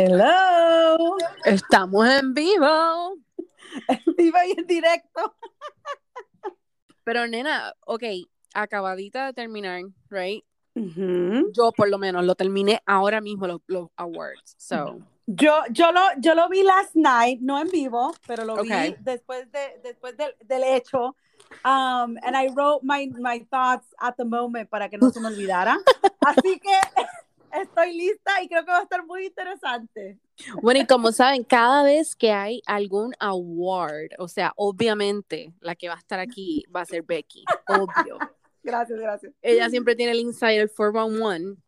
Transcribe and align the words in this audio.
Hello. 0.00 1.16
Estamos 1.44 2.06
en 2.06 2.32
vivo. 2.32 3.16
En 3.88 4.14
vivo 4.16 4.38
y 4.46 4.52
en 4.56 4.64
directo. 4.64 5.34
Pero 7.02 7.26
nena, 7.26 7.74
ok, 7.84 8.04
acabadita 8.54 9.26
de 9.26 9.32
terminar, 9.32 9.82
right? 10.08 10.44
Yo 10.76 11.72
por 11.76 11.88
lo 11.88 11.98
menos 11.98 12.24
lo 12.24 12.36
terminé 12.36 12.80
ahora 12.86 13.20
mismo 13.20 13.48
los, 13.48 13.60
los 13.66 13.88
awards. 13.96 14.54
So, 14.56 15.00
Yo, 15.26 15.62
yo, 15.72 15.90
lo, 15.90 16.00
yo 16.18 16.36
lo 16.36 16.48
vi 16.48 16.62
last 16.62 16.94
night, 16.94 17.40
no 17.40 17.58
en 17.58 17.68
vivo, 17.68 18.14
pero 18.24 18.44
lo 18.44 18.54
Okay. 18.54 18.92
vi 18.92 18.96
después, 19.00 19.50
de, 19.50 19.80
después 19.82 20.16
del, 20.16 20.32
del 20.44 20.62
hecho. 20.62 21.16
Um, 21.64 22.16
and 22.22 22.36
I 22.36 22.50
wrote 22.54 22.84
my, 22.84 23.10
my 23.18 23.40
thoughts 23.50 23.88
at 24.00 24.14
the 24.16 24.24
moment 24.24 24.70
para 24.70 24.88
que 24.88 24.96
no 24.96 25.10
se 25.10 25.18
me 25.18 25.26
olvidara. 25.26 25.76
Así 26.20 26.60
que 26.60 26.70
estoy 27.52 27.96
lista 27.96 28.42
y 28.42 28.48
creo 28.48 28.64
que 28.64 28.70
va 28.70 28.78
a 28.78 28.82
estar 28.82 29.04
muy 29.04 29.26
interesante. 29.26 30.18
bueno, 30.62 30.80
y 30.80 30.86
como 30.86 31.12
saben, 31.12 31.44
cada 31.44 31.82
vez 31.82 32.16
que 32.16 32.32
hay 32.32 32.62
algún 32.66 33.14
award, 33.20 34.10
o 34.18 34.28
sea, 34.28 34.52
obviamente 34.56 35.52
la 35.60 35.74
que 35.74 35.88
va 35.88 35.94
a 35.94 35.98
estar 35.98 36.20
aquí 36.20 36.64
va 36.74 36.82
a 36.82 36.86
ser 36.86 37.02
Becky, 37.02 37.44
obvio. 37.66 38.18
Gracias, 38.62 38.98
gracias. 38.98 39.32
Ella 39.40 39.70
siempre 39.70 39.96
tiene 39.96 40.12
el 40.12 40.20
Insider 40.20 40.70
411. 40.70 41.58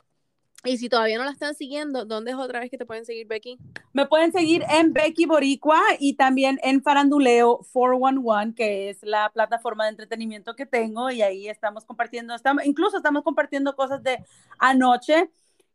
Y 0.65 0.77
si 0.77 0.91
todavía 0.91 1.16
no 1.16 1.24
la 1.24 1.30
están 1.30 1.55
siguiendo, 1.55 2.05
¿dónde 2.05 2.33
es 2.33 2.37
otra 2.37 2.60
vez 2.60 2.71
que 2.71 2.77
te 2.77 2.85
pueden 2.85 3.07
seguir, 3.07 3.27
Becky? 3.27 3.59
Me 3.95 4.05
pueden 4.07 4.30
seguir 4.30 4.62
en 4.69 4.93
Becky 4.93 5.24
Boricua 5.24 5.80
y 5.99 6.16
también 6.16 6.60
en 6.62 6.83
Faranduleo 6.83 7.60
411, 7.73 8.55
que 8.55 8.91
es 8.91 9.02
la 9.02 9.30
plataforma 9.33 9.85
de 9.85 9.91
entretenimiento 9.91 10.55
que 10.55 10.66
tengo 10.66 11.10
y 11.10 11.23
ahí 11.23 11.49
estamos 11.49 11.87
compartiendo, 11.87 12.35
estamos, 12.35 12.66
incluso 12.66 12.99
estamos 12.99 13.23
compartiendo 13.23 13.74
cosas 13.74 14.02
de 14.02 14.23
anoche 14.59 15.30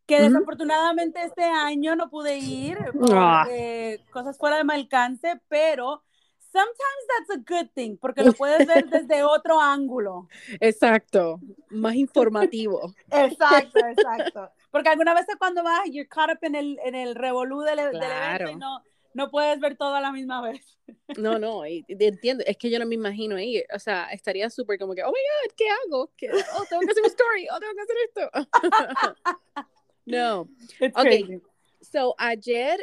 que 0.05 0.21
desafortunadamente 0.21 1.21
este 1.23 1.43
año 1.43 1.95
no 1.95 2.09
pude 2.09 2.37
ir 2.37 2.77
Ah. 3.11 3.47
eh, 3.49 3.99
cosas 4.11 4.37
fuera 4.37 4.57
de 4.57 4.63
mi 4.63 4.73
alcance, 4.73 5.39
pero 5.47 6.03
sometimes 6.51 7.07
that's 7.17 7.37
a 7.37 7.43
good 7.45 7.69
thing 7.73 7.97
porque 7.97 8.23
lo 8.23 8.31
puedes 8.37 8.65
ver 8.67 8.87
desde 8.87 9.23
otro 9.23 9.59
ángulo. 9.59 10.27
Exacto, 10.59 11.39
más 11.69 11.95
informativo. 12.05 12.93
Exacto, 13.11 13.79
exacto. 13.85 14.49
Porque 14.71 14.89
algunas 14.89 15.15
veces 15.15 15.35
cuando 15.37 15.63
vas, 15.63 15.81
you're 15.91 16.07
caught 16.07 16.31
up 16.31 16.39
en 16.41 16.55
el, 16.55 16.79
en 16.83 16.95
el 16.95 17.15
revolú 17.15 17.61
del, 17.61 17.77
del 17.77 17.89
Claro. 17.91 18.45
evento 18.45 18.51
y 18.51 18.55
no, 18.57 18.83
no 19.13 19.31
puedes 19.31 19.59
ver 19.59 19.75
todo 19.77 19.95
a 19.95 20.01
la 20.01 20.11
misma 20.11 20.41
vez. 20.41 20.77
No, 21.17 21.39
no, 21.39 21.65
y- 21.65 21.83
y 21.87 22.05
entiendo, 22.05 22.43
es 22.45 22.57
que 22.57 22.69
yo 22.69 22.77
no 22.77 22.85
me 22.85 22.93
imagino 22.95 23.37
ahí, 23.37 23.63
o 23.73 23.79
sea, 23.79 24.05
estaría 24.11 24.49
súper 24.49 24.77
como 24.77 24.93
que, 24.93 25.03
oh 25.03 25.07
my 25.07 25.13
god, 25.13 25.55
¿qué 25.57 25.65
hago? 25.69 26.11
¿Qué? 26.17 26.29
Oh, 26.29 26.63
tengo 26.69 26.81
que 26.81 26.91
hacer 26.91 27.03
un 27.03 27.09
story, 27.09 27.47
oh, 27.51 27.59
tengo 27.59 27.73
que 27.73 27.81
hacer 27.81 27.97
esto. 28.05 29.15
no, 30.05 30.47
It's 30.79 30.95
Ok. 30.97 31.01
crazy. 31.07 31.41
so 31.81 32.13
ayer, 32.19 32.77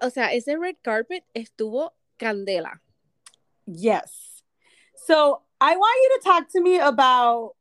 o 0.00 0.08
sea, 0.10 0.32
ese 0.32 0.48
red 0.58 0.76
carpet 0.82 1.24
estuvo 1.34 1.90
candela. 2.18 2.80
Yes. 3.66 4.42
So 5.06 5.42
I 5.60 5.76
want 5.76 5.96
you 6.02 6.18
to 6.18 6.28
talk 6.28 6.48
to 6.52 6.60
me 6.60 6.78
about 6.78 7.54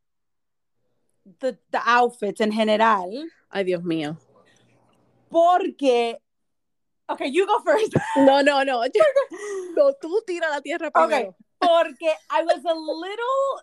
the, 1.39 1.57
the 1.71 1.81
outfits 1.85 2.41
in 2.41 2.51
general, 2.51 3.27
Ay, 3.51 3.63
Dios 3.63 3.81
mío. 3.83 4.17
porque. 5.31 6.15
Okay, 7.09 7.27
you 7.27 7.45
go 7.45 7.59
first. 7.59 7.93
No, 8.17 8.41
no, 8.41 8.63
no, 8.63 8.83
no, 9.75 9.93
tú 10.01 10.21
tira 10.25 10.49
la 10.49 10.61
tierra 10.61 10.91
Okay. 10.95 11.29
Porque 11.59 12.15
I 12.29 12.43
was 12.43 12.63
a 12.65 12.73
little 12.73 13.61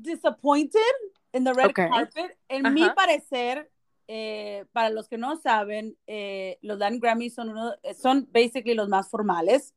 disappointed 0.00 0.94
in 1.34 1.44
the 1.44 1.54
red 1.54 1.70
Okay. 1.70 1.88
carpet. 1.88 2.36
En 2.48 2.72
mi 2.72 2.88
parecer, 2.90 3.66
eh, 4.08 4.64
para 4.72 4.90
los 4.90 5.08
que 5.08 5.18
no 5.18 5.36
saben, 5.36 5.96
eh, 6.06 6.58
los 6.62 6.78
Latin 6.78 7.00
Grammys 7.00 7.34
son, 7.34 7.50
uno, 7.50 7.74
son 8.00 8.28
basically 8.32 8.74
los 8.74 8.88
más 8.88 9.08
formales. 9.08 9.74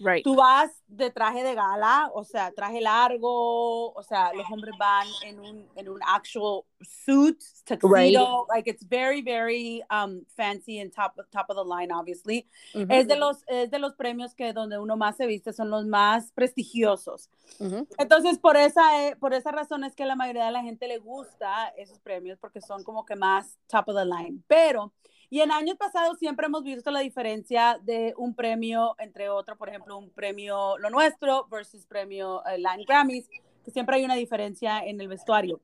Right. 0.00 0.24
Tú 0.24 0.34
vas 0.34 0.70
de 0.88 1.10
traje 1.10 1.42
de 1.44 1.54
gala, 1.54 2.10
o 2.12 2.24
sea, 2.24 2.50
traje 2.52 2.80
largo, 2.80 3.92
o 3.92 4.02
sea, 4.02 4.32
los 4.32 4.50
hombres 4.50 4.74
van 4.78 5.06
en 5.22 5.38
un, 5.38 5.68
en 5.76 5.88
un 5.88 6.00
actual 6.02 6.62
suit, 6.80 7.40
tuxedo, 7.64 8.46
like 8.52 8.68
it's 8.68 8.84
very, 8.88 9.22
very 9.22 9.82
um, 9.90 10.24
fancy 10.36 10.80
and 10.80 10.92
top, 10.92 11.14
top 11.30 11.46
of 11.48 11.56
the 11.56 11.64
line, 11.64 11.92
obviously. 11.92 12.46
Ujú, 12.74 12.86
Es 12.90 13.06
de 13.06 13.16
los, 13.16 13.44
es 13.46 13.70
de 13.70 13.78
los 13.78 13.94
premios 13.94 14.34
que 14.34 14.52
donde 14.52 14.78
uno 14.78 14.96
más 14.96 15.16
se 15.16 15.26
viste, 15.26 15.52
son 15.52 15.70
los 15.70 15.86
más 15.86 16.32
prestigiosos. 16.32 17.30
ujú. 17.60 17.86
Entonces, 17.96 18.38
por 18.38 18.56
esa, 18.56 19.06
eh, 19.06 19.16
por 19.16 19.32
esa 19.32 19.52
razón 19.52 19.84
es 19.84 19.94
que 19.94 20.04
la 20.06 20.16
mayoría 20.16 20.46
de 20.46 20.52
la 20.52 20.62
gente 20.62 20.88
le 20.88 20.98
gusta 20.98 21.68
esos 21.76 22.00
premios 22.00 22.38
porque 22.38 22.60
son 22.60 22.82
como 22.82 23.04
que 23.04 23.14
más 23.14 23.58
top 23.68 23.88
of 23.90 23.96
the 23.96 24.04
line. 24.04 24.42
Pero, 24.48 24.92
y 25.30 25.40
en 25.40 25.52
años 25.52 25.76
pasados 25.76 26.18
siempre 26.18 26.46
hemos 26.46 26.62
visto 26.62 26.90
la 26.90 27.00
diferencia 27.00 27.78
de 27.82 28.14
un 28.16 28.34
premio 28.34 28.94
entre 28.98 29.28
otro, 29.28 29.56
por 29.56 29.68
ejemplo, 29.68 29.96
un 29.96 30.10
premio 30.10 30.78
Lo 30.78 30.90
Nuestro 30.90 31.46
versus 31.48 31.86
premio 31.86 32.44
eh, 32.46 32.58
Latin 32.58 32.84
Grammys, 32.86 33.28
que 33.64 33.70
siempre 33.70 33.96
hay 33.96 34.04
una 34.04 34.14
diferencia 34.14 34.80
en 34.80 35.00
el 35.00 35.08
vestuario. 35.08 35.60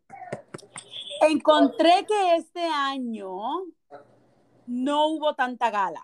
Encontré 1.21 2.07
que 2.09 2.37
este 2.37 2.65
año 2.65 3.29
no 4.67 5.07
hubo 5.09 5.35
tanta 5.35 5.71
gala. 5.71 6.03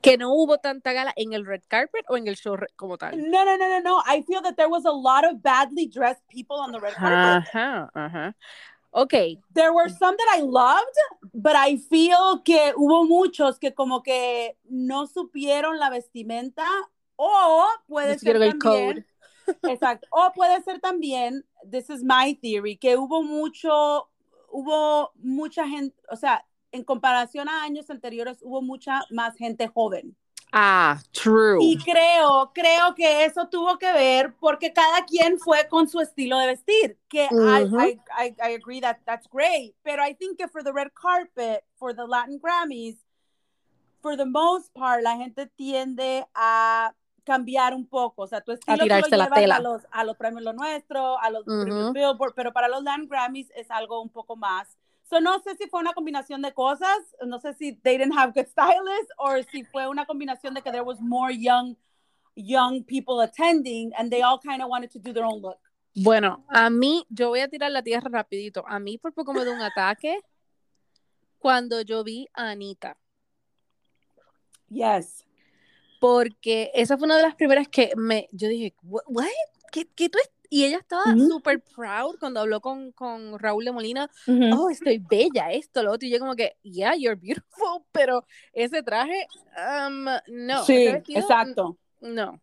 Que 0.00 0.16
no 0.16 0.32
hubo 0.32 0.56
tanta 0.56 0.94
gala 0.94 1.12
en 1.16 1.34
el 1.34 1.44
red 1.44 1.60
carpet 1.68 2.06
o 2.08 2.16
en 2.16 2.26
el 2.26 2.36
show 2.36 2.56
como 2.76 2.96
tal. 2.96 3.18
No, 3.30 3.44
no, 3.44 3.58
no, 3.58 3.68
no, 3.68 3.80
no. 3.80 4.02
I 4.06 4.22
feel 4.22 4.40
that 4.42 4.56
there 4.56 4.70
was 4.70 4.86
a 4.86 4.90
lot 4.90 5.26
of 5.26 5.42
badly 5.42 5.86
dressed 5.86 6.26
people 6.28 6.56
on 6.56 6.72
the 6.72 6.80
red 6.80 6.94
carpet. 6.94 7.52
Ajá, 7.52 7.90
ajá. 7.92 8.34
Ok, 8.92 9.14
There 9.54 9.72
were 9.72 9.88
some 9.88 10.16
that 10.16 10.36
I 10.36 10.42
loved, 10.42 10.96
but 11.32 11.54
I 11.54 11.76
feel 11.76 12.42
que 12.44 12.72
hubo 12.76 13.06
muchos 13.06 13.58
que 13.58 13.72
como 13.72 14.02
que 14.02 14.56
no 14.68 15.06
supieron 15.06 15.78
la 15.78 15.90
vestimenta 15.90 16.66
o 17.16 17.66
puede 17.86 18.18
ser 18.18 18.38
también, 18.38 19.06
exacto, 19.62 20.08
o 20.10 20.32
puede 20.34 20.62
ser 20.62 20.80
también, 20.80 21.44
this 21.70 21.88
is 21.90 22.02
my 22.02 22.34
theory, 22.34 22.76
que 22.76 22.96
hubo 22.96 23.22
mucho, 23.22 24.08
hubo 24.50 25.12
mucha 25.16 25.68
gente, 25.68 25.94
o 26.10 26.16
sea, 26.16 26.44
en 26.72 26.82
comparación 26.82 27.48
a 27.48 27.62
años 27.62 27.90
anteriores, 27.90 28.38
hubo 28.42 28.62
mucha 28.62 29.02
más 29.10 29.36
gente 29.36 29.68
joven. 29.68 30.16
Ah, 30.52 30.98
true. 31.12 31.58
Y 31.60 31.78
creo, 31.78 32.50
creo 32.54 32.94
que 32.94 33.24
eso 33.24 33.48
tuvo 33.48 33.78
que 33.78 33.92
ver 33.92 34.34
porque 34.40 34.72
cada 34.72 35.04
quien 35.04 35.38
fue 35.38 35.68
con 35.68 35.88
su 35.88 36.00
estilo 36.00 36.38
de 36.38 36.46
vestir. 36.46 36.98
Que 37.08 37.24
I-. 37.24 37.66
I, 37.78 38.00
I, 38.18 38.36
I 38.38 38.54
agree 38.54 38.80
that 38.80 38.98
that's 39.04 39.28
great. 39.30 39.74
Pero 39.82 40.02
I 40.06 40.14
think 40.14 40.38
que 40.38 40.48
for 40.48 40.62
the 40.62 40.72
red 40.72 40.88
carpet, 40.94 41.64
for 41.76 41.94
the 41.94 42.06
Latin 42.06 42.38
Grammys, 42.40 42.96
for 44.00 44.16
the 44.16 44.26
most 44.26 44.72
part, 44.74 45.02
la 45.02 45.16
gente 45.16 45.46
tiende 45.46 46.26
a 46.34 46.94
cambiar 47.24 47.74
un 47.74 47.86
poco. 47.86 48.22
O 48.22 48.26
sea, 48.26 48.40
tu 48.40 48.52
estilo 48.52 48.76
lo 48.76 48.82
tirarse 48.84 49.16
la 49.16 49.30
tela. 49.30 49.56
A, 49.56 49.60
los, 49.60 49.86
a 49.90 50.04
los 50.04 50.16
premios 50.16 50.42
Lo 50.42 50.52
Nuestro, 50.52 51.18
a 51.18 51.30
los 51.30 51.44
premios 51.44 51.84
Ujú. 51.84 51.92
Billboard, 51.92 52.34
pero 52.34 52.52
para 52.52 52.68
los 52.68 52.82
Latin 52.82 53.08
Grammys 53.08 53.50
es 53.54 53.70
algo 53.70 54.00
un 54.00 54.08
poco 54.08 54.36
más. 54.36 54.76
So, 55.10 55.20
no 55.20 55.40
sé 55.40 55.56
si 55.56 55.68
fue 55.68 55.80
una 55.80 55.92
combinación 55.92 56.40
de 56.40 56.54
cosas, 56.54 56.98
no 57.26 57.40
sé 57.40 57.52
si 57.54 57.72
they 57.82 57.98
didn't 57.98 58.16
have 58.16 58.32
good 58.32 58.46
stylists, 58.46 59.12
or 59.18 59.42
si 59.42 59.64
fue 59.64 59.88
una 59.88 60.06
combinación 60.06 60.54
de 60.54 60.62
que 60.62 60.70
there 60.70 60.84
was 60.84 61.00
more 61.00 61.32
young, 61.32 61.76
young 62.36 62.84
people 62.84 63.20
attending, 63.20 63.90
and 63.98 64.12
they 64.12 64.22
all 64.22 64.38
kind 64.38 64.62
of 64.62 64.68
wanted 64.68 64.88
to 64.92 65.00
do 65.00 65.12
their 65.12 65.24
own 65.24 65.42
look. 65.42 65.58
Bueno, 65.96 66.44
a 66.48 66.70
mí, 66.70 67.04
yo 67.08 67.30
voy 67.30 67.40
a 67.40 67.48
tirar 67.48 67.72
la 67.72 67.82
tierra 67.82 68.08
rapidito. 68.08 68.62
A 68.68 68.78
mí 68.78 68.98
por 68.98 69.12
poco 69.12 69.32
me 69.32 69.44
da 69.44 69.50
un 69.50 69.60
ataque 69.60 70.20
cuando 71.40 71.80
yo 71.80 72.04
vi 72.04 72.28
a 72.32 72.50
Anita. 72.50 72.96
Yes. 74.68 75.24
Porque 75.98 76.70
esa 76.72 76.96
fue 76.96 77.06
una 77.06 77.16
de 77.16 77.24
las 77.24 77.34
primeras 77.34 77.66
que 77.66 77.90
me, 77.96 78.28
yo 78.30 78.46
dije, 78.46 78.76
"What? 78.84 79.26
¿Qué, 79.72 79.88
qué 79.92 80.08
tú 80.08 80.18
es-?" 80.18 80.30
Y 80.52 80.64
ella 80.64 80.78
estaba 80.78 81.04
Ujú. 81.04 81.28
súper 81.28 81.62
proud 81.62 82.18
cuando 82.18 82.40
habló 82.40 82.60
con, 82.60 82.90
con 82.90 83.38
Raúl 83.38 83.64
de 83.64 83.72
Molina. 83.72 84.10
Oh, 84.52 84.68
estoy 84.68 84.98
bella, 84.98 85.52
esto, 85.52 85.82
lo 85.82 85.92
otro. 85.92 86.08
Y 86.08 86.10
yo 86.10 86.18
como 86.18 86.34
que, 86.34 86.56
yeah, 86.62 86.94
you're 86.96 87.18
beautiful. 87.18 87.84
Pero 87.92 88.26
ese 88.52 88.82
traje, 88.82 89.28
um, 89.56 90.06
no. 90.26 90.64
sí, 90.64 90.84
vestido, 90.84 91.20
exacto. 91.20 91.78
No. 92.00 92.40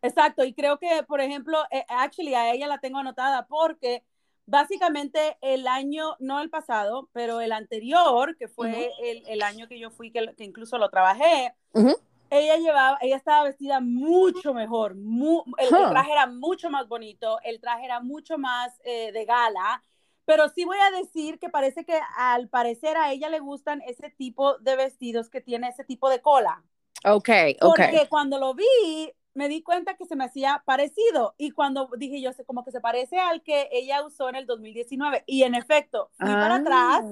Exacto, 0.00 0.44
y 0.44 0.52
creo 0.52 0.78
que, 0.78 1.02
por 1.06 1.20
ejemplo, 1.20 1.58
eh, 1.70 1.84
actually 1.88 2.34
a 2.34 2.52
ella 2.52 2.66
la 2.66 2.78
tengo 2.78 2.98
anotada 2.98 3.46
porque 3.46 4.02
básicamente 4.46 5.38
el 5.40 5.66
año, 5.66 6.16
no 6.20 6.40
el 6.40 6.50
pasado, 6.50 7.08
pero 7.12 7.40
el 7.40 7.52
anterior, 7.52 8.36
que 8.36 8.48
fue 8.48 8.90
el, 9.02 9.22
el 9.26 9.42
año 9.42 9.66
que 9.68 9.78
yo 9.78 9.90
fui, 9.90 10.10
que, 10.10 10.34
que 10.36 10.44
incluso 10.44 10.76
lo 10.78 10.90
trabajé, 10.90 11.54
Ujú. 11.72 11.96
Ella 12.38 12.56
llevaba, 12.56 12.98
ella 13.00 13.16
estaba 13.16 13.44
vestida 13.44 13.80
mucho 13.80 14.52
mejor, 14.54 14.94
mu- 14.96 15.44
el, 15.58 15.68
el 15.68 15.74
Huh. 15.86 15.90
traje 15.90 16.12
era 16.12 16.26
mucho 16.26 16.70
más 16.70 16.88
bonito, 16.88 17.38
el 17.42 17.60
traje 17.60 17.84
era 17.84 18.00
mucho 18.00 18.38
más 18.38 18.78
eh, 18.84 19.12
de 19.12 19.24
gala, 19.24 19.82
pero 20.24 20.48
sí 20.48 20.64
voy 20.64 20.78
a 20.78 20.96
decir 20.96 21.38
que 21.38 21.48
parece 21.50 21.84
que 21.84 21.98
al 22.16 22.48
parecer 22.48 22.96
a 22.96 23.12
ella 23.12 23.28
le 23.28 23.40
gustan 23.40 23.82
ese 23.82 24.10
tipo 24.10 24.58
de 24.58 24.76
vestidos 24.76 25.28
que 25.28 25.40
tiene 25.40 25.68
ese 25.68 25.84
tipo 25.84 26.08
de 26.08 26.20
cola. 26.22 26.62
Ok, 27.04 27.28
ok. 27.60 27.76
Porque 27.76 28.06
cuando 28.08 28.38
lo 28.38 28.54
vi, 28.54 29.12
me 29.34 29.48
di 29.48 29.62
cuenta 29.62 29.96
que 29.96 30.06
se 30.06 30.16
me 30.16 30.24
hacía 30.24 30.62
parecido. 30.64 31.34
Y 31.36 31.50
cuando 31.50 31.90
dije 31.98 32.22
yo, 32.22 32.30
como 32.46 32.64
que 32.64 32.70
se 32.70 32.80
parece 32.80 33.18
al 33.18 33.42
que 33.42 33.68
ella 33.72 34.02
usó 34.06 34.30
en 34.30 34.36
el 34.36 34.46
2019. 34.46 35.24
Y 35.26 35.42
en 35.42 35.54
efecto, 35.54 36.08
fui 36.16 36.32
para 36.32 36.54
Ah. 36.54 36.58
atrás 36.58 37.04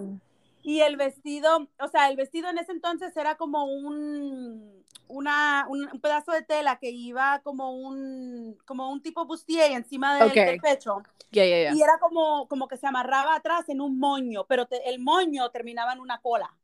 Y 0.63 0.81
el 0.81 0.97
vestido, 0.97 1.69
o 1.81 1.89
sea, 1.89 2.09
el 2.09 2.17
vestido 2.17 2.49
en 2.49 2.59
ese 2.59 2.73
entonces 2.73 3.17
era 3.17 3.37
como 3.37 3.65
un, 3.65 4.85
una, 5.09 5.67
un, 5.69 5.89
un 5.93 6.01
pedazo 6.01 6.31
de 6.33 6.43
tela 6.43 6.79
que 6.79 6.91
iba 6.91 7.41
como 7.43 7.73
un, 7.77 8.57
como 8.65 8.91
un 8.91 9.03
tipo 9.03 9.25
bustier 9.27 9.73
encima 9.73 10.17
del, 10.25 10.61
pecho. 10.61 11.03
Yeah, 11.31 11.45
yeah, 11.47 11.63
yeah. 11.63 11.75
Y 11.75 11.83
era 11.83 11.99
como, 11.99 12.47
como 12.47 12.69
que 12.69 12.77
se 12.77 12.87
amarraba 12.87 13.35
atrás 13.35 13.69
en 13.69 13.81
un 13.81 13.99
moño, 13.99 14.45
pero 14.47 14.67
te- 14.67 14.89
el 14.89 15.01
moño 15.01 15.51
terminaba 15.51 15.93
en 15.95 16.01
una 16.01 16.21
cola. 16.21 16.55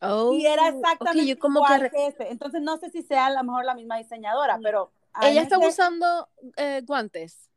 Oh, 0.00 0.32
y 0.34 0.44
era 0.44 0.68
exactamente 0.68 1.38
como 1.38 1.60
igual 1.60 1.82
que 1.82 1.90
que, 1.90 2.06
este. 2.08 2.30
Entonces 2.32 2.60
no 2.60 2.76
sé 2.76 2.90
si 2.90 3.02
sea 3.02 3.26
a 3.26 3.30
lo 3.30 3.42
mejor 3.44 3.64
la 3.64 3.74
misma 3.74 3.98
diseñadora, 3.98 4.58
Mm. 4.58 4.62
pero... 4.62 4.92
ella 5.22 5.42
está 5.42 5.58
usando 5.58 6.28
eh, 6.56 6.82
guantes 6.84 7.48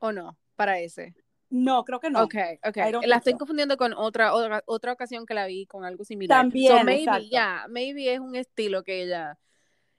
o 0.00 0.10
no 0.12 0.36
para 0.56 0.80
ese. 0.80 1.14
No, 1.50 1.84
creo 1.84 1.98
que 2.00 2.10
no. 2.10 2.22
Ok, 2.24 2.34
ok. 2.66 2.76
La 3.06 3.16
estoy 3.16 3.32
so. 3.32 3.38
confundiendo 3.38 3.76
con 3.76 3.94
otra, 3.94 4.34
otra 4.34 4.62
otra 4.66 4.92
ocasión 4.92 5.24
que 5.24 5.34
la 5.34 5.46
vi 5.46 5.66
con 5.66 5.84
algo 5.84 6.04
similar. 6.04 6.38
También, 6.42 6.78
so 6.78 6.84
maybe, 6.84 7.02
exacto. 7.04 7.28
yeah, 7.30 7.66
maybe 7.68 8.12
es 8.12 8.20
un 8.20 8.34
estilo 8.36 8.82
que 8.84 9.02
ella. 9.02 9.38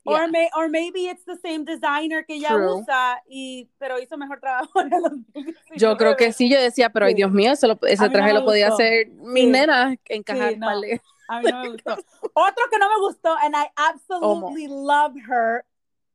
Or, 0.06 0.18
yeah. 0.20 0.28
may- 0.28 0.50
or 0.56 0.70
maybe 0.70 1.10
it's 1.10 1.26
the 1.26 1.36
same 1.38 1.66
designer 1.66 2.24
que 2.26 2.36
ella 2.36 2.50
True. 2.50 2.76
usa, 2.76 3.22
y, 3.28 3.68
pero 3.80 4.00
hizo 4.00 4.18
mejor 4.18 4.40
trabajo 4.40 4.80
en 4.82 4.94
el 4.94 5.02
2019. 5.02 5.58
Yo 5.76 5.98
creo 5.98 6.16
que 6.16 6.32
sí, 6.32 6.50
yo 6.50 6.60
decía, 6.60 6.90
pero 6.90 7.06
ay 7.06 7.12
Sí. 7.12 7.18
Dios 7.18 7.32
mío, 7.32 7.52
eso 7.52 7.68
lo- 7.68 7.80
ese 7.88 8.06
no 8.06 8.12
traje 8.12 8.34
me 8.34 8.40
lo 8.40 8.46
podía 8.46 8.70
hacer 8.70 9.08
mis 9.10 9.44
Sí. 9.46 9.50
nenas 9.50 9.98
encajar. 10.06 10.54
Sí, 10.54 10.58
no. 10.58 10.66
vale. 10.68 11.02
A 11.28 11.42
mí 11.42 11.52
no 11.52 11.62
me 11.62 11.70
gustó. 11.70 11.92
Otro 12.34 12.64
que 12.72 12.78
no 12.80 12.90
me 12.90 13.00
gustó, 13.02 13.36
and 13.44 13.56
I 13.56 13.68
absolutely 13.76 14.68
love 14.68 15.14
her, 15.30 15.66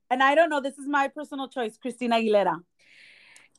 and 0.08 0.22
I 0.22 0.34
don't 0.34 0.48
know, 0.48 0.60
this 0.62 0.78
is 0.78 0.86
my 0.88 1.08
personal 1.08 1.48
choice, 1.48 1.78
Cristina 1.78 2.16
Aguilera. 2.16 2.62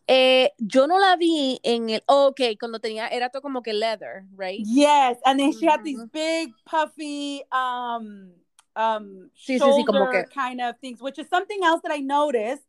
Eh, 0.08 0.52
yo 0.58 0.88
no 0.88 1.00
la 1.00 1.16
vi 1.16 1.60
en 1.64 1.90
el. 1.90 2.04
oh, 2.08 2.28
ok, 2.28 2.42
cuando 2.60 2.80
tenía. 2.80 3.08
Era 3.08 3.30
todo 3.30 3.42
como 3.42 3.62
que 3.62 3.74
leather, 3.74 4.24
right? 4.38 4.64
Yes, 4.66 5.18
and 5.26 5.40
then 5.40 5.52
she 5.52 5.66
had 5.68 5.84
these 5.84 6.04
big, 6.12 6.54
puffy, 6.64 7.44
um, 7.52 8.32
um, 8.76 9.30
Sí, 9.36 9.60
sí, 9.60 9.72
sí, 9.78 9.86
como 9.86 10.10
que- 10.10 10.26
kind 10.26 10.62
of 10.62 10.78
things, 10.80 11.02
which 11.02 11.18
is 11.18 11.28
something 11.28 11.64
else 11.64 11.82
that 11.82 11.96
I 11.96 12.02
noticed, 12.02 12.64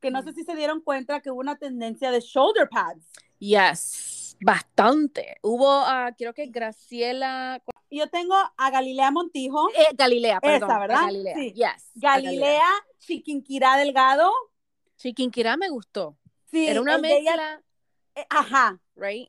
que 0.00 0.10
no 0.10 0.22
sé 0.22 0.32
si 0.34 0.42
se 0.42 0.54
dieron 0.56 0.80
cuenta 0.80 1.20
que 1.20 1.30
hubo 1.30 1.40
una 1.40 1.56
tendencia 1.56 2.10
de 2.10 2.20
shoulder 2.20 2.68
pads. 2.68 3.04
Yes, 3.38 4.36
bastante. 4.40 5.36
Hubo, 5.42 5.68
ah, 5.68 6.12
creo 6.16 6.34
que 6.34 6.46
Graciela. 6.46 7.62
Yo 7.90 8.08
tengo 8.08 8.34
a 8.56 8.70
Galilea 8.70 9.10
Montijo, 9.10 9.68
eh, 9.70 9.88
Galilea, 9.94 10.40
perdón. 10.40 10.70
Esa, 10.70 10.78
¿verdad? 10.78 11.02
Galilea. 11.06 11.34
Sí. 11.34 11.52
Yes. 11.54 11.90
a 12.04 12.20
Galilea 12.20 12.68
Chiquinquirá 12.98 13.76
Delgado. 13.76 14.30
Chiquinquirá 14.96 15.56
me 15.56 15.68
gustó. 15.70 16.16
Sí, 16.50 16.66
Era 16.68 16.80
una 16.80 16.98
de 16.98 17.08
ella- 17.18 17.30
mezcla, 17.36 17.62
eh, 18.16 18.26
ajá, 18.28 18.80
right? 18.96 19.28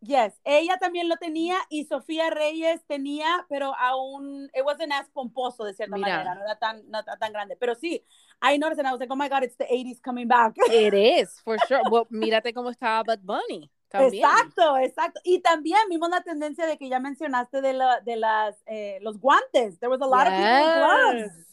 yes. 0.00 0.32
Ella 0.44 0.78
también 0.78 1.08
lo 1.08 1.16
tenía 1.16 1.56
y 1.68 1.84
Sofía 1.84 2.30
Reyes 2.30 2.80
tenía, 2.88 3.46
pero 3.48 3.74
aún, 3.78 4.50
it 4.54 4.64
wasn't 4.64 4.92
as 4.92 5.08
pomposo 5.10 5.64
de 5.64 5.74
cierta 5.74 5.96
Mira. 5.96 6.08
manera, 6.16 6.34
no 6.34 6.42
era 6.42 6.58
tan, 6.58 6.82
no 6.90 6.98
era 6.98 7.16
tan 7.18 7.32
grande. 7.32 7.56
Pero 7.56 7.74
sí, 7.74 8.04
I 8.42 8.58
noticed 8.58 8.80
and 8.80 8.88
I 8.88 8.92
was 8.92 9.00
like, 9.00 9.12
oh 9.12 9.16
my 9.16 9.28
God, 9.28 9.44
it's 9.44 9.56
the 9.56 9.66
80s 9.66 10.00
coming 10.02 10.26
back. 10.26 10.54
It 10.72 10.94
is, 10.94 11.40
for 11.44 11.56
sure. 11.68 11.82
Well, 11.90 12.06
mírate 12.10 12.52
cómo 12.52 12.70
estaba 12.70 13.04
Bad 13.04 13.20
Bunny. 13.22 13.70
También. 13.90 14.24
Exacto, 14.24 14.78
exacto. 14.78 15.20
Y 15.22 15.40
también 15.40 15.78
vimos 15.90 16.08
la 16.08 16.22
tendencia 16.22 16.66
de 16.66 16.78
que 16.78 16.88
ya 16.88 16.98
mencionaste 16.98 17.60
de, 17.60 17.74
la, 17.74 18.00
de 18.00 18.16
las, 18.16 18.56
eh, 18.66 18.98
los 19.02 19.18
guantes. 19.20 19.78
There 19.80 19.90
was 19.90 20.00
a 20.00 20.06
lot 20.06 20.26
of 20.26 20.32
people 20.32 20.64
with 20.64 20.74
gloves. 20.74 21.46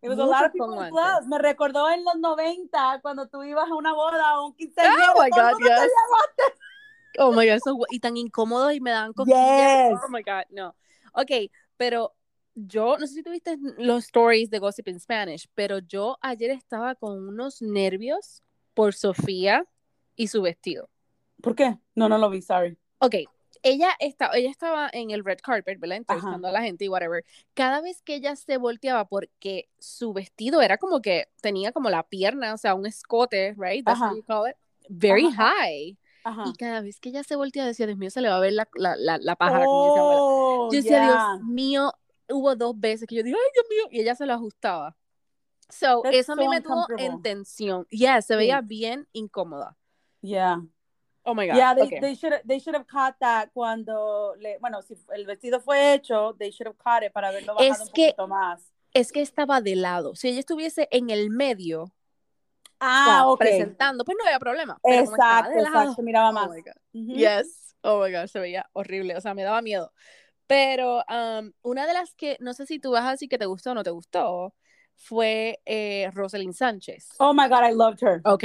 It 0.00 0.08
was 0.08 0.18
a 0.18 0.24
lot 0.24 0.46
of 0.46 0.52
people. 0.52 0.76
Me 1.26 1.38
recordó 1.38 1.90
en 1.90 2.04
los 2.04 2.16
90 2.18 3.00
cuando 3.02 3.26
tú 3.28 3.42
ibas 3.42 3.68
a 3.70 3.74
una 3.74 3.92
boda 3.92 4.40
o 4.40 4.46
un 4.46 4.54
quinceañero. 4.54 5.12
Oh 5.14 5.22
my 5.22 5.30
God, 5.30 5.58
yes. 5.60 5.90
Oh 7.18 7.32
my 7.32 7.46
God, 7.46 7.56
eso, 7.56 7.76
y 7.90 7.98
tan 7.98 8.16
incómodo 8.16 8.70
y 8.70 8.80
me 8.80 8.92
dan 8.92 9.12
cosquillas. 9.12 9.90
Yes. 9.90 9.98
Oh 10.04 10.08
my 10.08 10.22
God, 10.22 10.44
no. 10.50 10.76
Ok, 11.14 11.50
pero 11.76 12.14
yo, 12.54 12.96
no 12.96 13.06
sé 13.06 13.14
si 13.14 13.22
tuviste 13.24 13.58
los 13.78 14.04
stories 14.04 14.50
de 14.50 14.60
Gossip 14.60 14.86
in 14.88 15.00
Spanish, 15.00 15.48
pero 15.54 15.78
yo 15.78 16.16
ayer 16.20 16.50
estaba 16.50 16.94
con 16.94 17.28
unos 17.28 17.60
nervios 17.60 18.44
por 18.74 18.94
Sofía 18.94 19.64
y 20.14 20.28
su 20.28 20.42
vestido. 20.42 20.88
¿Por 21.42 21.56
qué? 21.56 21.78
No, 21.96 22.08
no 22.08 22.18
lo 22.18 22.30
vi, 22.30 22.40
sorry. 22.40 22.78
Ok, 22.98 23.14
ella, 23.62 23.90
está, 24.00 24.30
ella 24.34 24.50
estaba 24.50 24.88
en 24.92 25.10
el 25.10 25.24
red 25.24 25.38
carpet, 25.42 25.78
¿verdad? 25.80 25.98
Entrevistando 25.98 26.48
a 26.48 26.52
la 26.52 26.62
gente 26.62 26.84
y 26.84 26.88
whatever. 26.88 27.24
Cada 27.54 27.80
vez 27.80 28.02
que 28.02 28.14
ella 28.14 28.36
se 28.36 28.56
volteaba, 28.56 29.06
porque 29.06 29.68
su 29.78 30.12
vestido 30.12 30.60
era 30.62 30.78
como 30.78 31.00
que 31.00 31.28
tenía 31.40 31.72
como 31.72 31.90
la 31.90 32.02
pierna, 32.02 32.54
o 32.54 32.58
sea, 32.58 32.74
un 32.74 32.86
escote, 32.86 33.54
right? 33.56 33.84
That's 33.84 34.00
Ajá. 34.00 34.08
what 34.10 34.16
you 34.16 34.22
call 34.24 34.48
it. 34.48 34.56
Very 34.88 35.26
Ajá. 35.26 35.52
high. 35.60 35.96
Ajá. 36.24 36.44
Y 36.46 36.52
cada 36.54 36.80
vez 36.82 37.00
que 37.00 37.08
ella 37.10 37.22
se 37.22 37.36
volteaba, 37.36 37.68
decía, 37.68 37.86
Dios 37.86 37.98
mío, 37.98 38.10
se 38.10 38.20
le 38.20 38.28
va 38.28 38.36
a 38.36 38.40
ver 38.40 38.52
la, 38.52 38.68
la, 38.74 38.96
la, 38.96 39.18
la 39.18 39.36
pájara. 39.36 39.64
Oh, 39.66 40.68
Yo 40.70 40.76
decía, 40.76 40.98
yeah. 41.00 41.06
Dios 41.06 41.42
mío, 41.48 41.92
hubo 42.28 42.54
dos 42.56 42.78
veces 42.78 43.06
que 43.06 43.14
yo 43.14 43.22
digo, 43.22 43.38
ay, 43.38 43.50
Dios 43.54 43.66
mío, 43.70 43.88
y 43.90 44.00
ella 44.02 44.14
se 44.14 44.26
lo 44.26 44.34
ajustaba. 44.34 44.96
So, 45.70 46.00
That's 46.02 46.16
eso 46.16 46.32
a 46.32 46.36
mí 46.36 46.44
so 46.44 46.50
me 46.50 46.60
tuvo 46.60 46.86
en 46.98 47.22
tensión. 47.22 47.86
Yeah, 47.90 48.22
se 48.22 48.34
Sí. 48.34 48.38
veía 48.38 48.60
bien 48.62 49.06
incómoda. 49.12 49.76
Yeah. 50.22 50.62
Oh 51.30 51.34
my 51.34 51.46
God. 51.46 51.56
Yeah, 51.56 51.74
they, 51.74 51.82
okay. 51.82 52.00
they 52.00 52.14
should 52.14 52.32
they 52.46 52.58
should 52.58 52.74
have 52.74 52.86
caught 52.86 53.16
that 53.20 53.50
cuando 53.52 54.34
le, 54.40 54.56
bueno, 54.60 54.80
si 54.80 54.94
el 55.14 55.26
vestido 55.26 55.60
fue 55.60 55.92
hecho, 55.92 56.34
they 56.38 56.50
should 56.50 56.66
have 56.68 56.78
caught 56.78 57.02
it 57.02 57.12
para 57.12 57.28
haberlo 57.28 57.54
bajado 57.54 57.70
Es 57.70 57.80
un 57.80 57.88
que- 57.92 58.12
poquito 58.14 58.26
más. 58.28 58.62
Es 58.94 59.12
que 59.12 59.20
estaba 59.20 59.60
de 59.60 59.76
lado. 59.76 60.14
Si 60.14 60.28
ella 60.28 60.40
estuviese 60.40 60.88
en 60.90 61.10
el 61.10 61.28
medio, 61.28 61.82
o 61.82 61.92
Ah, 62.80 63.02
sea, 63.04 63.26
ok. 63.26 63.38
presentando, 63.40 64.04
pues 64.04 64.16
no 64.18 64.24
había 64.24 64.38
problema. 64.38 64.78
Pero 64.82 65.04
como 65.04 65.16
Exacto, 65.16 65.50
de 65.50 65.62
lado, 65.62 65.82
exacto, 65.82 66.02
miraba 66.02 66.30
oh 66.30 66.32
más. 66.32 66.50
my 66.50 66.62
God. 66.62 67.16
Yes. 67.18 67.74
Oh 67.82 68.02
my 68.02 68.10
God, 68.10 68.26
se 68.28 68.40
veía 68.40 68.66
horrible. 68.72 69.14
O 69.16 69.20
sea, 69.20 69.34
me 69.34 69.42
daba 69.42 69.60
miedo. 69.60 69.92
Pero 70.46 71.04
um, 71.10 71.52
una 71.62 71.86
de 71.86 71.92
las 71.92 72.14
que, 72.14 72.38
no 72.40 72.54
sé 72.54 72.64
si 72.64 72.78
tú 72.78 72.92
vas 72.92 73.04
a 73.04 73.10
decir 73.10 73.28
que 73.28 73.36
te 73.36 73.44
gustó 73.44 73.72
o 73.72 73.74
no 73.74 73.82
te 73.82 73.90
gustó, 73.90 74.54
fue 74.96 75.60
eh, 75.66 76.10
Rosalind 76.14 76.54
Sánchez. 76.54 77.10
Oh 77.18 77.34
my 77.34 77.46
God, 77.48 77.62
I 77.64 77.74
loved 77.74 78.00
her. 78.02 78.22
Ok. 78.24 78.44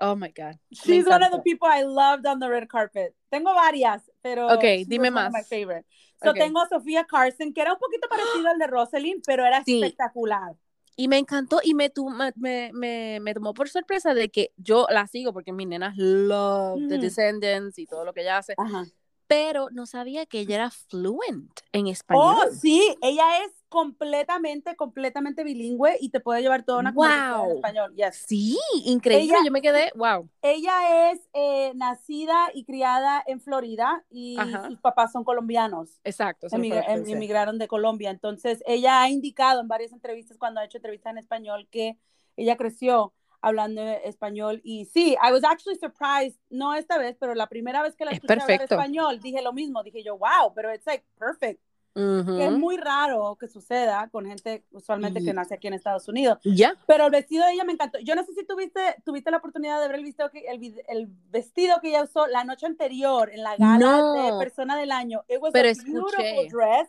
Oh 0.00 0.16
my 0.16 0.30
God. 0.30 0.58
She's 0.72 1.06
one 1.06 1.22
of 1.22 1.30
the 1.32 1.40
people 1.40 1.68
I 1.70 1.82
loved 1.82 2.26
on 2.26 2.38
the 2.40 2.48
red 2.48 2.68
carpet. 2.68 3.14
Tengo 3.30 3.54
varias, 3.54 4.10
pero 4.22 4.48
Ok, 4.48 4.64
dime 4.86 5.10
más. 5.10 5.30
my 5.32 5.42
favorite. 5.44 5.86
So 6.22 6.30
Ok. 6.30 6.38
tengo 6.38 6.60
a 6.60 6.68
Sofía 6.68 7.04
Carson, 7.06 7.52
que 7.52 7.60
era 7.60 7.72
un 7.72 7.78
poquito 7.78 8.08
parecido 8.08 8.48
al 8.48 8.58
de 8.58 8.66
Rosalind, 8.66 9.22
pero 9.26 9.44
era 9.44 9.62
Sí. 9.64 9.82
espectacular. 9.82 10.54
Y 10.96 11.08
me 11.08 11.18
encantó 11.18 11.60
y 11.64 11.74
me, 11.74 11.90
me, 12.36 12.70
me, 12.72 13.20
me, 13.20 13.34
tomó 13.34 13.54
por 13.54 13.68
sorpresa 13.68 14.12
de 14.14 14.28
que 14.28 14.52
yo 14.56 14.86
la 14.90 15.06
sigo 15.06 15.32
porque 15.32 15.52
mis 15.52 15.66
nenas 15.66 15.96
love 15.96 16.78
The 16.88 16.94
Ujú. 16.94 17.02
Descendants 17.02 17.78
y 17.78 17.86
todo 17.86 18.04
lo 18.04 18.12
que 18.12 18.20
ella 18.20 18.38
hace, 18.38 18.54
Ajá. 18.58 18.84
pero 19.26 19.68
no 19.70 19.86
sabía 19.86 20.26
que 20.26 20.40
ella 20.40 20.56
era 20.56 20.70
fluent 20.70 21.60
en 21.72 21.86
Oh, 21.86 21.90
español. 21.90 22.50
sí, 22.60 22.94
ella 23.00 23.42
es 23.44 23.52
completamente, 23.72 24.76
completamente 24.76 25.42
bilingüe 25.44 25.96
y 26.00 26.10
te 26.10 26.20
puede 26.20 26.42
llevar 26.42 26.62
toda 26.62 26.78
una 26.80 26.94
conversación 26.94 27.40
en 27.40 27.46
Wow. 27.48 27.56
español. 27.56 27.94
Yes. 27.96 28.24
Sí, 28.28 28.58
increíble. 28.84 29.24
Ella- 29.34 29.44
yo 29.44 29.50
me 29.50 29.62
quedé, 29.62 29.90
wow. 29.96 30.28
Ella 30.42 31.10
es 31.10 31.20
eh, 31.32 31.72
nacida 31.74 32.50
y 32.54 32.64
criada 32.64 33.22
en 33.26 33.40
Florida 33.40 34.04
y 34.10 34.36
Ajá. 34.38 34.68
sus 34.68 34.78
papás 34.80 35.12
son 35.12 35.24
colombianos. 35.24 36.00
Exacto. 36.04 36.46
Emigra- 36.48 36.84
em- 36.88 37.08
emigraron 37.08 37.58
de 37.58 37.66
Colombia. 37.68 38.10
Entonces, 38.10 38.62
ella 38.66 39.00
ha 39.02 39.08
indicado 39.08 39.60
en 39.60 39.68
varias 39.68 39.92
entrevistas, 39.92 40.36
cuando 40.38 40.60
ha 40.60 40.64
hecho 40.64 40.78
entrevistas 40.78 41.10
en 41.12 41.18
español, 41.18 41.66
que 41.70 41.96
ella 42.36 42.56
creció 42.56 43.14
hablando 43.40 43.82
español. 43.82 44.60
Y 44.62 44.84
sí, 44.84 45.16
I 45.20 45.32
was 45.32 45.42
actually 45.44 45.78
surprised, 45.78 46.38
no 46.50 46.74
esta 46.74 46.98
vez, 46.98 47.16
pero 47.18 47.34
la 47.34 47.48
primera 47.48 47.82
vez 47.82 47.96
que 47.96 48.04
la 48.04 48.12
Es 48.12 48.16
escuché 48.18 48.34
hablar 48.34 48.46
perfecto. 48.46 48.74
español, 48.76 49.20
dije 49.20 49.42
lo 49.42 49.52
mismo. 49.52 49.82
Dije 49.82 50.02
yo, 50.04 50.16
wow, 50.18 50.52
pero 50.54 50.72
it's 50.72 50.86
like 50.86 51.04
perfect. 51.18 51.60
Ujú. 51.94 52.36
Que 52.38 52.46
es 52.46 52.52
muy 52.52 52.76
raro 52.78 53.36
que 53.38 53.48
suceda 53.48 54.08
con 54.10 54.24
gente 54.26 54.64
usualmente 54.72 55.22
que 55.22 55.34
nace 55.34 55.54
aquí 55.54 55.66
en 55.68 55.74
Estados 55.74 56.08
Unidos. 56.08 56.38
Ya. 56.44 56.74
Pero 56.86 57.04
el 57.06 57.10
vestido 57.10 57.44
de 57.46 57.52
ella 57.52 57.64
me 57.64 57.72
encantó. 57.72 57.98
Yo 57.98 58.14
no 58.14 58.24
sé 58.24 58.32
si 58.32 58.46
tuviste, 58.46 58.96
tuviste 59.04 59.30
la 59.30 59.36
oportunidad 59.36 59.80
de 59.80 59.88
ver 59.88 59.96
el 59.98 60.04
vestido, 60.04 60.30
que, 60.30 60.40
el, 60.48 60.74
el 60.88 61.06
vestido 61.30 61.80
que 61.82 61.88
ella 61.90 62.02
usó 62.04 62.26
la 62.28 62.44
noche 62.44 62.64
anterior 62.66 63.30
en 63.30 63.42
la 63.42 63.56
gala 63.56 63.78
No. 63.78 64.12
de 64.14 64.38
Persona 64.44 64.76
del 64.76 64.90
Año. 64.90 65.22
It 65.28 65.38
was 65.40 65.52
Pero 65.52 65.68
a 65.68 65.72
beautiful 65.84 66.24
escuché. 66.24 66.48
dress. 66.50 66.88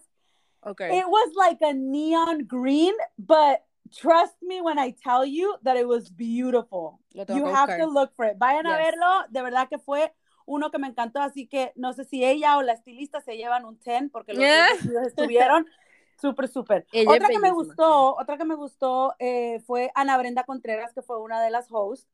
Okay. 0.62 0.98
It 1.00 1.06
was 1.08 1.34
like 1.36 1.62
a 1.66 1.74
neon 1.74 2.46
green, 2.48 2.94
but 3.18 3.60
trust 3.92 4.42
me 4.42 4.62
when 4.62 4.80
I 4.80 4.92
tell 4.94 5.26
you 5.26 5.56
that 5.64 5.76
it 5.76 5.86
was 5.86 6.10
beautiful. 6.10 7.00
You 7.12 7.46
have 7.48 7.78
to 7.78 7.86
look 7.88 8.16
for 8.16 8.26
it. 8.26 8.38
Vayan 8.40 8.66
a 8.66 8.70
Yes. 8.70 8.78
verlo. 8.80 9.26
De 9.30 9.42
verdad 9.42 9.68
que 9.68 9.78
fue 9.80 10.14
uno 10.46 10.72
que 10.72 10.80
me 10.80 10.88
encantó, 10.88 11.22
así 11.22 11.48
que 11.48 11.72
no 11.76 11.94
sé 11.94 12.06
si 12.06 12.24
ella 12.24 12.58
o 12.58 12.62
la 12.62 12.74
estilista 12.74 13.22
se 13.22 13.38
llevan 13.38 13.66
un 13.66 13.80
10 13.80 14.12
porque 14.12 14.34
los 14.34 14.40
dos 14.42 14.48
Yeah. 14.48 14.68
vestidos 14.74 15.08
estuvieron 15.08 15.68
súper, 16.22 16.48
súper. 16.48 16.86
Otra 17.08 17.28
que 17.28 17.40
me 17.40 17.52
gustó, 17.52 18.16
otra 18.16 18.38
que 18.38 18.46
me 18.46 18.56
gustó 18.56 19.14
eh, 19.20 19.60
fue 19.66 19.92
Ana 19.96 20.18
Brenda 20.18 20.44
Contreras, 20.44 20.94
que 20.94 21.02
fue 21.02 21.20
una 21.22 21.42
de 21.42 21.50
las 21.52 21.68
hosts 21.72 22.08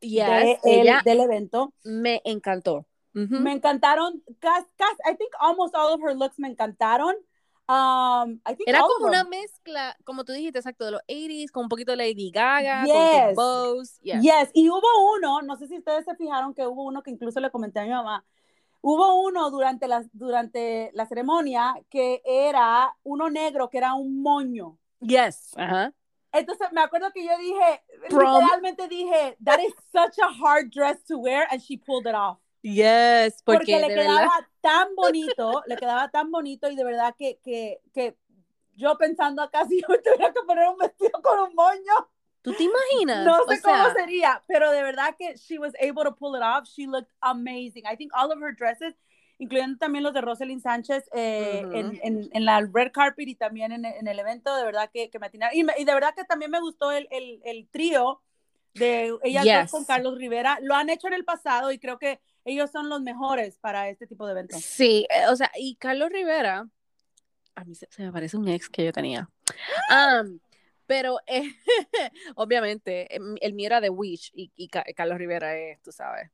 Yes, 0.00 0.26
de 0.26 0.58
el- 0.64 1.02
del 1.04 1.20
evento. 1.20 1.72
me 1.84 2.20
encantó. 2.24 2.86
Ujú. 3.14 3.36
Me 3.40 3.52
encantaron, 3.52 4.22
casi, 4.40 4.66
I 5.08 5.14
think 5.16 5.30
almost 5.38 5.74
all 5.76 5.92
of 5.92 6.00
her 6.02 6.16
looks 6.16 6.38
me 6.38 6.48
encantaron. 6.48 7.14
Um, 7.72 8.40
I 8.46 8.54
think 8.54 8.68
Era 8.68 8.80
como 8.82 9.06
una 9.06 9.24
mezcla, 9.24 9.96
como 10.04 10.24
tú 10.24 10.32
dijiste, 10.32 10.58
exacto, 10.58 10.84
de 10.84 10.90
los 10.90 11.00
80s, 11.08 11.50
con 11.50 11.62
un 11.64 11.68
poquito 11.70 11.92
de 11.92 11.96
Lady 11.96 12.30
Gaga, 12.30 12.84
Yes. 12.84 12.92
con 12.92 13.34
bows. 13.36 13.98
Yes. 14.00 14.22
Yes, 14.22 14.50
y 14.52 14.68
hubo 14.68 15.14
uno, 15.16 15.40
no 15.40 15.56
sé 15.56 15.68
si 15.68 15.78
ustedes 15.78 16.04
se 16.04 16.14
fijaron 16.16 16.52
que 16.52 16.66
hubo 16.66 16.84
uno 16.84 17.02
que 17.02 17.10
incluso 17.10 17.40
le 17.40 17.50
comenté 17.50 17.80
a 17.80 17.84
mi 17.84 17.90
mamá. 17.90 18.24
Hubo 18.82 19.14
uno 19.22 19.50
durante 19.50 19.88
la, 19.88 20.04
durante 20.12 20.90
la 20.92 21.06
ceremonia 21.06 21.74
que 21.88 22.20
era 22.24 22.94
uno 23.04 23.30
negro, 23.30 23.70
que 23.70 23.78
era 23.78 23.94
un 23.94 24.20
moño. 24.22 24.76
Yes. 25.00 25.52
Ajá. 25.56 25.92
Entonces 26.32 26.68
me 26.72 26.80
acuerdo 26.80 27.10
que 27.12 27.24
yo 27.24 27.36
dije, 27.38 27.82
realmente 28.10 28.88
dije, 28.88 29.36
that 29.44 29.60
is 29.60 29.72
such 29.92 30.18
a 30.18 30.28
hard 30.42 30.70
dress 30.70 31.02
to 31.04 31.16
wear, 31.18 31.46
and 31.50 31.60
she 31.60 31.76
pulled 31.78 32.06
it 32.06 32.14
off. 32.14 32.38
Yes, 32.62 33.42
porque, 33.42 33.80
le 33.80 33.88
quedaba 33.88 34.30
tan 34.60 34.94
bonito, 34.94 35.62
le 35.66 35.76
quedaba 35.76 36.08
tan 36.10 36.30
bonito 36.30 36.70
y 36.70 36.76
de 36.76 36.84
verdad 36.84 37.14
que, 37.18 37.40
que, 37.42 37.80
que 37.92 38.16
yo 38.74 38.96
pensando 38.96 39.42
acá 39.42 39.64
si 39.68 39.80
yo 39.80 39.88
me 39.88 39.98
tuviera 39.98 40.32
que 40.32 40.40
poner 40.46 40.68
un 40.68 40.78
vestido 40.78 41.20
con 41.22 41.38
un 41.40 41.54
moño. 41.54 42.08
¿Tú 42.40 42.52
te 42.54 42.64
imaginas? 42.64 43.24
No 43.24 43.44
sé 43.46 43.60
cómo 43.62 43.90
sería, 43.94 44.42
pero 44.48 44.70
de 44.72 44.82
verdad 44.82 45.14
que 45.16 45.36
she 45.36 45.58
was 45.58 45.72
able 45.80 46.02
to 46.04 46.14
pull 46.14 46.34
it 46.36 46.42
off. 46.42 46.66
She 46.66 46.86
looked 46.86 47.12
amazing. 47.20 47.84
I 47.86 47.96
think 47.96 48.10
all 48.14 48.32
of 48.32 48.40
her 48.42 48.52
dresses, 48.52 48.94
incluyendo 49.38 49.78
también 49.78 50.02
los 50.02 50.12
de 50.12 50.22
Rosalind 50.22 50.60
Sánchez 50.60 51.08
eh, 51.12 51.60
en, 51.72 52.00
en, 52.02 52.28
en, 52.32 52.44
la 52.44 52.60
red 52.60 52.90
carpet 52.92 53.28
y 53.28 53.36
también 53.36 53.70
en, 53.70 53.84
en 53.84 54.08
el 54.08 54.18
evento, 54.18 54.56
de 54.56 54.64
verdad 54.64 54.90
que, 54.92 55.08
que 55.08 55.20
me 55.20 55.26
atinaron. 55.26 55.56
Y, 55.56 55.60
y, 55.60 55.84
de 55.84 55.94
verdad 55.94 56.14
que 56.16 56.24
también 56.24 56.50
me 56.50 56.60
gustó 56.60 56.90
el, 56.90 57.06
el, 57.12 57.40
el 57.44 57.68
trío 57.68 58.20
de 58.74 59.16
ellas 59.22 59.44
dos 59.44 59.70
con 59.70 59.84
Carlos 59.84 60.16
Rivera. 60.16 60.58
Lo 60.62 60.74
han 60.74 60.90
hecho 60.90 61.06
en 61.08 61.14
el 61.14 61.24
pasado 61.24 61.72
y 61.72 61.78
creo 61.78 61.98
que 61.98 62.20
ellos 62.44 62.70
son 62.70 62.88
los 62.88 63.00
mejores 63.02 63.58
para 63.58 63.88
este 63.88 64.06
tipo 64.06 64.26
de 64.26 64.32
eventos. 64.32 64.60
Sí, 64.62 65.06
eh, 65.10 65.26
o 65.28 65.36
sea, 65.36 65.50
y 65.56 65.76
Carlos 65.76 66.10
Rivera, 66.10 66.68
a 67.54 67.64
mí 67.64 67.74
se, 67.74 67.88
me 67.98 68.12
parece 68.12 68.36
un 68.36 68.48
ex 68.48 68.68
que 68.68 68.84
yo 68.84 68.92
tenía. 68.92 69.28
Um, 69.90 70.38
pero 70.86 71.18
eh, 71.26 71.44
obviamente 72.34 73.14
em, 73.14 73.36
el 73.40 73.54
mío 73.54 73.66
era 73.66 73.80
de 73.80 73.90
Wish 73.90 74.32
y, 74.34 74.68
Carlos 74.68 75.18
Rivera 75.18 75.56
es, 75.56 75.80
tú 75.82 75.92
sabes. 75.92 76.30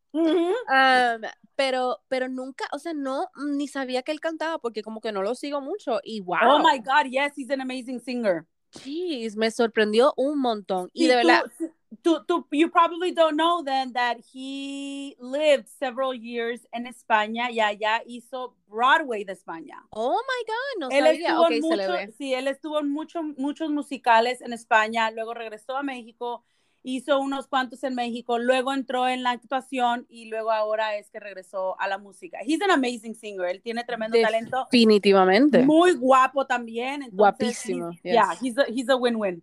pero, 1.54 2.00
pero 2.08 2.28
nunca, 2.28 2.64
o 2.72 2.78
sea, 2.78 2.94
no, 2.94 3.28
ni 3.46 3.68
sabía 3.68 4.02
que 4.02 4.12
él 4.12 4.20
cantaba 4.20 4.58
porque 4.58 4.82
como 4.82 5.00
que 5.00 5.12
no 5.12 5.22
lo 5.22 5.34
sigo 5.34 5.60
mucho 5.60 6.00
y 6.02 6.20
wow. 6.20 6.38
Oh 6.42 6.58
my 6.58 6.78
God, 6.78 7.10
yes, 7.10 7.34
he's 7.36 7.50
an 7.50 7.60
amazing 7.60 8.00
singer. 8.00 8.46
Jeez, 8.70 9.36
me 9.36 9.50
sorprendió 9.50 10.12
un 10.16 10.38
montón. 10.40 10.90
Y 10.92 11.06
de 11.06 11.16
verdad. 11.16 11.44
Tú, 11.56 11.72
tú, 12.02 12.46
you 12.52 12.70
probably 12.70 13.12
don't 13.12 13.36
know 13.36 13.62
then 13.62 13.92
that 13.92 14.18
he 14.32 15.16
lived 15.20 15.68
several 15.68 16.14
years 16.14 16.66
en 16.72 16.86
España 16.86 17.50
y 17.50 17.60
allá 17.60 18.02
hizo 18.06 18.54
Broadway 18.68 19.24
de 19.24 19.32
España. 19.32 19.86
Oh 19.90 20.20
my 20.20 20.44
God, 20.46 20.80
no 20.80 20.88
él 20.90 21.04
sabía. 21.04 21.40
Okay, 21.40 21.60
mucho, 21.60 21.76
se 21.76 21.76
le 21.76 22.06
ve. 22.06 22.12
Sí, 22.18 22.34
él 22.34 22.48
estuvo 22.48 22.80
en 22.80 22.90
muchos 22.90 23.24
muchos 23.36 23.70
musicales 23.70 24.40
en 24.40 24.52
España, 24.52 25.10
luego 25.10 25.34
regresó 25.34 25.76
a 25.76 25.82
México 25.82 26.44
hizo 26.82 27.20
unos 27.20 27.48
cuantos 27.48 27.82
en 27.84 27.94
México, 27.94 28.38
luego 28.38 28.72
entró 28.72 29.08
en 29.08 29.22
la 29.22 29.30
actuación 29.30 30.06
y 30.08 30.26
luego 30.26 30.50
ahora 30.50 30.96
es 30.96 31.10
que 31.10 31.20
regresó 31.20 31.78
a 31.80 31.88
la 31.88 31.98
música. 31.98 32.38
He's 32.44 32.60
an 32.62 32.70
amazing 32.70 33.14
singer, 33.14 33.48
él 33.48 33.62
tiene 33.62 33.84
tremendo 33.84 34.18
talento. 34.20 34.66
Definitivamente. 34.70 35.62
Muy 35.64 35.94
guapo 35.94 36.46
también. 36.46 37.08
Guapísimo. 37.12 37.90
Ya, 38.04 38.12
yeah, 38.12 38.38
he's 38.40 38.88
a, 38.88 38.96
win-win. 38.96 39.42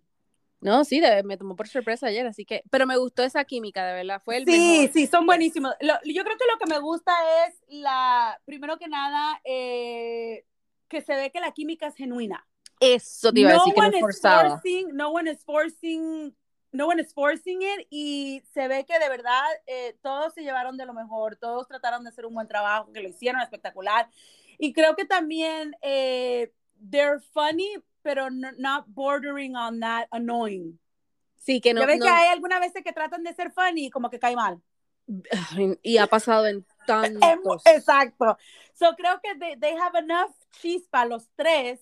No, 0.66 0.84
sí, 0.84 1.00
me 1.22 1.36
tomó 1.36 1.54
por 1.54 1.68
sorpresa 1.68 2.08
ayer, 2.08 2.26
así 2.26 2.44
que, 2.44 2.64
pero 2.70 2.88
me 2.88 2.96
gustó 2.96 3.22
esa 3.22 3.44
química, 3.44 3.86
de 3.86 3.94
verdad, 3.94 4.20
fue 4.24 4.38
el 4.38 4.46
Sí, 4.46 4.90
sí, 4.92 5.06
son 5.06 5.24
buenísimos. 5.24 5.76
yo 5.80 6.24
creo 6.24 6.36
que 6.36 6.44
lo 6.52 6.58
que 6.58 6.66
me 6.68 6.80
gusta 6.80 7.12
es 7.46 7.54
la, 7.68 8.40
primero 8.44 8.76
que 8.76 8.88
nada, 8.88 9.40
eh, 9.44 10.44
que 10.88 11.02
se 11.02 11.14
ve 11.14 11.30
que 11.30 11.38
la 11.38 11.52
química 11.52 11.86
es 11.86 11.94
genuina. 11.94 12.44
Eso 12.80 13.32
te 13.32 13.42
iba 13.42 13.50
a 13.50 13.52
decir 13.52 13.74
que 13.74 13.80
no 13.80 13.86
es 13.86 14.00
forzada. 14.00 14.60
no 14.92 15.10
one 15.10 15.30
is 15.30 15.44
forcing 15.44 16.34
no 16.72 16.88
one 16.88 17.00
is 17.00 17.14
forcing 17.14 17.62
it 17.62 17.86
y 17.88 18.42
se 18.52 18.66
ve 18.66 18.84
que 18.84 18.98
de 18.98 19.08
verdad 19.08 19.44
eh, 19.68 19.96
todos 20.02 20.34
se 20.34 20.42
llevaron 20.42 20.76
de 20.76 20.84
lo 20.84 20.94
mejor, 20.94 21.36
todos 21.36 21.68
trataron 21.68 22.02
de 22.02 22.10
hacer 22.10 22.26
un 22.26 22.34
buen 22.34 22.48
trabajo, 22.48 22.92
que 22.92 23.02
lo 23.02 23.08
hicieron 23.08 23.40
espectacular. 23.40 24.08
Y 24.58 24.72
creo 24.72 24.96
que 24.96 25.04
también 25.04 25.76
eh, 25.80 26.52
they're 26.90 27.20
funny, 27.32 27.76
pero 28.06 28.30
no, 28.30 28.52
not 28.56 28.84
bordering 28.86 29.56
on 29.56 29.80
that 29.80 30.06
annoying. 30.12 30.78
Sí, 31.34 31.60
que 31.60 31.74
no. 31.74 31.80
Ya 31.80 31.86
ves 31.86 32.00
que 32.00 32.08
hay 32.08 32.28
algunas 32.28 32.60
veces 32.60 32.84
que 32.84 32.92
tratan 32.92 33.24
de 33.24 33.34
ser 33.34 33.50
funny 33.50 33.86
y 33.86 33.90
como 33.90 34.08
que 34.10 34.20
cae 34.20 34.36
mal. 34.36 34.62
Y 35.82 35.98
ha 35.98 36.06
pasado 36.06 36.46
en 36.46 36.64
tantos. 36.86 37.62
Exacto. 37.66 38.38
So 38.74 38.94
creo 38.96 39.20
que 39.20 39.34
they, 39.40 39.56
they 39.56 39.76
have 39.76 39.98
enough 39.98 40.30
chispa 40.60 41.04
los 41.04 41.28
tres 41.34 41.80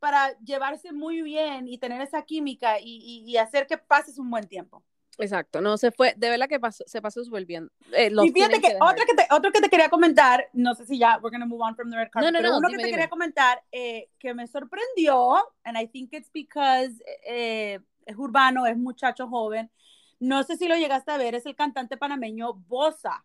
para 0.00 0.36
llevarse 0.40 0.92
muy 0.92 1.22
bien 1.22 1.68
y 1.68 1.78
tener 1.78 2.00
esa 2.00 2.22
química 2.22 2.80
y, 2.80 3.22
y, 3.24 3.36
hacer 3.36 3.68
que 3.68 3.78
pases 3.78 4.18
un 4.18 4.28
buen 4.28 4.48
tiempo. 4.48 4.82
Exacto, 5.18 5.60
no 5.60 5.76
se 5.76 5.90
fue, 5.90 6.14
de 6.16 6.30
verdad 6.30 6.48
que 6.48 6.58
pasó, 6.58 6.84
se 6.86 7.02
pasó 7.02 7.22
súper 7.22 7.44
bien. 7.44 7.70
Eh, 7.92 8.10
y 8.22 8.32
fíjate 8.32 8.60
que, 8.60 8.76
otro, 8.80 9.04
que 9.06 9.14
te, 9.14 9.26
otro 9.30 9.52
que 9.52 9.60
te 9.60 9.68
quería 9.68 9.90
comentar, 9.90 10.48
no 10.52 10.74
sé 10.74 10.86
si 10.86 10.98
ya, 10.98 11.18
we're 11.22 11.38
to 11.38 11.46
move 11.46 11.62
on 11.62 11.76
from 11.76 11.90
the 11.90 11.96
red 11.96 12.08
carpet, 12.10 12.32
no, 12.32 12.32
no, 12.32 12.38
pero 12.38 12.52
no, 12.52 12.58
uno 12.58 12.68
que 12.70 12.78
te 12.78 12.90
quería 12.90 13.08
comentar 13.08 13.62
eh, 13.72 14.08
que 14.18 14.32
me 14.32 14.46
sorprendió, 14.46 15.36
and 15.64 15.78
I 15.78 15.86
think 15.86 16.12
it's 16.12 16.30
because 16.32 16.92
eh, 17.26 17.78
es 18.06 18.16
urbano, 18.16 18.66
es 18.66 18.76
muchacho 18.76 19.28
joven, 19.28 19.70
no 20.18 20.42
sé 20.44 20.56
si 20.56 20.66
lo 20.66 20.76
llegaste 20.76 21.12
a 21.12 21.18
ver, 21.18 21.34
es 21.34 21.44
el 21.46 21.56
cantante 21.56 21.96
panameño 21.96 22.54
Bosa. 22.54 23.24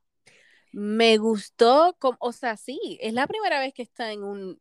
Me 0.73 1.17
gustó, 1.17 1.95
o 2.19 2.31
sea, 2.33 2.57
sí, 2.57 2.97
es 3.01 3.13
la 3.13 3.27
primera 3.27 3.59
vez 3.59 3.73
que 3.73 3.83
está 3.83 4.11
en 4.11 4.23
un 4.23 4.59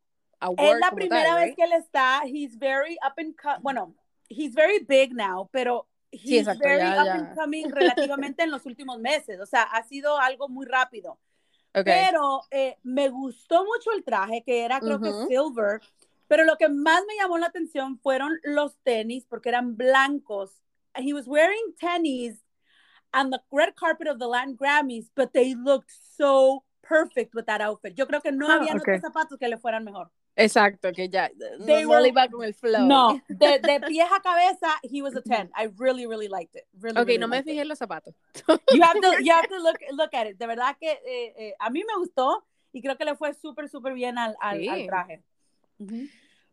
es 0.58 0.78
la 0.78 0.90
primera 0.90 1.34
vez 1.34 1.56
que 1.56 1.62
él 1.62 1.72
está. 1.72 2.22
He's 2.26 2.58
very 2.58 2.96
up 3.04 3.14
and 3.16 3.34
bueno, 3.62 3.94
he's 4.28 4.54
very 4.54 4.84
big 4.84 5.14
now, 5.14 5.48
pero 5.50 5.88
he's 6.16 6.46
very 6.58 6.82
up 6.82 7.06
and 7.08 7.34
coming 7.36 7.70
relativamente 7.70 8.42
en 8.42 8.50
los 8.50 8.64
últimos 8.66 8.98
meses. 8.98 9.40
O 9.40 9.46
sea, 9.46 9.62
ha 9.62 9.82
sido 9.82 10.18
algo 10.18 10.48
muy 10.48 10.66
rápido. 10.66 11.18
Pero 11.72 12.42
eh, 12.50 12.78
me 12.84 13.10
gustó 13.10 13.64
mucho 13.64 13.92
el 13.92 14.02
traje, 14.02 14.42
que 14.44 14.64
era 14.64 14.80
creo 14.80 14.98
que 14.98 15.12
silver. 15.28 15.80
Pero 16.26 16.44
lo 16.44 16.56
que 16.56 16.68
más 16.68 17.02
me 17.06 17.16
llamó 17.16 17.38
la 17.38 17.46
atención 17.46 17.98
fueron 17.98 18.38
los 18.42 18.76
tenis, 18.82 19.26
porque 19.28 19.50
eran 19.50 19.76
blancos. 19.76 20.62
He 20.94 21.12
was 21.12 21.28
wearing 21.28 21.74
tennis 21.78 22.42
on 23.12 23.30
the 23.30 23.40
red 23.50 23.74
carpet 23.74 24.08
of 24.08 24.18
the 24.18 24.26
Latin 24.26 24.56
Grammys, 24.56 25.10
but 25.14 25.32
they 25.32 25.54
looked 25.54 25.90
so 26.16 26.64
perfect 26.82 27.34
with 27.34 27.44
that 27.46 27.60
outfit. 27.60 27.94
Yo 27.94 28.06
creo 28.06 28.22
que 28.22 28.32
no 28.32 28.50
ah, 28.50 28.54
había 28.54 28.74
otros 28.74 29.00
zapatos 29.00 29.38
que 29.38 29.48
le 29.48 29.58
fueran 29.58 29.84
mejor. 29.84 30.10
Exacto, 30.38 30.92
que 30.92 31.08
ya 31.08 31.30
no, 31.58 32.00
le 32.00 32.08
iba 32.08 32.28
con 32.28 32.44
el 32.44 32.52
flow. 32.52 32.86
No, 32.86 33.20
de, 33.28 33.58
de 33.58 33.80
pies 33.80 34.06
a 34.12 34.20
cabeza, 34.20 34.68
he 34.82 35.00
was 35.00 35.16
a 35.16 35.22
10. 35.22 35.50
I 35.56 35.68
really, 35.78 36.06
really 36.06 36.28
liked 36.28 36.54
it. 36.54 36.66
Really, 36.78 37.00
ok, 37.00 37.18
no 37.18 37.26
me 37.26 37.42
fijé 37.42 37.62
en 37.62 37.68
los 37.68 37.78
zapatos. 37.78 38.14
You 38.72 38.82
have 38.82 39.00
to, 39.00 39.22
you 39.22 39.32
have 39.32 39.48
to 39.48 39.58
look, 39.62 39.78
look 39.92 40.14
at 40.14 40.26
it. 40.26 40.38
De 40.38 40.46
verdad 40.46 40.76
que 40.78 40.90
eh, 40.90 41.34
eh, 41.38 41.54
a 41.58 41.70
mí 41.70 41.82
me 41.84 41.96
gustó 41.98 42.46
y 42.70 42.82
creo 42.82 42.98
que 42.98 43.06
le 43.06 43.16
fue 43.16 43.32
súper, 43.32 43.70
súper 43.70 43.94
bien 43.94 44.18
al, 44.18 44.36
al, 44.38 44.86
traje. 44.86 45.22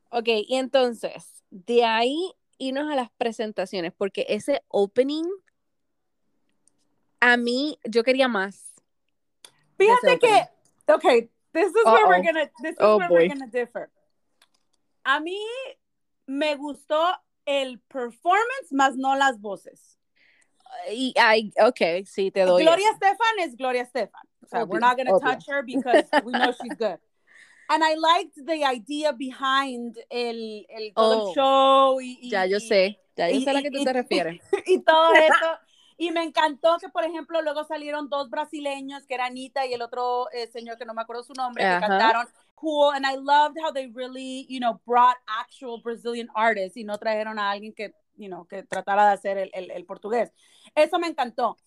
Ok, 0.09 0.29
y 0.47 0.55
entonces, 0.55 1.43
de 1.49 1.83
ahí 1.83 2.33
irnos 2.57 2.89
a 2.89 2.95
las 2.95 3.11
presentaciones, 3.11 3.91
porque 3.91 4.25
ese 4.29 4.63
opening, 4.69 5.25
a 7.19 7.35
mí, 7.35 7.77
yo 7.83 8.03
quería 8.03 8.29
más. 8.29 8.73
Fíjate 9.77 10.19
que, 10.19 10.47
ok, 10.93 11.29
This 11.53 11.69
is 11.69 11.85
where 11.85 12.07
we're 12.07 12.23
gonna, 12.23 12.49
this 12.61 12.71
is 12.71 12.77
oh, 12.79 12.97
where 12.97 13.09
we're 13.09 13.27
gonna 13.27 13.47
differ. 13.47 13.89
A 15.05 15.19
mí 15.19 15.37
me 16.27 16.55
gustó 16.55 17.13
el 17.45 17.79
performance, 17.89 18.71
más 18.71 18.95
no 18.95 19.15
las 19.15 19.39
voces. 19.39 19.97
Y, 20.89 21.13
I, 21.15 21.51
ok, 21.59 22.05
sí, 22.05 22.31
te 22.31 22.41
doy. 22.41 22.63
Gloria 22.63 22.89
Estefan 22.89 23.39
es 23.39 23.55
Gloria 23.55 23.83
Estefan. 23.83 24.21
So 24.49 24.65
we're 24.65 24.79
not 24.79 24.97
gonna 24.97 25.19
touch 25.19 25.45
her 25.47 25.61
because 25.63 26.05
we 26.23 26.31
know 26.31 26.51
she's 26.51 26.75
good. 26.77 26.97
And 27.69 27.81
I 27.81 27.95
liked 27.95 28.35
the 28.45 28.65
idea 28.65 29.13
behind 29.13 29.97
el, 30.11 30.65
el 30.69 30.91
todo 30.93 31.29
oh, 31.29 31.33
show. 31.33 32.01
Y, 32.01 32.29
ya 32.29 32.45
yo 32.45 32.59
sé, 32.59 32.99
ya 33.15 33.29
yo 33.29 33.39
sé 33.39 33.49
a 33.49 33.53
la 33.53 33.61
que 33.61 33.71
tú 33.71 33.83
te 33.83 33.93
refieres. 33.93 34.41
Y 34.65 34.79
todo 34.79 35.13
eso. 35.13 35.59
Y 35.97 36.11
me 36.11 36.23
encantó 36.23 36.77
que, 36.79 36.89
por 36.89 37.03
ejemplo, 37.03 37.41
luego 37.41 37.63
salieron 37.63 38.09
dos 38.09 38.29
brasileños, 38.29 39.05
que 39.05 39.13
era 39.13 39.25
Anita 39.25 39.65
y 39.65 39.73
el 39.73 39.81
otro 39.81 40.29
eh, 40.31 40.47
señor 40.47 40.77
que 40.77 40.85
no 40.85 40.93
me 40.93 41.01
acuerdo 41.01 41.23
su 41.23 41.33
nombre, 41.33 41.63
que 41.63 41.79
cantaron 41.79 42.27
cool. 42.55 42.93
And 42.95 43.05
I 43.05 43.15
loved 43.17 43.57
how 43.63 43.71
they 43.71 43.87
really, 43.87 44.45
you 44.49 44.59
know, 44.59 44.79
brought 44.85 45.17
actual 45.27 45.81
Brazilian 45.83 46.29
artists 46.35 46.77
y 46.77 46.83
no 46.83 46.97
trajeron 46.97 47.37
a 47.39 47.51
alguien 47.51 47.73
que, 47.73 47.93
you 48.15 48.27
know, 48.27 48.45
que 48.45 48.63
tratara 48.63 49.07
de 49.07 49.13
hacer 49.13 49.37
el, 49.37 49.51
el, 49.53 49.71
el 49.71 49.85
portugués. 49.85 50.31
Eso 50.75 50.99
me 50.99 51.07
encantó. 51.07 51.57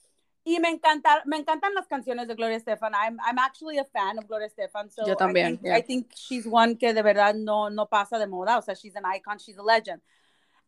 Y 0.45 0.61
me, 0.61 0.69
encanta, 0.69 1.23
me 1.27 1.37
encantan 1.37 1.75
las 1.75 1.89
canciones 1.89 2.29
de 2.29 2.35
Gloria 2.37 2.57
Estefan. 2.57 2.93
I'm, 2.95 3.19
I'm 3.21 3.37
actually 3.39 3.79
a 3.79 3.85
fan 3.85 4.17
of 4.17 4.27
Gloria 4.29 4.47
Estefan. 4.47 4.91
So 4.93 5.05
Yo 5.05 5.17
también. 5.17 5.55
I 5.55 5.57
think, 5.57 5.75
I 5.75 5.83
think 5.83 6.15
she's 6.15 6.47
one 6.47 6.77
que 6.77 6.95
de 6.95 7.03
verdad 7.03 7.35
no, 7.35 7.69
no 7.69 7.87
pasa 7.87 8.17
de 8.17 8.29
moda. 8.29 8.57
O 8.57 8.63
sea, 8.63 8.75
she's 8.75 8.95
an 8.95 9.03
icon, 9.05 9.39
she's 9.39 9.59
a 9.59 9.63
legend 9.63 10.01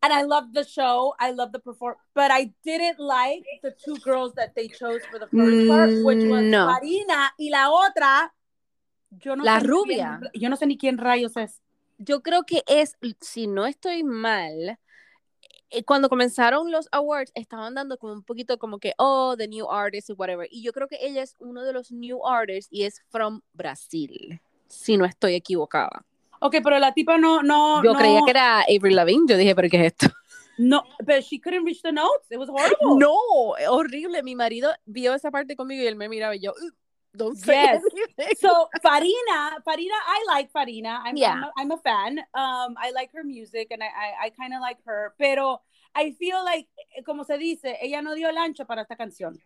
and 0.01 0.13
I 0.13 0.23
loved 0.23 0.53
the 0.53 0.63
show. 0.63 1.13
I 1.19 1.31
loved 1.31 1.53
the 1.53 1.59
perform, 1.59 1.95
but 2.13 2.31
I 2.31 2.53
didn't 2.63 2.99
like 2.99 3.43
the 3.63 3.71
two 3.71 3.95
girls 3.97 4.33
that 4.35 4.55
they 4.55 4.67
chose 4.67 5.01
for 5.11 5.19
the 5.19 5.27
first 5.27 5.67
part, 5.67 5.89
which 6.03 6.23
was 6.23 6.43
no. 6.43 6.67
Marina 6.67 7.31
y 7.37 7.49
la 7.51 7.69
otra. 7.69 8.31
Yo 9.11 9.35
no 9.35 9.43
la 9.43 9.59
rubia. 9.59 10.19
Quién, 10.21 10.41
yo 10.41 10.49
no 10.49 10.55
sé 10.55 10.67
ni 10.67 10.77
quién 10.77 10.97
rayos 10.97 11.35
es. 11.37 11.61
Yo 11.97 12.21
creo 12.21 12.43
que 12.43 12.63
es, 12.67 12.95
si 13.19 13.47
no 13.47 13.65
estoy 13.65 14.03
mal, 14.03 14.79
eh, 15.71 15.83
cuando 15.83 16.07
comenzaron 16.07 16.71
los 16.71 16.87
awards, 16.91 17.31
estaban 17.35 17.75
dando 17.75 17.97
como 17.97 18.13
un 18.13 18.23
poquito 18.23 18.57
como 18.57 18.79
que, 18.79 18.93
oh, 18.97 19.35
the 19.37 19.47
new 19.47 19.69
artist 19.69 20.09
y 20.09 20.13
whatever. 20.13 20.47
Y 20.49 20.63
yo 20.63 20.71
creo 20.71 20.87
que 20.87 20.97
ella 21.01 21.23
es 21.23 21.35
uno 21.39 21.63
de 21.63 21.73
los 21.73 21.91
new 21.91 22.25
artists 22.25 22.71
y 22.71 22.83
es 22.83 23.01
from 23.09 23.41
Brasil, 23.53 24.39
si 24.67 24.95
no 24.95 25.05
estoy 25.05 25.35
equivocada. 25.35 26.05
Ok, 26.39 26.57
pero 26.63 26.79
la 26.79 26.93
tipa 26.93 27.17
no, 27.17 27.43
no. 27.43 27.83
Yo 27.83 27.93
creía 27.93 28.21
que 28.25 28.31
era 28.31 28.61
Avril 28.61 28.95
Lavigne, 28.95 29.27
yo 29.27 29.37
dije, 29.37 29.55
pero 29.55 29.69
¿qué 29.69 29.77
es 29.77 29.93
esto? 29.93 30.07
No, 30.57 30.83
pero 31.05 31.21
she 31.21 31.39
couldn't 31.39 31.65
reach 31.65 31.81
the 31.81 31.91
notes. 31.91 32.29
It 32.29 32.37
was 32.37 32.49
horrible. 32.49 32.99
No, 32.99 33.15
horrible. 33.69 34.21
Mi 34.23 34.35
marido 34.35 34.71
vio 34.85 35.13
esa 35.13 35.31
parte 35.31 35.55
conmigo 35.55 35.83
y 35.83 35.87
él 35.87 35.95
me 35.95 36.09
miraba 36.09 36.35
y 36.35 36.39
yo, 36.39 36.53
don't 37.13 37.37
say 37.37 37.79
yes. 38.17 38.39
So 38.39 38.69
Farina, 38.81 39.61
Farina, 39.63 39.95
I 40.05 40.25
like 40.27 40.51
Farina. 40.51 41.01
I'm, 41.05 41.15
yeah. 41.15 41.31
I'm, 41.31 41.43
a, 41.43 41.51
I'm 41.57 41.71
a 41.71 41.77
fan. 41.77 42.19
Um, 42.33 42.75
I 42.77 42.91
like 42.93 43.11
her 43.13 43.23
music 43.23 43.69
and 43.71 43.81
I, 43.81 43.87
I, 43.87 44.25
I 44.25 44.29
kind 44.31 44.53
of 44.53 44.59
like 44.59 44.79
her. 44.85 45.13
Pero 45.17 45.61
I 45.95 46.13
feel 46.13 46.43
like, 46.45 46.69
eh, 46.95 47.03
como 47.03 47.23
se 47.23 47.37
dice, 47.37 47.77
ella 47.81 48.01
no 48.01 48.13
dio 48.13 48.29
el 48.29 48.37
ancho 48.37 48.65
para 48.65 48.83
esta 48.83 48.95
canción. 48.95 49.39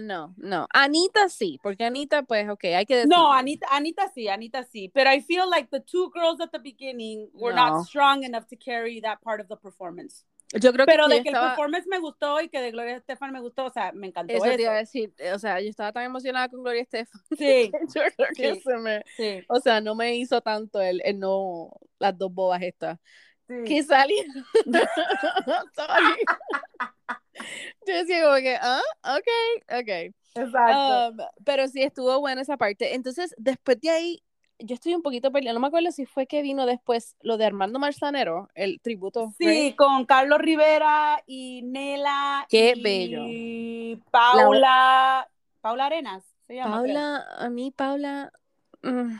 No, 0.00 0.34
no. 0.36 0.66
Anita 0.72 1.28
sí, 1.28 1.58
porque 1.62 1.84
Anita, 1.84 2.22
pues, 2.22 2.48
ok, 2.48 2.64
hay 2.64 2.86
que 2.86 2.96
decir. 2.96 3.10
No, 3.10 3.32
Anita, 3.32 3.66
Anita 3.70 4.10
sí, 4.14 4.28
Anita 4.28 4.62
sí. 4.64 4.90
But 4.94 5.06
I 5.06 5.20
feel 5.20 5.48
like 5.50 5.70
the 5.70 5.80
two 5.80 6.10
girls 6.14 6.40
at 6.40 6.50
the 6.52 6.58
beginning 6.58 7.28
were 7.34 7.54
no. 7.54 7.68
not 7.68 7.86
strong 7.86 8.22
enough 8.24 8.46
to 8.48 8.56
carry 8.56 9.00
that 9.00 9.20
part 9.22 9.40
of 9.40 9.48
the 9.48 9.56
performance. 9.56 10.24
Yo 10.52 10.72
creo 10.72 10.86
Pero 10.86 11.08
que 11.08 11.16
de 11.16 11.22
que 11.22 11.28
estaba... 11.30 11.46
el 11.48 11.52
performance 11.56 11.86
me 11.88 11.98
gustó 11.98 12.40
y 12.40 12.48
que 12.48 12.60
de 12.60 12.70
Gloria 12.70 12.96
Estefan 12.96 13.32
me 13.32 13.40
gustó, 13.40 13.64
o 13.64 13.70
sea, 13.70 13.90
me 13.92 14.06
encantó 14.06 14.32
eso. 14.32 14.44
Eso 14.44 14.56
te 14.56 14.62
iba 14.62 14.72
a 14.72 14.76
decir, 14.76 15.12
eh, 15.18 15.32
o 15.32 15.38
sea, 15.40 15.60
yo 15.60 15.68
estaba 15.68 15.92
tan 15.92 16.04
emocionada 16.04 16.48
con 16.48 16.62
Gloria 16.62 16.82
Estefan. 16.82 17.20
Sí. 17.36 17.70
yo 17.94 18.02
creo 18.16 18.28
que 18.34 18.54
sí. 18.54 18.60
se 18.60 18.76
me, 18.76 19.02
sí. 19.16 19.44
o 19.48 19.58
sea, 19.60 19.80
no 19.80 19.96
me 19.96 20.14
hizo 20.14 20.40
tanto 20.40 20.80
el, 20.80 21.02
el 21.04 21.18
no, 21.18 21.72
las 21.98 22.16
dos 22.16 22.32
bobas 22.32 22.62
estas. 22.62 23.00
Sí. 23.48 23.54
Que 23.66 23.82
salí. 23.82 24.16
yo 27.86 27.94
decía 27.94 28.22
como 28.24 28.36
que, 28.36 28.56
ah, 28.60 28.82
ok, 29.04 29.28
ok. 29.80 29.88
Exacto. 30.34 31.08
Um, 31.10 31.16
pero 31.44 31.68
sí 31.68 31.82
estuvo 31.82 32.18
buena 32.20 32.42
esa 32.42 32.56
parte. 32.56 32.94
Entonces, 32.94 33.34
después 33.38 33.80
de 33.80 33.90
ahí, 33.90 34.22
yo 34.58 34.74
estoy 34.74 34.94
un 34.94 35.02
poquito 35.02 35.30
peleando, 35.32 35.58
no 35.58 35.62
me 35.62 35.68
acuerdo 35.68 35.90
si 35.92 36.06
fue 36.06 36.26
que 36.26 36.42
vino 36.42 36.66
después 36.66 37.16
lo 37.20 37.36
de 37.36 37.44
Armando 37.44 37.78
Marzanero, 37.78 38.48
el 38.54 38.80
tributo. 38.80 39.32
Sí, 39.38 39.46
right? 39.46 39.76
con 39.76 40.06
Carlos 40.06 40.38
Rivera 40.38 41.22
y 41.26 41.62
Nela. 41.62 42.46
Qué 42.48 42.72
y 42.76 42.82
bello. 42.82 44.00
Paula, 44.10 44.58
La... 44.58 45.28
Paula 45.60 45.86
Arenas, 45.86 46.24
se 46.46 46.54
llama. 46.54 46.76
Paula, 46.76 47.26
creo. 47.26 47.46
a 47.46 47.50
mí 47.50 47.70
Paula, 47.70 48.32
mm, 48.82 49.16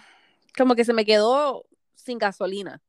como 0.56 0.74
que 0.74 0.84
se 0.84 0.92
me 0.92 1.04
quedó 1.04 1.66
sin 1.94 2.18
gasolina. 2.18 2.80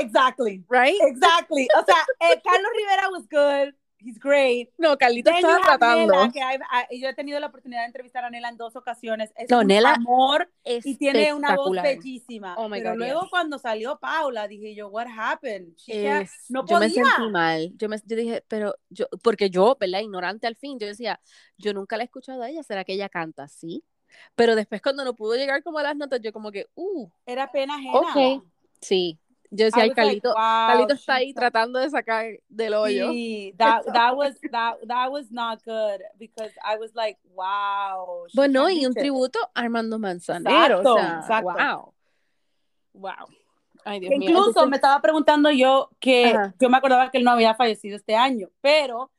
Exactly. 0.00 0.64
Right? 0.68 1.00
Exactly. 1.02 1.68
O 1.78 1.84
sea, 1.84 2.04
eh, 2.20 2.40
Carlos 2.42 2.70
Rivera 2.76 3.10
was 3.10 3.26
good. 3.28 3.74
He's 3.98 4.18
great. 4.20 4.68
No, 4.78 4.96
Carlito 4.96 5.30
estaba 5.30 5.60
tratando. 5.60 6.12
Nela, 6.12 6.30
que 6.30 6.38
I, 6.38 6.58
I, 6.90 7.00
yo 7.00 7.08
he 7.08 7.14
tenido 7.14 7.40
la 7.40 7.46
oportunidad 7.46 7.80
de 7.80 7.86
entrevistar 7.86 8.24
a 8.24 8.30
Nela 8.30 8.50
en 8.50 8.56
dos 8.56 8.76
ocasiones. 8.76 9.32
Es 9.36 9.50
no, 9.50 9.60
un 9.60 9.66
Nela 9.66 9.94
amor 9.94 10.48
y 10.64 10.96
tiene 10.96 11.32
una 11.32 11.56
voz 11.56 11.72
bellísima. 11.82 12.54
Oh 12.56 12.68
my 12.68 12.78
Pero 12.78 12.90
God, 12.90 12.98
luego 12.98 13.20
yes. 13.22 13.30
cuando 13.30 13.58
salió 13.58 13.98
Paula, 13.98 14.46
dije 14.46 14.74
yo, 14.74 14.88
what 14.88 15.06
happened? 15.08 15.74
Es, 15.86 16.30
no 16.50 16.60
yo 16.66 16.76
podía. 16.78 16.88
me 16.88 17.10
sentí 17.10 17.30
mal. 17.32 17.72
Yo, 17.76 17.88
me, 17.88 17.96
yo 18.04 18.16
dije, 18.16 18.44
pero 18.46 18.76
yo, 18.90 19.06
porque 19.22 19.50
yo, 19.50 19.76
¿verdad? 19.80 20.00
Ignorante 20.00 20.46
al 20.46 20.56
fin, 20.56 20.78
yo 20.78 20.86
decía, 20.86 21.18
yo 21.56 21.72
nunca 21.72 21.96
la 21.96 22.04
he 22.04 22.06
escuchado 22.06 22.42
a 22.42 22.50
ella. 22.50 22.62
¿Será 22.62 22.84
que 22.84 22.92
ella 22.92 23.08
canta? 23.08 23.48
Sí. 23.48 23.82
Pero 24.34 24.54
después 24.54 24.82
cuando 24.82 25.04
no 25.04 25.16
pudo 25.16 25.34
llegar 25.34 25.62
como 25.62 25.78
a 25.78 25.82
las 25.82 25.96
notas, 25.96 26.20
yo 26.20 26.32
como 26.32 26.52
que, 26.52 26.66
uh. 26.74 27.08
Era 27.24 27.50
pena 27.50 27.74
ajena. 27.76 27.98
Ok. 27.98 28.44
Sí. 28.80 29.18
Yo 29.50 29.66
decía, 29.66 29.84
ay, 29.84 29.90
Carlito, 29.90 30.28
like, 30.28 30.40
wow, 30.40 30.68
Carlito 30.68 30.94
está 30.94 31.14
ahí 31.14 31.34
tratando 31.34 31.78
de 31.78 31.90
sacar 31.90 32.26
del 32.48 32.74
hoyo. 32.74 33.10
Sí, 33.10 33.54
that, 33.56 33.84
that, 33.92 34.16
was, 34.16 34.34
that, 34.50 34.76
that 34.86 35.10
was 35.10 35.30
not 35.30 35.62
good, 35.64 36.02
because 36.18 36.52
I 36.64 36.76
was 36.76 36.94
like, 36.94 37.18
wow. 37.34 38.26
Bueno, 38.34 38.68
y 38.70 38.86
un 38.86 38.94
tributo 38.94 39.38
a 39.54 39.60
Armando 39.60 39.98
Manzanero, 39.98 40.78
exacto, 40.78 40.94
o 40.94 40.98
sea, 40.98 41.18
exacto. 41.20 41.52
wow. 41.52 41.94
Wow. 42.92 43.28
Ay, 43.84 44.00
Dios 44.00 44.12
Incluso 44.14 44.32
mío. 44.32 44.48
Entonces, 44.48 44.70
me 44.70 44.76
estaba 44.76 45.00
preguntando 45.00 45.50
yo 45.50 45.90
que 46.00 46.26
Ajá. 46.26 46.54
yo 46.58 46.68
me 46.68 46.76
acordaba 46.76 47.10
que 47.10 47.18
él 47.18 47.24
no 47.24 47.30
había 47.30 47.54
fallecido 47.54 47.96
este 47.96 48.16
año, 48.16 48.48
pero 48.60 49.12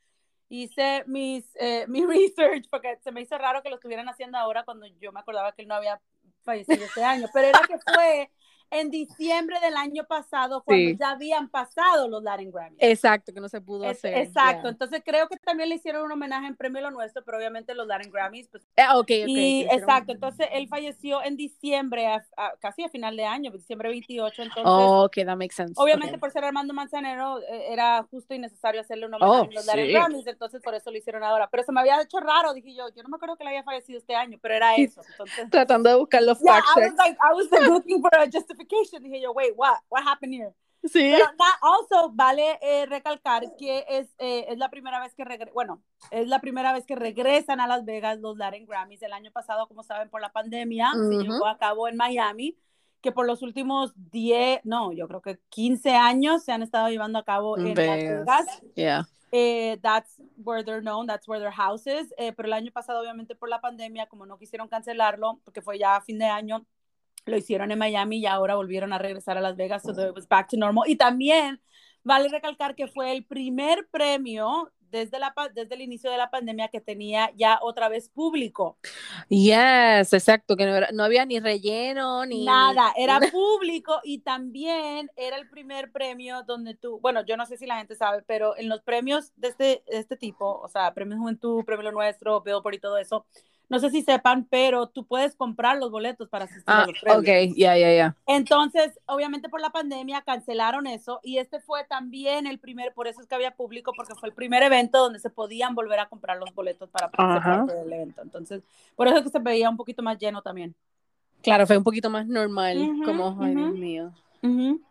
hice 0.50 1.04
mis, 1.08 1.46
eh, 1.56 1.86
mi 1.88 2.06
research 2.06 2.68
porque 2.70 2.98
se 3.04 3.12
me 3.12 3.22
hizo 3.22 3.38
raro 3.38 3.62
que 3.62 3.70
lo 3.70 3.76
estuvieran 3.76 4.10
haciendo 4.10 4.38
ahora 4.38 4.64
cuando 4.64 4.86
yo 5.00 5.12
me 5.12 5.20
acordaba 5.20 5.52
que 5.54 5.62
él 5.62 5.68
no 5.68 5.76
había 5.76 6.02
fallecido 6.44 6.86
este 6.86 7.04
año, 7.04 7.28
pero 7.34 7.48
era 7.48 7.60
que 7.68 7.78
fue 7.80 8.32
en 8.70 8.90
diciembre 8.92 9.60
del 9.62 9.76
año 9.78 10.04
pasado 10.06 10.64
cuando 10.64 10.90
Sí. 10.92 10.98
ya 11.00 11.12
habían 11.12 11.50
pasado 11.50 12.08
los 12.08 12.22
Latin 12.24 12.52
Grammys. 12.52 12.78
Exacto, 12.82 13.34
que 13.34 13.40
no 13.40 13.48
se 13.50 13.62
pudo 13.62 13.86
Es- 13.86 13.98
hacer. 14.00 14.18
exacto, 14.18 14.64
ya. 14.64 14.70
entonces 14.70 15.02
creo 15.06 15.28
que 15.30 15.38
también 15.38 15.70
le 15.70 15.76
hicieron 15.76 16.04
un 16.04 16.12
homenaje 16.12 16.48
en 16.48 16.56
Premio 16.56 16.82
Lo 16.82 16.92
Nuestro, 16.92 17.24
pero 17.24 17.38
obviamente 17.38 17.74
los 17.76 17.88
Latin 17.88 18.12
Grammys, 18.12 18.48
pues 18.50 18.64
Eh, 18.76 18.84
ok, 18.94 18.98
ok. 19.00 19.08
y 19.28 19.66
exacto, 19.72 20.12
entonces 20.12 20.48
él 20.52 20.68
falleció 20.68 21.24
en 21.24 21.38
diciembre, 21.38 22.08
a- 22.08 22.26
a- 22.36 22.54
casi 22.60 22.84
a 22.84 22.90
final 22.90 23.16
de 23.16 23.26
año, 23.26 23.52
diciembre 23.52 23.90
28, 23.90 24.42
entonces 24.44 24.64
Oh, 24.66 25.06
ok, 25.06 25.16
that 25.26 25.38
makes 25.38 25.56
sense. 25.56 25.74
obviamente 25.78 26.16
ok. 26.16 26.20
por 26.20 26.32
ser 26.32 26.44
Armando 26.44 26.74
Manzanero 26.74 27.40
eh, 27.42 27.72
era 27.72 28.04
justo 28.12 28.34
y 28.34 28.40
necesario 28.40 28.82
hacerle 28.82 29.06
un 29.06 29.14
homenaje 29.14 29.42
Oh, 29.42 29.46
en 29.46 29.54
los 29.54 29.66
Latin 29.66 29.86
sí. 29.86 29.92
Grammys, 29.94 30.28
entonces 30.28 30.62
por 30.62 30.74
eso 30.74 30.92
lo 30.92 30.98
hicieron 30.98 31.24
ahora, 31.24 31.48
pero 31.50 31.64
se 31.64 31.72
me 31.72 31.80
había 31.80 32.02
hecho 32.02 32.20
raro, 32.20 32.54
dije 32.54 32.74
yo, 32.74 32.90
yo 32.96 33.04
no 33.04 33.10
me 33.10 33.16
acuerdo 33.16 33.38
que 33.38 33.44
le 33.44 33.52
había 33.52 33.64
fallecido 33.64 33.98
este 33.98 34.16
año, 34.16 34.38
pero 34.42 34.56
era 34.56 34.76
eso, 34.76 35.02
entonces 35.10 35.50
Tratando 35.50 35.90
de 35.90 35.96
buscar 35.96 36.22
los 36.24 36.40
yeah, 36.40 36.56
fact 36.56 36.68
I 36.78 36.80
was 36.82 36.94
like, 36.98 37.18
I 37.22 37.34
was 37.34 37.48
looking 37.86 38.02
for 38.02 38.14
a 38.16 38.26
justification, 38.58 39.04
dije 39.04 39.22
yo, 39.22 39.32
wait, 39.32 39.54
what, 39.56 39.78
what 39.90 40.04
happened 40.04 40.34
here? 40.34 40.54
Sí. 40.84 41.12
Pero 41.12 41.26
na- 41.38 41.60
also 41.62 42.12
vale 42.14 42.60
eh, 42.62 42.86
recalcar 42.86 43.44
que 43.58 43.84
es, 43.90 44.14
eh, 44.20 44.46
es 44.48 44.58
la 44.58 44.70
primera 44.70 45.00
vez 45.00 45.14
que 45.16 45.26
regre 45.26 45.52
bueno, 45.54 45.82
es 46.12 46.28
la 46.28 46.40
primera 46.40 46.72
vez 46.72 46.86
que 46.86 46.96
regresan 46.96 47.60
a 47.60 47.68
Las 47.68 47.84
Vegas 47.84 48.20
los 48.20 48.38
Latin 48.38 48.66
Grammys. 48.66 49.02
El 49.02 49.12
año 49.14 49.32
pasado, 49.32 49.68
como 49.68 49.84
saben, 49.84 50.10
por 50.10 50.22
la 50.22 50.32
pandemia, 50.32 50.92
se 50.94 51.18
llevó 51.18 51.48
a 51.48 51.58
cabo 51.58 51.88
en 51.88 51.98
Miami, 51.98 52.58
que 53.02 53.12
por 53.12 53.26
los 53.26 53.42
últimos 53.42 53.94
10, 54.12 54.62
no, 54.64 54.94
yo 54.94 55.08
creo 55.08 55.22
que 55.22 55.40
15 55.50 55.96
años 55.96 56.44
se 56.44 56.52
han 56.52 56.62
estado 56.62 56.90
llevando 56.90 57.20
a 57.20 57.26
cabo 57.26 57.58
en 57.58 57.66
Las 57.66 57.76
Vegas. 57.76 58.20
Vegas. 58.20 58.62
Yeah. 58.76 59.08
Eh, 59.32 59.78
that's 59.82 60.22
where 60.38 60.64
they're 60.64 60.82
known, 60.82 61.06
that's 61.06 61.28
where 61.28 61.40
their 61.42 61.52
house 61.52 61.86
is. 61.86 62.14
Eh, 62.18 62.32
pero 62.32 62.48
el 62.48 62.54
año 62.54 62.72
pasado, 62.72 63.02
obviamente, 63.02 63.36
por 63.36 63.50
la 63.50 63.60
pandemia, 63.60 64.08
como 64.08 64.26
no 64.26 64.38
quisieron 64.38 64.70
cancelarlo, 64.70 65.42
porque 65.44 65.62
fue 65.62 65.78
ya 65.78 65.98
a 65.98 66.02
fin 66.02 66.18
de 66.18 66.26
año, 66.26 66.66
lo 67.32 67.38
hicieron 67.38 67.72
en 67.72 67.80
Miami 67.80 68.20
y 68.20 68.26
ahora 68.26 68.56
volvieron 68.56 68.94
a 68.94 68.98
regresar 68.98 69.38
a 69.38 69.42
Las 69.42 69.56
Vegas, 69.56 69.84
so 69.84 69.92
it 69.92 70.16
was 70.16 70.28
back 70.28 70.50
to 70.50 70.58
normal. 70.58 70.84
Y 70.88 70.96
también 70.98 71.62
vale 72.04 72.30
recalcar 72.30 72.76
que 72.76 72.88
fue 72.88 73.12
el 73.12 73.26
primer 73.26 73.88
premio 73.90 74.72
desde, 74.80 75.20
la, 75.20 75.34
desde 75.54 75.76
el 75.76 75.82
inicio 75.82 76.12
de 76.12 76.18
la 76.18 76.30
pandemia 76.32 76.70
que 76.70 76.82
tenía 76.82 77.32
ya 77.36 77.60
otra 77.62 77.90
vez 77.90 78.10
público. 78.10 78.78
Yes, 79.30 80.14
exacto, 80.14 80.56
que 80.56 80.66
no, 80.66 80.76
era- 80.76 80.90
no 80.94 81.04
había 81.04 81.26
ni 81.26 81.40
relleno, 81.40 82.26
ni... 82.26 82.46
Nada, 82.46 82.94
era 82.98 83.20
público 83.32 84.00
y 84.04 84.20
también 84.20 85.10
era 85.16 85.38
el 85.38 85.50
primer 85.50 85.92
premio 85.92 86.44
donde 86.44 86.76
tú, 86.76 87.00
bueno, 87.00 87.26
yo 87.26 87.38
no 87.38 87.46
sé 87.46 87.58
si 87.58 87.66
la 87.66 87.78
gente 87.78 87.96
sabe, 87.96 88.22
pero 88.28 88.56
en 88.58 88.70
los 88.70 88.82
premios 88.84 89.32
de 89.38 89.48
este, 89.48 89.64
de 89.88 89.98
este 89.98 90.18
tipo, 90.18 90.60
o 90.60 90.68
sea, 90.68 90.94
Premio 90.94 91.18
Juventud, 91.18 91.64
Premio 91.66 91.84
Lo 91.84 91.92
Nuestro, 91.94 92.42
Billboard 92.42 92.76
y 92.76 92.80
todo 92.80 92.98
eso, 92.98 93.26
no 93.70 93.80
sé 93.80 93.90
si 93.90 94.02
sepan, 94.02 94.46
pero 94.50 94.88
tú 94.88 95.06
puedes 95.06 95.36
comprar 95.36 95.78
los 95.78 95.92
boletos 95.92 96.30
para 96.30 96.46
asistir 96.46 96.74
Ah, 96.74 96.84
a 96.84 96.88
los 96.88 97.00
premios. 97.00 97.24
ok, 97.24 97.56
ya, 97.58 97.78
ya, 97.78 97.94
ya. 97.94 98.16
Entonces, 98.26 99.00
obviamente 99.06 99.48
por 99.48 99.62
la 99.62 99.70
pandemia 99.70 100.22
cancelaron 100.22 100.86
eso 100.86 101.22
y 101.24 101.38
este 101.38 101.62
fue 101.62 101.86
también 101.86 102.46
el 102.46 102.60
primer, 102.60 102.94
por 102.94 103.08
eso 103.08 103.22
es 103.22 103.28
que 103.28 103.36
había 103.36 103.56
público, 103.56 103.94
porque 103.96 104.16
fue 104.16 104.30
el 104.30 104.36
primer 104.36 104.64
evento 104.64 105.00
donde 105.00 105.20
se 105.20 105.30
podían 105.30 105.76
volver 105.76 106.00
a 106.00 106.10
comprar 106.10 106.38
los 106.38 106.54
boletos 106.54 106.90
para 106.90 107.10
ser 107.10 107.18
Ajá. 107.18 107.66
parte 107.66 107.74
del 107.74 107.94
evento. 107.94 108.22
Entonces, 108.22 108.64
por 108.96 109.08
eso 109.08 109.18
es 109.18 109.24
que 109.24 109.30
se 109.30 109.40
veía 109.40 109.70
un 109.70 109.78
poquito 109.78 110.04
más 110.04 110.18
lleno 110.18 110.42
también. 110.42 110.76
Claro, 111.42 111.66
fue 111.66 111.78
un 111.78 111.84
poquito 111.84 112.10
más 112.10 112.28
normal, 112.28 112.78
Ujú, 112.78 113.04
como, 113.06 113.38
ay, 113.42 113.56
Dios 113.56 113.72
mío, 113.76 114.12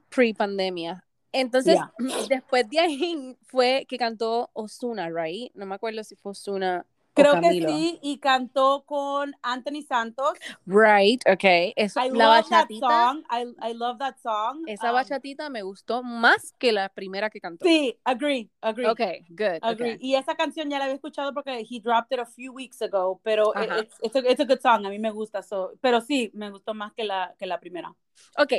pre-pandemia. 0.08 1.04
Entonces, 1.32 1.78
después 2.30 2.68
de 2.70 2.80
ahí 2.80 3.36
fue 3.42 3.84
que 3.88 3.98
cantó 3.98 4.48
Osuna, 4.54 5.10
right? 5.10 5.52
No 5.54 5.66
me 5.66 5.74
acuerdo 5.74 6.02
si 6.04 6.16
fue 6.16 6.32
Osuna 6.32 6.86
Creo 7.16 7.40
que 7.40 7.52
sí, 7.66 7.98
y 8.02 8.18
cantó 8.18 8.84
con 8.86 9.34
Anthony 9.42 9.82
Santos. 9.82 10.38
Right, 10.66 11.22
ok. 11.26 11.72
Eso, 11.74 12.00
I 12.00 12.10
la 12.10 12.26
love 12.36 12.48
that 12.50 12.68
bachatita, 12.68 12.88
song. 12.88 13.24
I, 13.30 13.70
I 13.70 13.74
love 13.74 13.98
that 13.98 14.16
song. 14.22 14.64
esa 14.68 14.90
Um, 14.90 14.94
bachatita 14.94 15.48
me 15.50 15.62
gustó 15.62 16.02
más 16.02 16.52
que 16.58 16.72
la 16.72 16.88
primera 16.90 17.30
que 17.30 17.40
cantó. 17.40 17.64
Sí, 17.64 17.98
agree, 18.04 18.50
agree. 18.60 18.86
Ok, 18.86 19.00
good. 19.30 19.58
Agree. 19.62 19.94
ok. 19.94 19.98
Y 20.00 20.14
esa 20.14 20.34
canción 20.36 20.68
ya 20.68 20.78
la 20.78 20.84
había 20.84 20.96
escuchado 20.96 21.32
porque 21.32 21.66
he 21.68 21.80
dropped 21.80 22.12
it 22.12 22.20
a 22.20 22.26
few 22.26 22.52
weeks 22.52 22.82
ago, 22.82 23.20
pero 23.24 23.52
it- 23.54 23.70
Ajá. 23.70 23.80
it's, 23.80 23.94
it's, 24.02 24.16
a, 24.16 24.18
it's 24.30 24.40
a 24.40 24.44
good 24.44 24.60
song, 24.60 24.84
a 24.84 24.90
mí 24.90 24.98
me 24.98 25.10
gusta. 25.10 25.42
So, 25.42 25.72
pero 25.80 26.00
sí, 26.02 26.30
me 26.34 26.50
gustó 26.50 26.74
más 26.74 26.92
que 26.92 27.04
la, 27.04 27.34
que 27.38 27.46
la 27.46 27.58
primera. 27.58 27.94
Ok, 28.38 28.52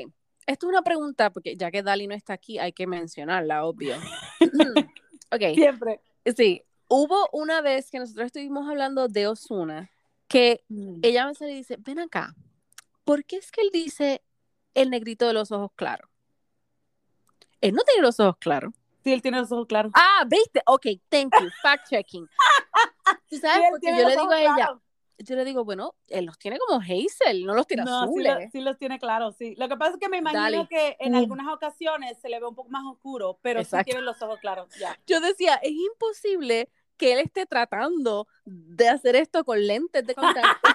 esto 0.47 0.65
es 0.65 0.69
una 0.69 0.81
pregunta, 0.81 1.29
porque 1.29 1.55
ya 1.55 1.69
que 1.69 1.83
Dali 1.83 2.07
no 2.07 2.15
está 2.15 2.33
aquí, 2.33 2.57
hay 2.57 2.73
que 2.73 2.87
mencionarla, 2.87 3.65
obvio. 3.65 3.95
ok, 5.31 5.41
Siempre. 5.53 6.01
sí. 6.35 6.63
Hubo 6.87 7.29
una 7.31 7.61
vez 7.61 7.91
que 7.91 7.99
nosotros 7.99 8.27
estuvimos 8.27 8.67
hablando 8.69 9.07
de 9.07 9.27
Osuna, 9.27 9.91
que 10.27 10.63
ella 11.01 11.25
me 11.25 11.35
sale 11.35 11.53
y 11.53 11.57
dice, 11.57 11.77
ven 11.79 11.99
acá, 11.99 12.35
¿por 13.03 13.25
qué 13.25 13.37
es 13.37 13.51
que 13.51 13.61
él 13.61 13.69
dice 13.71 14.21
el 14.73 14.89
negrito 14.89 15.27
de 15.27 15.33
los 15.33 15.51
ojos 15.51 15.71
claros? 15.75 16.09
Él 17.61 17.73
no 17.73 17.83
tiene 17.83 18.01
los 18.01 18.19
ojos 18.19 18.37
claros. 18.37 18.73
Sí, 19.03 19.11
él 19.11 19.21
tiene 19.21 19.39
los 19.39 19.51
ojos 19.51 19.67
claros. 19.67 19.91
Ah, 19.95 20.23
¿viste? 20.27 20.61
Ok, 20.65 20.85
thank 21.09 21.33
you. 21.41 21.49
Fact 21.61 21.89
checking. 21.89 22.27
¿Tú 23.29 23.37
sabes? 23.37 23.67
Porque 23.71 23.87
yo 23.97 24.07
le 24.07 24.15
digo 24.15 24.31
a 24.31 24.41
ella. 24.41 24.79
Yo 25.19 25.35
le 25.35 25.45
digo, 25.45 25.63
bueno, 25.65 25.95
él 26.09 26.25
los 26.25 26.37
tiene 26.37 26.57
como 26.59 26.81
Hazel, 26.81 27.45
no 27.45 27.53
los 27.55 27.65
tiene 27.67 27.83
No, 27.83 28.03
sí, 28.03 28.09
azules. 28.09 28.33
lo- 28.45 28.51
sí 28.51 28.61
los 28.61 28.77
tiene 28.77 28.99
claros, 28.99 29.35
sí. 29.37 29.55
Lo 29.55 29.67
que 29.67 29.75
pasa 29.77 29.93
es 29.93 29.99
que 29.99 30.09
me 30.09 30.17
imagino 30.17 30.41
Dale. 30.41 30.67
que 30.69 30.97
en 30.99 31.13
Mm. 31.13 31.15
algunas 31.15 31.47
ocasiones 31.53 32.17
se 32.19 32.29
le 32.29 32.39
ve 32.39 32.45
un 32.47 32.55
poco 32.55 32.69
más 32.69 32.85
oscuro, 32.85 33.39
pero 33.41 33.59
sí 33.61 33.63
Exacto. 33.65 33.85
tiene 33.85 34.01
los 34.01 34.21
ojos 34.21 34.39
claros, 34.39 34.69
ya. 34.79 34.97
Yo 35.07 35.19
decía, 35.19 35.55
es 35.55 35.71
imposible 35.71 36.69
que 36.97 37.13
él 37.13 37.19
esté 37.19 37.45
tratando 37.45 38.27
de 38.45 38.89
hacer 38.89 39.15
esto 39.15 39.43
con 39.43 39.65
lentes 39.65 40.05
de 40.05 40.15
contacto. 40.55 40.69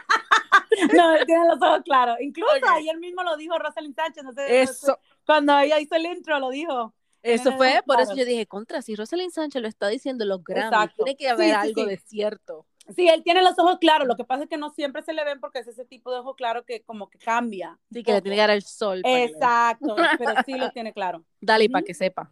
No, 0.94 1.14
él 1.14 1.26
tiene 1.26 1.46
los 1.46 1.60
ojos 1.60 1.82
claros. 1.84 2.16
Incluso 2.20 2.50
Ok. 2.56 2.68
ayer 2.76 2.96
mismo 2.98 3.22
lo 3.22 3.36
dijo 3.36 3.58
Rosalind 3.58 3.94
Sánchez, 3.94 4.24
no 4.24 4.32
sé, 4.32 4.40
no 4.42 4.46
sé, 4.48 4.62
Eso, 4.62 4.98
cuando 5.26 5.58
ella 5.58 5.78
hizo 5.80 5.94
el 5.96 6.06
intro 6.06 6.38
lo 6.38 6.50
dijo. 6.50 6.94
eso 7.22 7.52
fue, 7.56 7.82
por 7.86 7.96
eso 8.00 8.12
claros. 8.12 8.16
yo 8.18 8.24
dije, 8.24 8.46
contra, 8.46 8.82
si 8.82 8.96
Rosalind 8.96 9.32
Sánchez 9.32 9.62
lo 9.62 9.68
está 9.68 9.88
diciendo 9.88 10.24
en 10.24 10.30
los 10.30 10.42
Grammys, 10.42 10.94
tiene 10.96 11.16
que 11.16 11.24
Sí, 11.24 11.30
haber 11.30 11.50
sí, 11.50 11.54
algo 11.54 11.82
sí. 11.82 11.88
de 11.88 11.96
cierto. 11.98 12.66
Sí, 12.96 13.08
él 13.08 13.22
tiene 13.22 13.42
los 13.42 13.58
ojos 13.58 13.78
claros, 13.78 14.08
lo 14.08 14.16
que 14.16 14.24
pasa 14.24 14.44
es 14.44 14.48
que 14.48 14.56
no 14.56 14.70
siempre 14.70 15.02
se 15.02 15.12
le 15.12 15.24
ven 15.24 15.40
porque 15.40 15.60
es 15.60 15.68
ese 15.68 15.84
tipo 15.84 16.10
de 16.12 16.18
ojo 16.18 16.34
claro 16.34 16.64
que 16.64 16.82
como 16.82 17.08
que 17.08 17.18
cambia. 17.18 17.78
Sí, 17.92 18.02
que 18.02 18.12
le 18.12 18.22
tiene 18.22 18.36
que 18.36 18.40
dar 18.40 18.50
el 18.50 18.62
sol. 18.62 19.02
Exacto, 19.04 19.96
pero 20.18 20.34
sí 20.44 20.54
lo 20.54 20.70
tiene 20.72 20.92
claro. 20.92 21.24
Dale, 21.40 21.68
para 21.70 21.80
Ujú. 21.82 21.86
que 21.86 21.94
sepa. 21.94 22.30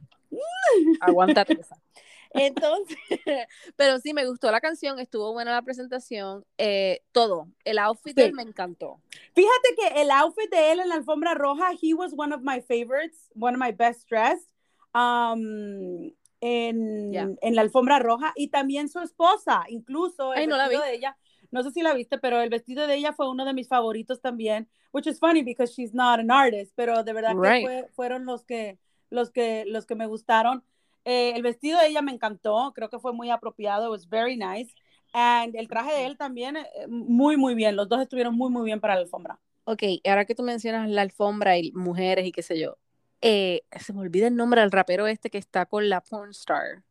Aguántate 1.01 1.55
esa. 1.55 1.77
Entonces, 2.33 2.97
pero 3.77 3.99
sí, 3.99 4.13
me 4.15 4.25
gustó 4.27 4.51
la 4.53 4.61
canción, 4.61 5.01
estuvo 5.01 5.33
buena 5.33 5.53
la 5.53 5.63
presentación, 5.63 6.45
eh, 6.59 7.03
todo. 7.11 7.49
El 7.65 7.79
outfit 7.79 8.15
de 8.15 8.23
Sí. 8.23 8.29
él 8.29 8.35
me 8.35 8.43
encantó. 8.43 9.01
Fíjate 9.35 9.75
que 9.77 10.01
el 10.03 10.11
outfit 10.13 10.49
de 10.51 10.73
él 10.73 10.81
en 10.81 10.89
la 10.91 10.95
alfombra 10.97 11.35
roja, 11.35 11.71
he 11.81 11.93
was 11.95 12.13
one 12.17 12.33
of 12.35 12.43
my 12.43 12.61
favorites, 12.61 13.31
one 13.35 13.57
of 13.57 13.61
my 13.61 13.73
best 13.73 14.09
dressed 14.09 14.49
um, 14.95 16.13
en, 16.40 17.12
Ya. 17.12 17.29
en 17.40 17.55
la 17.55 17.62
alfombra 17.62 17.98
roja 17.98 18.33
y 18.37 18.48
también 18.48 18.88
su 18.88 19.00
esposa, 19.00 19.64
incluso 19.68 20.33
el 20.35 20.40
Ay, 20.40 20.46
no 20.46 20.57
la 20.57 20.64
vestido 20.68 20.83
vi. 20.85 20.88
de 20.90 20.96
ella, 20.96 21.16
no 21.50 21.62
sé 21.62 21.70
si 21.72 21.83
la 21.83 21.94
viste, 21.94 22.18
pero 22.18 22.40
el 22.40 22.48
vestido 22.50 22.87
de 22.87 22.94
ella 22.96 23.12
fue 23.12 23.29
uno 23.31 23.44
de 23.44 23.53
mis 23.55 23.68
favoritos 23.68 24.20
también, 24.20 24.68
which 24.92 25.07
is 25.07 25.18
funny 25.18 25.42
because 25.42 25.72
she's 25.74 25.92
not 25.94 26.18
an 26.20 26.31
artist, 26.31 26.72
pero 26.76 27.03
de 27.03 27.12
verdad 27.12 27.35
Right. 27.37 27.66
que 27.66 27.66
fue- 27.66 27.88
fueron 27.94 28.24
los 28.24 28.44
que, 28.44 28.79
los 29.11 29.31
que, 29.31 29.64
los 29.66 29.87
que 29.87 29.94
me 29.94 30.07
gustaron. 30.07 30.62
Eh, 31.05 31.33
el 31.35 31.42
vestido 31.42 31.79
de 31.81 31.88
ella 31.88 32.03
me 32.03 32.12
encantó, 32.12 32.72
creo 32.74 32.88
que 32.90 32.98
fue 32.98 33.12
muy 33.12 33.31
apropiado, 33.31 33.87
it 33.87 33.90
was 33.90 34.09
very 34.09 34.37
nice. 34.37 34.74
And 35.12 35.57
el 35.57 35.66
traje 35.66 35.92
de 35.92 36.05
él 36.07 36.16
también, 36.16 36.57
eh, 36.57 36.66
muy, 36.87 37.37
muy 37.37 37.55
bien. 37.57 37.74
Los 37.74 37.88
dos 37.88 38.00
estuvieron 38.00 38.37
muy, 38.37 38.50
muy 38.50 38.64
bien 38.64 38.81
para 38.81 38.94
la 38.94 39.00
alfombra. 39.00 39.40
Ok, 39.64 39.83
ahora 40.07 40.24
que 40.24 40.35
tú 40.37 40.42
mencionas 40.44 40.88
la 40.88 41.03
alfombra 41.03 41.59
y 41.59 41.72
mujeres 41.72 42.26
y 42.26 42.33
qué 42.33 42.42
sé 42.42 42.59
yo, 42.61 42.76
eh, 43.22 43.62
se 43.78 43.92
me 43.92 44.00
olvida 44.00 44.26
el 44.28 44.37
nombre 44.37 44.61
del 44.61 44.70
rapero 44.70 45.06
este 45.06 45.30
que 45.30 45.38
está 45.38 45.66
con 45.66 45.88
la 45.88 46.00
porn 46.00 46.30
star. 46.30 46.83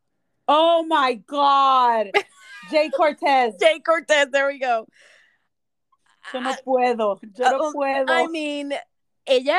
Oh 0.45 0.83
my 0.83 1.23
God. 1.27 2.11
Jay 2.71 2.89
Cortez. 2.89 3.55
Jay 3.59 3.81
Cortez, 3.81 4.29
there 4.31 4.47
we 4.47 4.59
go. 4.59 4.87
Yo 6.33 6.41
no 6.41 6.51
puedo. 6.63 7.19
Yo 7.33 7.49
no 7.51 7.69
Uh, 7.69 7.73
puedo. 7.73 8.05
I 8.13 8.27
mean, 8.27 8.73
ella, 9.25 9.57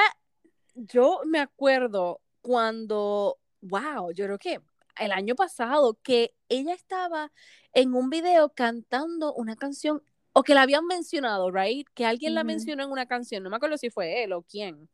yo 0.75 1.21
me 1.25 1.41
acuerdo 1.41 2.21
cuando, 2.41 3.39
wow, 3.61 4.13
yo 4.13 4.27
creo 4.27 4.39
que 4.39 4.61
el 4.99 5.13
año 5.13 5.35
pasado, 5.35 5.99
que 6.03 6.35
ella 6.49 6.75
estaba 6.75 7.33
en 7.73 7.95
un 7.95 8.11
video 8.11 8.51
cantando 8.51 9.33
una 9.35 9.57
canción, 9.57 10.03
o 10.33 10.43
que 10.43 10.55
la 10.55 10.63
habían 10.63 10.87
mencionado, 10.87 11.51
right? 11.51 11.89
Que 11.95 12.05
alguien 12.05 12.35
la 12.35 12.45
mencionó 12.45 12.85
en 12.85 12.91
una 12.91 13.07
canción, 13.07 13.43
no 13.43 13.51
me 13.51 13.57
acuerdo 13.57 13.79
si 13.79 13.91
fue 13.91 14.23
él 14.23 14.33
o 14.33 14.43
quién. 14.43 14.89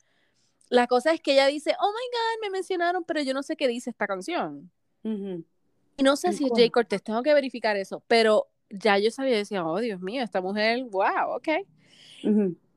La 0.68 0.86
cosa 0.86 1.12
es 1.12 1.20
que 1.20 1.32
ella 1.32 1.46
dice, 1.46 1.74
oh 1.78 1.88
my 1.88 1.92
God, 1.92 2.42
me 2.42 2.50
mencionaron, 2.50 3.04
pero 3.04 3.22
yo 3.22 3.34
no 3.34 3.42
sé 3.42 3.56
qué 3.56 3.68
dice 3.68 3.90
esta 3.90 4.06
canción. 4.06 4.70
Y 5.02 6.02
no 6.02 6.16
sé 6.16 6.32
si 6.32 6.44
es. 6.44 6.50
Jay 6.54 6.70
Cortez, 6.70 7.02
tengo 7.02 7.22
que 7.22 7.32
verificar 7.32 7.76
eso, 7.76 8.02
pero 8.08 8.48
ya 8.70 8.98
yo 8.98 9.10
sabía, 9.10 9.36
decía, 9.36 9.64
oh 9.64 9.78
Dios 9.78 10.00
mío, 10.00 10.22
esta 10.22 10.40
mujer, 10.40 10.82
wow, 10.84 11.36
ok. 11.36 11.48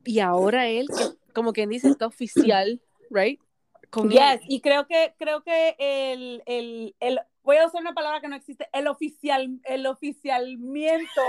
Y 0.06 0.20
ahora 0.20 0.68
él, 0.68 0.88
que, 0.88 1.34
como 1.34 1.54
quien 1.54 1.70
dice, 1.70 1.90
está 1.90 2.06
oficial, 2.06 2.82
right? 3.10 3.40
Con 3.90 4.10
Yes, 4.12 4.42
él. 4.42 4.48
y 4.48 4.62
creo 4.62 4.86
que, 4.86 5.16
creo 5.18 5.42
que 5.42 5.76
el, 5.80 6.44
el, 6.46 6.96
el, 7.00 7.20
voy 7.44 7.58
a 7.58 7.66
usar 7.66 7.82
una 7.82 7.94
palabra 7.94 8.22
que 8.22 8.28
no 8.28 8.36
existe, 8.36 8.70
el 8.72 8.88
oficial, 8.88 9.60
el 9.64 9.88
oficialmiento. 9.88 11.22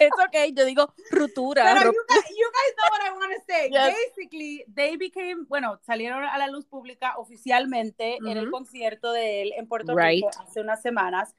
It's 0.00 0.18
okay, 0.28 0.52
yo 0.52 0.64
digo 0.64 0.92
ruptura. 1.10 1.64
Pero 1.74 1.92
you 1.92 1.98
guys, 2.08 2.28
you 2.30 2.46
guys 2.46 2.74
know 2.76 2.90
what 2.90 3.06
I 3.06 3.10
want 3.10 3.32
to 3.34 3.52
say. 3.52 3.70
Yes. 3.70 3.94
Basically, 4.16 4.64
they 4.74 4.96
became, 4.96 5.44
bueno, 5.48 5.78
salieron 5.84 6.24
a 6.24 6.38
la 6.38 6.48
luz 6.48 6.66
pública 6.66 7.14
oficialmente 7.18 8.16
en 8.16 8.36
el 8.36 8.50
concierto 8.50 9.12
de 9.12 9.42
él 9.42 9.52
en 9.56 9.66
Puerto 9.66 9.94
Right. 9.96 10.24
Rico 10.24 10.30
hace 10.40 10.60
unas 10.60 10.80
semanas, 10.82 11.34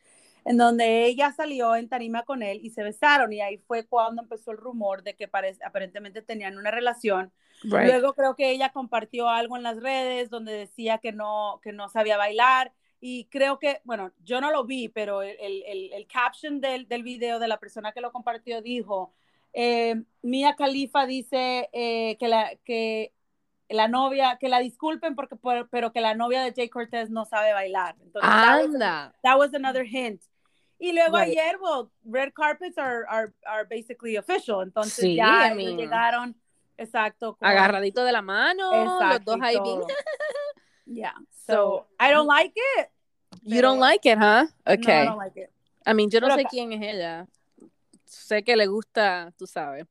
en 0.45 0.57
donde 0.57 1.05
ella 1.05 1.31
salió 1.31 1.75
en 1.75 1.87
tarima 1.87 2.23
con 2.23 2.43
él 2.43 2.59
y 2.63 2.71
se 2.71 2.83
besaron 2.83 3.31
y 3.31 3.39
ahí 3.41 3.57
fue 3.59 3.85
cuando 3.85 4.21
empezó 4.21 4.51
el 4.51 4.57
rumor 4.57 5.01
de 5.03 5.15
que 5.15 5.27
pare- 5.27 5.57
aparentemente 5.65 6.21
tenían 6.21 6.57
una 6.57 6.69
relación. 6.71 7.31
Right. 7.63 7.85
Luego 7.85 8.13
creo 8.13 8.35
que 8.35 8.49
ella 8.51 8.69
compartió 8.71 9.29
algo 9.29 9.55
en 9.55 9.63
las 9.63 9.77
redes 9.81 10.29
donde 10.29 10.51
decía 10.51 10.97
que 10.97 11.13
no, 11.13 11.59
que 11.63 11.71
no 11.71 11.87
sabía 11.89 12.17
bailar. 12.17 12.73
Y 13.05 13.25
creo 13.25 13.59
que, 13.59 13.81
bueno, 13.83 14.13
yo 14.23 14.39
no 14.39 14.49
lo 14.49 14.63
vi, 14.63 14.87
pero 14.87 15.23
el, 15.23 15.35
el, 15.41 15.91
el- 15.91 16.07
caption 16.07 16.61
del, 16.61 16.87
del 16.87 17.03
video 17.03 17.37
de 17.37 17.49
la 17.49 17.59
persona 17.59 17.91
que 17.91 17.99
lo 17.99 18.13
compartió 18.13 18.61
dijo, 18.61 19.11
eh, 19.51 20.01
Mia 20.21 20.55
Khalifa 20.55 21.05
dice 21.05 21.69
eh, 21.73 22.15
que, 22.17 22.29
la, 22.29 22.55
que 22.63 23.11
la 23.67 23.89
novia, 23.89 24.37
que 24.39 24.47
la 24.47 24.59
disculpen 24.59 25.15
porque, 25.15 25.35
por- 25.35 25.67
pero 25.69 25.91
que 25.91 25.99
la 25.99 26.15
novia 26.15 26.43
de 26.43 26.53
Jay 26.53 26.69
Cortez 26.69 27.09
no 27.09 27.25
sabe 27.25 27.51
bailar. 27.51 27.95
Entonces, 28.01 28.21
that 28.31 28.55
was- 28.61 28.65
Anda. 28.73 29.13
that 29.21 29.37
was 29.37 29.53
another 29.53 29.83
hint. 29.85 30.21
Y 30.79 30.93
luego 30.93 31.17
Right. 31.17 31.37
ayer, 31.37 31.57
well, 31.59 31.89
red 32.05 32.31
carpets 32.31 32.77
are, 32.77 33.05
are, 33.09 33.33
are 33.45 33.65
basically 33.69 34.15
official. 34.15 34.63
Entonces 34.63 34.95
Sí, 35.03 35.15
ya 35.15 35.25
I 35.25 35.45
ellos 35.47 35.57
mean, 35.57 35.77
llegaron, 35.77 36.35
exacto. 36.77 37.35
con- 37.35 37.49
Agarradito 37.49 38.05
de 38.05 38.13
la 38.13 38.21
mano, 38.21 38.71
los 38.71 38.93
Exacto, 38.93 39.31
dos 39.31 39.39
y 39.41 39.43
ahí. 39.43 39.57
Yeah. 40.85 41.13
So, 41.45 41.53
So, 41.53 41.85
I 41.99 42.11
don't 42.11 42.27
like 42.27 42.53
it. 42.55 42.89
You 43.41 43.61
don't 43.61 43.79
like 43.79 44.05
it, 44.05 44.17
huh? 44.17 44.45
No, 44.65 44.73
Okay. 44.73 45.01
I 45.01 45.05
don't 45.05 45.17
like 45.17 45.35
it. 45.37 45.51
I 45.85 45.93
mean, 45.93 46.09
yo 46.09 46.19
no 46.19 46.27
Pero 46.27 46.37
sé 46.37 46.45
quién 46.49 46.71
es 46.73 46.81
ella. 46.81 47.27
Sé 48.05 48.43
que 48.43 48.55
le 48.55 48.67
gusta, 48.67 49.33
tú 49.37 49.45
sabes, 49.47 49.85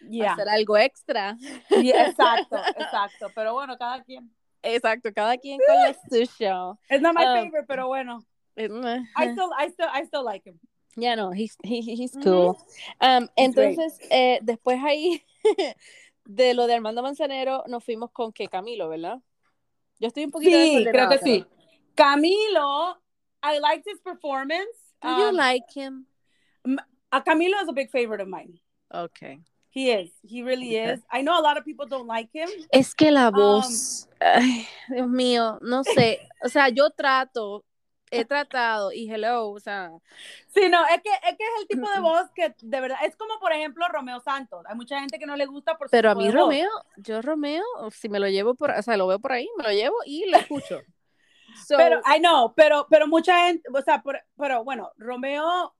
Yeah. 0.00 0.32
hacer 0.32 0.48
algo 0.48 0.76
extra. 0.76 1.36
Yeah, 1.70 2.06
exacto, 2.06 2.56
exacto. 2.76 3.30
Pero 3.34 3.52
bueno, 3.54 3.76
cada 3.78 4.02
quien. 4.02 4.30
Exacto, 4.62 5.12
cada 5.14 5.36
quien 5.36 5.60
con 5.64 5.76
lo 5.76 5.92
suyo. 6.08 6.78
It's 6.90 7.02
not 7.02 7.14
my 7.14 7.24
Um, 7.24 7.44
favorite, 7.44 7.66
pero 7.68 7.86
bueno. 7.86 8.24
I 8.56 9.28
still, 9.32 9.50
I 9.56 9.68
still, 9.68 9.88
I 9.92 10.04
still 10.04 10.24
like 10.24 10.44
him. 10.48 10.58
Yeah, 10.96 11.14
no, 11.14 11.30
he's, 11.30 11.56
he, 11.62 11.80
he's 11.80 12.16
Ujú. 12.16 12.24
cool. 12.24 12.58
Um, 13.00 13.28
He's 13.36 13.54
great. 13.54 13.78
entonces, 13.78 14.00
eh, 14.10 14.40
después 14.42 14.82
ahí, 14.82 15.22
de 16.24 16.54
lo 16.54 16.66
de 16.66 16.74
Armando 16.74 17.02
Manzanero, 17.02 17.62
nos 17.68 17.84
fuimos 17.84 18.10
con 18.10 18.32
que 18.32 18.48
Camilo, 18.48 18.88
¿verdad? 18.88 19.20
Yo 19.98 20.08
estoy 20.08 20.24
un 20.24 20.30
poquito 20.30 20.50
Sí, 20.50 20.86
creo 20.90 21.08
que 21.08 21.18
sí. 21.18 21.46
Camilo, 21.94 22.96
I 23.42 23.58
liked 23.58 23.84
his 23.86 24.00
performance. 24.00 24.78
Do 25.02 25.08
you 25.08 25.28
Um, 25.30 25.36
like 25.36 25.64
him? 25.74 26.06
uh, 27.12 27.20
Camilo 27.22 27.60
is 27.62 27.68
a 27.68 27.72
big 27.72 27.90
favorite 27.90 28.20
of 28.20 28.28
mine. 28.28 28.60
Okay. 28.94 29.40
He 29.70 29.90
is. 29.90 30.10
He 30.22 30.42
really 30.42 30.76
Okay. 30.76 30.94
is. 30.94 31.00
I 31.10 31.22
know 31.22 31.38
a 31.38 31.42
lot 31.42 31.56
of 31.56 31.64
people 31.64 31.86
don't 31.86 32.06
like 32.06 32.30
him. 32.32 32.48
Es 32.72 32.94
que 32.94 33.10
la 33.10 33.28
Um, 33.28 33.34
voz, 33.34 34.08
ay, 34.20 34.66
Dios 34.88 35.08
mío, 35.08 35.58
no 35.62 35.82
sé, 35.84 36.20
o 36.42 36.48
sea, 36.48 36.68
yo 36.68 36.90
trato, 36.90 37.64
he 38.10 38.24
tratado, 38.24 38.92
y 38.92 39.10
hello, 39.10 39.48
o 39.50 39.60
sea, 39.60 39.90
Sí, 40.48 40.68
no, 40.68 40.84
es 40.86 41.02
que, 41.02 41.10
es 41.10 41.36
que 41.36 41.44
es 41.44 41.60
el 41.60 41.68
tipo 41.68 41.90
de 41.90 42.00
voz 42.00 42.30
que 42.34 42.54
de 42.60 42.80
verdad 42.80 42.98
es 43.04 43.16
como 43.16 43.38
por 43.38 43.52
ejemplo 43.52 43.86
Romeo 43.88 44.20
Santos. 44.20 44.64
Hay 44.66 44.76
mucha 44.76 45.00
gente 45.00 45.18
que 45.18 45.26
no 45.26 45.36
le 45.36 45.46
gusta 45.46 45.76
por 45.76 45.88
su 45.88 45.90
pero 45.90 46.10
a 46.10 46.14
mí 46.14 46.26
de 46.26 46.32
voz. 46.32 46.40
Romeo, 46.40 46.70
yo 46.96 47.22
Romeo, 47.22 47.64
si 47.90 48.08
me 48.08 48.18
lo 48.20 48.28
llevo 48.28 48.54
por, 48.54 48.70
o 48.70 48.82
sea, 48.82 48.96
lo 48.96 49.06
veo 49.06 49.18
por 49.18 49.32
ahí, 49.32 49.48
me 49.56 49.64
lo 49.64 49.70
llevo 49.70 49.96
y 50.04 50.28
lo 50.30 50.38
escucho. 50.38 50.80
So, 51.66 51.76
Pero, 51.76 52.00
I 52.06 52.18
know, 52.18 52.54
pero, 52.54 52.86
pero 52.90 53.06
mucha 53.08 53.46
gente, 53.46 53.68
o 53.72 53.82
sea, 53.82 54.02
por- 54.02 54.22
pero 54.36 54.64
bueno, 54.64 54.92
Romeo 54.96 55.74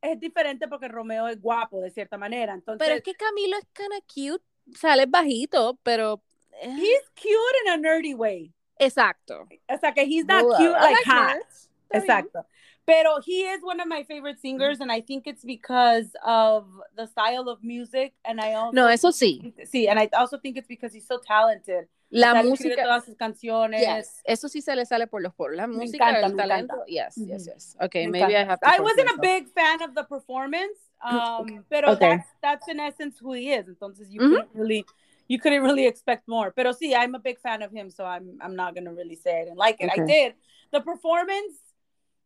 es 0.00 0.20
diferente 0.20 0.68
porque 0.68 0.88
Romeo 0.88 1.28
es 1.28 1.40
guapo 1.40 1.80
de 1.80 1.90
cierta 1.90 2.18
manera. 2.18 2.54
Entonces, 2.54 2.86
pero 2.86 2.96
es 2.98 3.02
que 3.02 3.14
Camilo 3.14 3.56
es 3.56 3.66
kind 3.72 3.92
of 3.92 4.04
cute, 4.06 4.86
o 4.86 5.00
es 5.00 5.10
bajito, 5.10 5.78
pero... 5.82 6.22
eh, 6.60 6.76
he's 6.76 7.10
cute 7.14 7.58
in 7.64 7.70
a 7.72 7.76
nerdy 7.76 8.14
way. 8.14 8.52
Exacto. 8.78 9.48
O 9.68 9.78
sea, 9.78 9.92
que 9.92 10.04
he's 10.04 10.24
not 10.26 10.44
Well, 10.44 10.56
cute 10.56 10.72
I 10.76 10.80
like 10.80 10.94
like 10.96 11.06
hot. 11.06 11.36
nerds. 11.38 11.68
Exacto. 11.92 12.44
Pero 12.86 13.20
he 13.24 13.42
is 13.42 13.62
one 13.62 13.80
of 13.80 13.86
my 13.86 14.02
favorite 14.04 14.40
singers, 14.40 14.80
and 14.80 14.90
I 14.90 15.02
think 15.02 15.26
it's 15.26 15.44
because 15.44 16.10
of 16.24 16.66
the 16.96 17.06
style 17.06 17.48
of 17.50 17.62
music, 17.62 18.14
and 18.24 18.40
I 18.40 18.54
also 18.54 18.74
No, 18.74 18.88
eso 18.88 19.10
sí. 19.10 19.52
sí, 19.66 19.88
and 19.88 19.98
I 19.98 20.08
also 20.16 20.38
think 20.38 20.56
it's 20.56 20.68
because 20.68 20.94
he's 20.94 21.06
so 21.06 21.18
talented. 21.18 21.88
La 22.10 22.28
O 22.28 22.36
sea, 22.36 22.40
él 22.40 22.52
escribe 22.54 22.76
música, 22.76 22.84
todas 22.84 23.04
sus 23.04 23.16
canciones. 23.16 23.82
yes, 23.82 24.22
eso 24.24 24.48
sí 24.48 24.62
se 24.62 24.74
le 24.74 24.86
sale 24.86 25.06
por 25.06 25.20
los 25.20 25.34
poros. 25.34 25.56
La 25.58 25.66
Me 25.66 25.84
música, 25.84 26.08
encanta, 26.08 26.26
el 26.26 26.32
me 26.32 26.42
talento, 26.42 26.74
encanta. 26.76 26.84
yes, 26.88 27.16
yes, 27.18 27.42
Ujú. 27.44 27.52
yes. 27.54 27.76
Okay, 27.82 28.06
Me 28.06 28.12
maybe 28.12 28.34
I 28.34 28.38
encanta. 28.40 28.48
have 28.52 28.60
to 28.60 28.66
I 28.66 28.76
force 28.78 28.84
wasn't 28.84 29.08
a 29.10 29.18
myself. 29.18 29.20
big 29.20 29.48
fan 29.52 29.82
of 29.82 29.94
the 29.94 30.04
performance, 30.04 30.78
um, 31.02 31.64
pero 31.68 31.92
Okay. 31.92 32.08
that's 32.08 32.28
that's 32.40 32.68
in 32.68 32.80
essence 32.80 33.18
who 33.18 33.34
he 33.34 33.52
is. 33.52 33.68
Entonces 33.68 34.10
you 34.10 34.20
Ujú. 34.22 34.34
can't 34.36 34.48
really 34.54 34.86
you 35.28 35.38
couldn't 35.38 35.62
really 35.62 35.86
expect 35.86 36.26
more. 36.26 36.52
Pero 36.52 36.72
sí, 36.72 36.94
I'm 36.94 37.14
a 37.14 37.20
big 37.20 37.38
fan 37.38 37.62
of 37.62 37.70
him, 37.70 37.90
so 37.90 38.04
I'm 38.04 38.38
I'm 38.40 38.56
not 38.56 38.74
gonna 38.74 38.92
really 38.92 39.16
say 39.16 39.42
I 39.42 39.44
didn't 39.44 39.58
like 39.58 39.80
it. 39.80 39.90
I 39.92 40.04
did. 40.04 40.34
The 40.72 40.80
performance, 40.80 41.58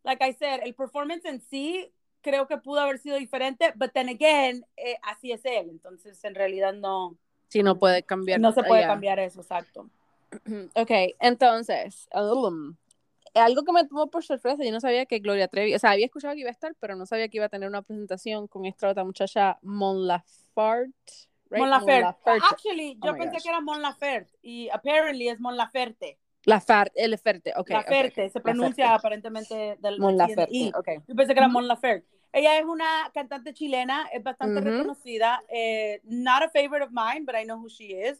like 0.04 0.22
I 0.22 0.32
said, 0.32 0.60
el 0.64 0.72
performance 0.72 1.24
en 1.24 1.40
sí 1.40 1.92
creo 2.22 2.46
que 2.46 2.56
pudo 2.56 2.80
haber 2.80 2.98
sido 2.98 3.18
diferente, 3.18 3.72
but 3.76 3.92
then 3.92 4.08
again, 4.08 4.64
eh, 4.76 4.96
así 5.02 5.32
es 5.32 5.44
él, 5.44 5.68
entonces 5.70 6.22
en 6.24 6.34
realidad 6.34 6.72
no. 6.72 7.18
Sí, 7.48 7.62
no 7.62 7.78
puede 7.78 8.02
cambiar. 8.02 8.40
No 8.40 8.52
se 8.52 8.62
puede 8.62 8.86
cambiar 8.86 9.18
eso, 9.18 9.40
exacto. 9.40 9.90
Ok, 10.74 10.90
entonces, 11.20 12.08
um, 12.14 12.74
algo 13.34 13.64
que 13.64 13.72
me 13.72 13.86
tomó 13.86 14.06
por 14.06 14.24
sorpresa, 14.24 14.64
yo 14.64 14.72
no 14.72 14.80
sabía 14.80 15.04
que 15.04 15.18
Gloria 15.18 15.48
Trevi, 15.48 15.74
o 15.74 15.78
sea, 15.78 15.90
había 15.90 16.06
escuchado 16.06 16.34
que 16.34 16.40
iba 16.40 16.48
a 16.48 16.52
estar, 16.52 16.74
pero 16.80 16.96
no 16.96 17.04
sabía 17.04 17.28
que 17.28 17.36
iba 17.36 17.46
a 17.46 17.50
tener 17.50 17.68
una 17.68 17.82
presentación 17.82 18.46
con 18.46 18.64
esta 18.64 18.88
otra 18.88 19.04
muchacha, 19.04 19.58
Mon 19.60 20.06
Laferte. 20.06 21.28
Right? 21.52 21.60
Mon 21.60 21.68
Laferte. 21.68 22.30
Actually, 22.50 22.98
oh 23.02 23.06
yo 23.06 23.16
pensé 23.16 23.42
que 23.42 23.48
era 23.50 23.60
Mon 23.60 23.82
Laferte 23.82 24.32
y 24.42 24.70
apparently 24.70 25.28
es 25.28 25.38
Mon 25.38 25.54
Laferte. 25.54 26.18
La 26.44 26.60
Farte, 26.60 27.04
el 27.04 27.16
Ferte, 27.18 27.52
ok. 27.54 27.70
La 27.70 27.82
Ferte, 27.82 28.30
se 28.30 28.40
pronuncia 28.40 28.94
aparentemente 28.94 29.76
del 29.78 30.00
Mon 30.00 30.16
Laferte, 30.16 30.72
okay. 30.74 30.98
Yo 31.06 31.14
pensé 31.14 31.34
que 31.34 31.40
era 31.40 31.48
Mon 31.48 31.68
Laferte. 31.68 32.08
Ella 32.32 32.58
es 32.58 32.64
una 32.64 33.10
cantante 33.12 33.52
chilena, 33.52 34.08
es 34.10 34.22
bastante 34.22 34.62
reconocida. 34.62 35.42
Eh, 35.48 36.00
not 36.04 36.42
a 36.42 36.48
favorite 36.48 36.82
of 36.82 36.90
mine, 36.90 37.26
but 37.26 37.34
I 37.34 37.44
know 37.44 37.58
who 37.58 37.68
she 37.68 37.92
is. 37.92 38.18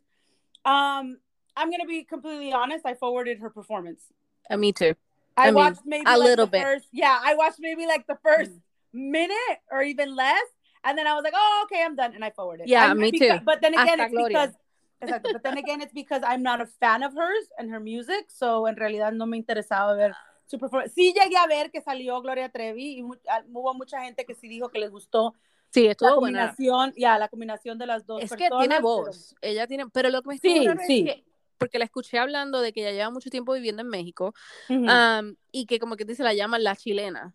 Um, 0.67 1.19
I'm 1.57 1.71
going 1.71 1.81
to 1.81 1.87
be 1.87 2.05
completely 2.05 2.53
honest. 2.53 2.85
I 2.85 2.95
forwarded 2.95 3.39
her 3.39 3.49
performance. 3.49 4.13
Uh, 4.51 4.59
me 4.59 4.73
too. 4.73 4.95
I, 5.35 5.49
I 5.49 5.53
watched 5.53 5.81
maybe 5.87 6.05
a 6.07 6.19
like 6.19 6.29
little 6.29 6.47
bit. 6.47 6.63
First, 6.63 6.89
yeah, 6.93 7.19
I 7.25 7.35
watched 7.35 7.59
maybe 7.59 7.87
like 7.87 8.07
the 8.07 8.19
first 8.23 8.51
mm. 8.51 8.61
minute 8.93 9.61
or 9.71 9.83
even 9.83 10.15
less. 10.15 10.45
And 10.85 10.99
then 10.99 11.07
I 11.07 11.15
was 11.15 11.23
like, 11.23 11.35
oh, 11.37 11.65
okay, 11.65 11.83
I'm 11.85 11.95
done. 11.95 12.15
And 12.15 12.25
I 12.25 12.31
forwarded. 12.31 12.69
Yeah, 12.69 12.87
I'm, 12.87 12.99
me 12.99 13.11
because, 13.11 13.39
too. 13.39 13.45
But 13.45 13.61
then 13.61 13.75
again, 13.75 13.99
Hasta 13.99 14.05
it's 14.05 14.13
Gloria. 14.13 14.29
because 14.29 14.57
Exacto, 15.03 15.33
but 15.33 15.43
then 15.43 15.59
again, 15.59 15.81
it's 15.81 15.93
because 15.93 16.23
I'm 16.25 16.43
not 16.43 16.61
a 16.61 16.67
fan 16.67 17.03
of 17.03 17.13
hers 17.15 17.51
and 17.59 17.71
her 17.71 17.81
music, 17.81 18.27
so 18.29 18.67
en 18.69 18.77
realidad 18.77 19.13
no 19.13 19.27
me 19.27 19.37
interesaba 19.37 19.97
ver 19.97 20.15
su 20.47 20.59
performance. 20.59 20.95
Sí 20.95 21.13
llegué 21.13 21.37
a 21.37 21.47
ver 21.49 21.71
que 21.71 21.81
salió 21.81 22.21
Gloria 22.23 22.49
Trevi 22.51 23.01
y 23.01 23.05
ah, 23.29 23.43
hubo 23.53 23.75
mucha 23.75 24.05
gente 24.05 24.25
que 24.25 24.35
sí 24.35 24.49
dijo 24.49 24.69
que 24.69 24.79
les 24.79 24.91
gustó 24.91 25.35
Sí, 25.71 25.87
estuvo 25.87 26.11
la 26.11 26.15
combinación, 26.17 26.93
ya, 26.97 27.19
la 27.19 27.29
combinación 27.29 27.79
de 27.79 27.87
las 27.87 28.07
dos 28.07 28.23
es 28.23 28.31
que 28.31 28.49
tiene 28.59 28.79
voz, 28.81 29.35
ella 29.41 29.67
tiene, 29.67 29.89
pero 29.89 30.11
lo 30.11 30.23
que 30.23 30.29
me 30.29 30.39
sí, 30.39 30.67
sí. 30.87 31.09
Es 31.09 31.15
que, 31.15 31.25
porque 31.57 31.79
la 31.79 31.87
escuché 31.87 32.19
hablando 32.19 32.61
de 32.61 32.73
que 32.73 32.81
ella 32.81 32.93
lleva 32.93 33.11
mucho 33.11 33.31
tiempo 33.31 33.55
viviendo 33.55 33.83
en 33.83 33.89
México 33.89 34.35
um, 34.69 35.35
y 35.51 35.65
que 35.67 35.79
como 35.79 35.97
que 35.97 36.05
dice 36.05 36.23
la 36.23 36.35
llaman 36.35 36.63
la 36.63 36.77
chilena. 36.77 37.33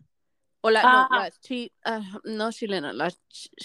O 0.60 0.70
la, 0.70 0.82
no, 0.82 1.16
la 1.16 1.30
chi, 1.30 1.70
uh, 1.86 2.18
no 2.24 2.50
chilena, 2.50 2.92
la, 2.92 3.12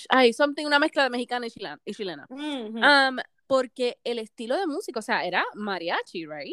ay, 0.10 0.32
something, 0.32 0.66
una 0.66 0.80
mezcla 0.80 1.04
de 1.04 1.10
mexicana 1.10 1.48
y 1.48 1.52
chilena. 1.52 1.80
Y 1.86 1.94
chilena. 1.94 2.28
um, 2.30 3.18
porque 3.48 4.00
el 4.04 4.20
estilo 4.20 4.58
de 4.58 4.68
música, 4.68 5.00
o 5.00 5.04
sea, 5.04 5.26
era 5.26 5.44
mariachi, 5.54 6.26
right? 6.26 6.52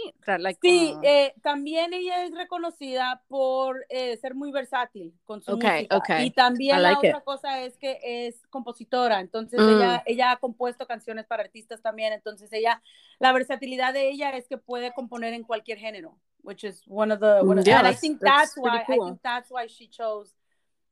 sí, 0.60 0.94
eh, 1.02 1.32
también 1.42 1.94
ella 1.94 2.24
es 2.24 2.32
reconocida 2.32 3.22
por 3.28 3.86
eh, 3.88 4.16
ser 4.18 4.34
muy 4.34 4.50
versátil 4.50 5.14
con 5.24 5.40
su 5.40 5.52
música. 5.52 6.22
Y 6.22 6.30
también 6.32 6.82
la 6.82 6.98
otra 6.98 7.20
cosa 7.22 7.60
es 7.60 7.78
que 7.78 7.98
es 8.02 8.46
compositora, 8.48 9.20
entonces 9.20 9.60
ella, 9.60 9.98
mm. 9.98 10.02
ella 10.10 10.32
ha 10.32 10.36
compuesto 10.38 10.86
canciones 10.86 11.26
para 11.26 11.42
artistas 11.42 11.80
también, 11.80 12.12
entonces 12.12 12.52
ella, 12.52 12.82
la 13.18 13.32
versatilidad 13.32 13.94
de 13.94 14.10
ella 14.10 14.36
es 14.36 14.48
que 14.48 14.58
puede 14.58 14.92
componer 14.92 15.32
en 15.32 15.44
cualquier 15.44 15.78
género, 15.78 16.18
which 16.42 16.64
is 16.64 16.82
one 16.86 17.10
of 17.12 17.20
the, 17.20 17.40
one 17.42 17.58
and 17.58 17.68
I 17.86 17.92
think 17.92 18.20
that's, 18.20 18.56
why, 18.56 18.78
I 18.78 18.84
think 18.84 19.20
that's 19.22 19.50
why 19.50 19.66
she 19.66 19.86
chose 19.86 20.34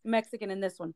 Mexican 0.04 0.50
in 0.50 0.60
this 0.60 0.78
one. 0.78 0.94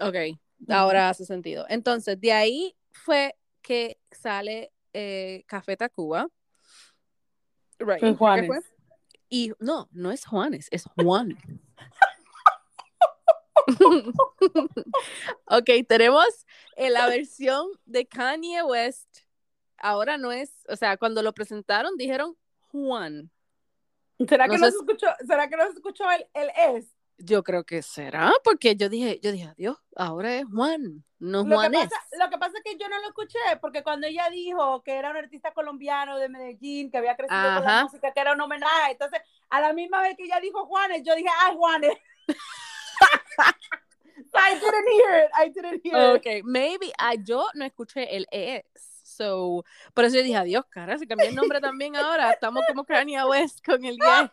Ok, 0.00 0.38
ahora 0.68 1.08
hace 1.08 1.24
sentido. 1.24 1.66
Entonces, 1.68 2.20
de 2.20 2.32
ahí 2.32 2.76
fue 2.92 3.34
que 3.62 3.98
sale 4.10 4.72
eh, 4.92 5.44
Café 5.46 5.76
Tacuba. 5.76 6.28
Right. 7.78 8.16
Juanes. 8.16 8.64
Y 9.28 9.52
no, 9.58 9.88
no 9.92 10.10
es 10.10 10.24
Juanes, 10.24 10.68
es 10.70 10.84
Juan. 10.96 11.36
ok, 15.46 15.70
tenemos 15.88 16.24
la 16.76 17.08
versión 17.08 17.66
de 17.84 18.06
Kanye 18.06 18.62
West. 18.62 19.20
Ahora 19.78 20.16
no 20.16 20.32
es, 20.32 20.64
o 20.68 20.76
sea, 20.76 20.96
cuando 20.96 21.22
lo 21.22 21.32
presentaron 21.34 21.96
dijeron 21.96 22.36
Juan. 22.70 23.30
¿Será 24.28 24.48
que 24.48 24.58
no, 24.58 24.70
se 24.70 24.76
escuchó, 24.76 25.06
¿será 25.26 25.48
que 25.48 25.56
escuchó 25.74 26.04
el, 26.10 26.26
el 26.34 26.50
es? 26.76 26.86
Yo 27.18 27.42
creo 27.42 27.64
que 27.64 27.82
será, 27.82 28.32
porque 28.44 28.76
yo 28.76 28.88
dije, 28.88 29.18
yo 29.22 29.32
dije, 29.32 29.48
adiós, 29.48 29.78
ahora 29.94 30.36
es 30.36 30.44
Juan, 30.52 31.02
no 31.18 31.44
Juan 31.44 31.74
es. 31.74 31.88
Lo 32.18 32.28
que 32.28 32.36
pasa 32.36 32.58
es 32.58 32.64
que 32.64 32.76
yo 32.78 32.88
no 32.88 33.00
lo 33.00 33.08
escuché, 33.08 33.38
porque 33.60 33.82
cuando 33.82 34.06
ella 34.06 34.28
dijo 34.30 34.82
que 34.82 34.94
era 34.94 35.10
un 35.10 35.16
artista 35.16 35.52
colombiano 35.52 36.18
de 36.18 36.28
Medellín, 36.28 36.90
que 36.90 36.98
había 36.98 37.16
crecido 37.16 37.54
con 37.54 37.64
la 37.64 37.82
música, 37.84 38.12
que 38.12 38.20
era 38.20 38.32
un 38.32 38.40
homenaje, 38.40 38.92
entonces 38.92 39.20
a 39.48 39.60
la 39.60 39.72
misma 39.72 40.02
vez 40.02 40.16
que 40.16 40.24
ella 40.24 40.40
dijo 40.40 40.66
Juanes, 40.66 41.02
yo 41.04 41.14
dije, 41.14 41.28
ah, 41.42 41.54
Juanes. 41.54 41.96
I 44.34 44.54
didn't 44.54 44.88
hear 44.92 45.24
it, 45.24 45.30
I 45.34 45.48
didn't 45.48 45.80
hear 45.84 46.16
it. 46.16 46.16
Ok, 46.16 46.44
maybe, 46.44 46.92
I, 46.98 47.18
yo 47.22 47.46
no 47.54 47.64
escuché 47.64 48.16
el 48.16 48.26
es. 48.30 48.64
So, 49.16 49.64
por 49.94 50.04
eso 50.04 50.16
yo 50.16 50.22
dije, 50.22 50.36
adiós, 50.36 50.64
cara, 50.70 50.98
se 50.98 51.06
cambió 51.06 51.28
el 51.28 51.34
nombre 51.34 51.60
también 51.60 51.96
ahora. 51.96 52.30
Estamos 52.30 52.64
como 52.68 52.84
Kanye 52.84 53.24
West 53.24 53.64
con 53.64 53.84
el 53.84 53.96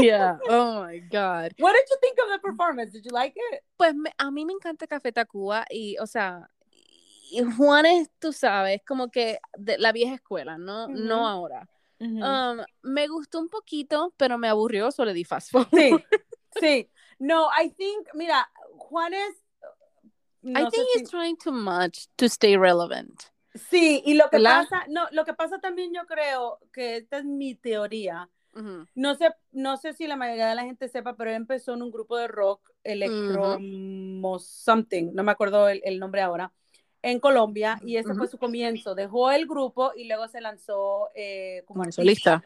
día. 0.00 0.38
Oh 0.48 0.84
my 0.84 1.00
God. 1.00 1.52
What 1.58 1.72
did 1.74 1.86
you 1.90 1.96
think 2.00 2.18
of 2.24 2.30
the 2.30 2.38
performance? 2.40 2.92
Did 2.92 3.04
you 3.04 3.10
like 3.12 3.36
it? 3.36 3.60
Pues 3.76 3.94
a 4.16 4.30
mí 4.30 4.44
me 4.44 4.52
encanta 4.52 4.86
Café 4.86 5.12
Tacuba 5.12 5.64
y, 5.70 5.96
o 5.98 6.06
sea, 6.06 6.48
y 7.30 7.42
Juanes, 7.56 8.10
tú 8.18 8.32
sabes, 8.32 8.80
como 8.86 9.10
que 9.10 9.38
de 9.56 9.78
la 9.78 9.92
vieja 9.92 10.14
escuela, 10.14 10.58
no, 10.58 10.88
no 10.88 11.28
ahora. 11.28 11.68
um, 12.00 12.64
me 12.82 13.08
gustó 13.08 13.40
un 13.40 13.48
poquito, 13.48 14.14
pero 14.16 14.38
me 14.38 14.48
aburrió, 14.48 14.90
solo 14.90 15.12
di 15.12 15.24
fast 15.24 15.52
Sí, 15.74 15.90
sí. 16.60 16.90
No, 17.18 17.48
I 17.60 17.70
think, 17.70 18.08
mira, 18.14 18.48
Juanes. 18.76 19.42
No 20.42 20.60
I 20.60 20.70
think 20.70 20.86
he's 20.94 21.10
trying 21.10 21.36
too 21.36 21.52
much 21.52 22.08
to 22.16 22.26
stay 22.26 22.56
relevant. 22.56 23.30
Sí, 23.54 24.02
y 24.04 24.14
lo 24.14 24.28
que 24.30 24.40
pasa, 24.40 24.84
no, 24.88 25.06
lo 25.10 25.24
que 25.24 25.34
pasa 25.34 25.58
también 25.58 25.92
yo 25.92 26.06
creo 26.06 26.58
que 26.72 26.98
esta 26.98 27.18
es 27.18 27.24
mi 27.24 27.54
teoría. 27.54 28.28
No 28.94 29.14
sé, 29.14 29.28
no 29.52 29.76
sé 29.76 29.92
si 29.92 30.08
la 30.08 30.16
mayoría 30.16 30.48
de 30.48 30.56
la 30.56 30.64
gente 30.64 30.88
sepa, 30.88 31.14
pero 31.14 31.30
él 31.30 31.36
empezó 31.36 31.74
en 31.74 31.82
un 31.82 31.92
grupo 31.92 32.16
de 32.16 32.26
rock 32.26 32.72
electro 32.82 33.56
something, 34.40 35.12
no 35.12 35.22
me 35.22 35.30
acuerdo 35.30 35.68
el, 35.68 36.00
nombre 36.00 36.22
ahora, 36.22 36.52
en 37.02 37.20
Colombia, 37.20 37.80
y 37.84 37.98
ese 37.98 38.14
fue 38.14 38.26
su 38.26 38.36
comienzo. 38.36 38.96
Dejó 38.96 39.30
el 39.30 39.46
grupo 39.46 39.92
y 39.94 40.08
luego 40.08 40.26
se 40.26 40.40
lanzó 40.40 41.10
eh, 41.14 41.62
como 41.66 41.84
solista. 41.92 42.42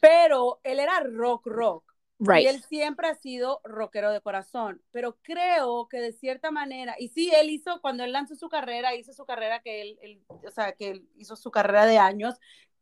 Pero 0.00 0.60
él 0.64 0.80
era 0.80 1.00
rock 1.00 1.46
rock. 1.46 1.95
Y 2.18 2.46
él 2.46 2.62
siempre 2.62 3.08
ha 3.08 3.14
sido 3.14 3.60
rockero 3.62 4.10
de 4.10 4.22
corazón, 4.22 4.80
pero 4.90 5.18
creo 5.22 5.86
que 5.88 5.98
de 5.98 6.12
cierta 6.12 6.50
manera, 6.50 6.96
y 6.98 7.08
sí, 7.08 7.30
él 7.34 7.50
hizo, 7.50 7.80
cuando 7.82 8.04
él 8.04 8.12
lanzó 8.12 8.36
su 8.36 8.48
carrera, 8.48 8.94
hizo 8.94 9.12
su 9.12 9.26
carrera 9.26 9.60
que 9.60 9.82
él, 9.82 10.22
o 10.28 10.50
sea, 10.50 10.72
que 10.72 10.90
él 10.90 11.08
hizo 11.16 11.36
su 11.36 11.50
carrera 11.50 11.84
de 11.84 11.98
años, 11.98 12.36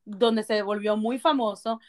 donde 0.05 0.45
se 0.45 0.63
volvió 0.63 0.97
muy 0.97 1.19
famoso. 1.19 1.81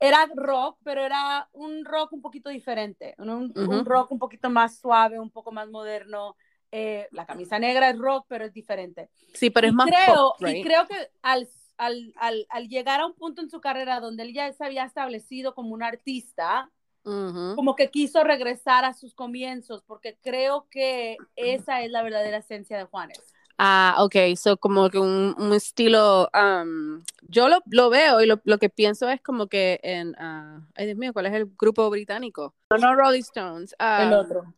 Era 0.00 0.28
rock, 0.34 0.78
pero 0.82 1.04
era 1.04 1.48
un 1.52 1.84
rock 1.84 2.12
un 2.12 2.22
poquito 2.22 2.50
diferente, 2.50 3.14
un, 3.18 3.52
rock 3.84 4.10
un 4.10 4.18
poquito 4.18 4.50
más 4.50 4.78
suave, 4.78 5.20
un 5.20 5.30
poco 5.30 5.52
más 5.52 5.68
moderno. 5.68 6.36
Eh, 6.70 7.08
la 7.12 7.26
camisa 7.26 7.58
negra 7.58 7.90
es 7.90 7.98
rock, 7.98 8.26
pero 8.28 8.44
es 8.44 8.52
diferente. 8.52 9.10
Sí, 9.34 9.50
pero 9.50 9.68
es 9.68 9.72
más 9.72 9.88
creo, 9.88 10.34
Y 10.40 10.62
creo 10.62 10.86
que 10.86 10.94
al, 11.22 11.48
al, 11.76 12.12
al, 12.16 12.46
al 12.48 12.68
llegar 12.68 13.00
a 13.00 13.06
un 13.06 13.14
punto 13.14 13.40
en 13.40 13.50
su 13.50 13.60
carrera 13.60 14.00
donde 14.00 14.24
él 14.24 14.34
ya 14.34 14.52
se 14.52 14.64
había 14.64 14.84
establecido 14.84 15.54
como 15.54 15.74
un 15.74 15.82
artista, 15.82 16.70
como 17.02 17.74
que 17.74 17.90
quiso 17.90 18.22
regresar 18.24 18.84
a 18.84 18.92
sus 18.92 19.14
comienzos, 19.14 19.82
porque 19.86 20.18
creo 20.22 20.66
que 20.70 21.16
esa 21.36 21.82
es 21.82 21.90
la 21.90 22.02
verdadera 22.02 22.38
esencia 22.38 22.76
de 22.76 22.84
Juanes. 22.84 23.22
Ah, 23.60 23.96
ok, 23.98 24.14
so 24.36 24.56
como 24.56 24.88
que 24.88 24.98
un, 24.98 25.34
un 25.36 25.52
estilo, 25.52 26.30
um, 26.32 27.02
yo 27.22 27.48
lo, 27.48 27.58
lo, 27.66 27.90
veo 27.90 28.20
y 28.20 28.26
lo, 28.26 28.40
lo, 28.44 28.58
que 28.58 28.68
pienso 28.68 29.08
es 29.08 29.20
como 29.20 29.48
que 29.48 29.80
en, 29.82 30.10
uh, 30.10 30.64
ay 30.76 30.86
Dios 30.86 30.96
mío, 30.96 31.12
¿cuál 31.12 31.26
es 31.26 31.34
el 31.34 31.46
grupo 31.58 31.90
británico? 31.90 32.54
No, 32.70 32.78
no 32.78 32.94
Rolling 32.94 33.22
Stones. 33.22 33.74
el 33.80 34.12
um, 34.12 34.18
otro. 34.20 34.54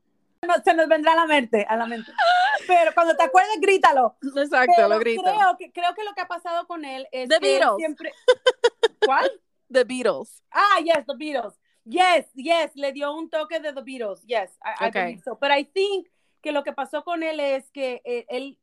se 0.62 0.74
nos 0.74 0.86
vendrá 0.86 1.14
a 1.14 1.16
la 1.16 1.26
mente, 1.26 1.64
a 1.66 1.76
la 1.76 1.86
mente. 1.86 2.12
Pero 2.66 2.92
cuando 2.92 3.16
te 3.16 3.22
acuerdes, 3.22 3.58
grítalo. 3.60 4.16
Exacto, 4.36 4.86
lo 4.86 4.98
grito. 4.98 5.22
Creo 5.22 5.56
que, 5.58 5.72
creo 5.72 5.94
que 5.94 6.04
lo 6.04 6.12
que 6.12 6.20
ha 6.20 6.28
pasado 6.28 6.66
con 6.66 6.84
él 6.84 7.06
es 7.10 7.28
The 7.30 7.38
que 7.38 7.58
Beatles. 7.58 7.76
siempre... 7.78 8.12
¿Cuál? 9.06 9.30
The 9.72 9.84
Beatles. 9.84 10.42
Ah, 10.50 10.78
yes, 10.84 11.06
The 11.06 11.14
Beatles. 11.16 11.59
Yes, 11.90 12.26
yes, 12.34 12.70
le 12.76 12.92
dio 12.92 13.12
un 13.12 13.28
toque 13.28 13.58
de 13.58 13.72
The 13.72 13.82
Beatles. 13.82 14.22
Yes, 14.24 14.56
I, 14.64 14.86
okay. 14.86 15.02
believe 15.02 15.22
so. 15.24 15.36
But 15.40 15.50
I 15.50 15.64
think 15.64 16.06
que 16.40 16.52
lo 16.52 16.62
que 16.62 16.72
pasó 16.72 17.04
con 17.04 17.22
él 17.22 17.40
es 17.40 17.70
que 17.70 18.00
eh, 18.04 18.26
él, 18.28 18.58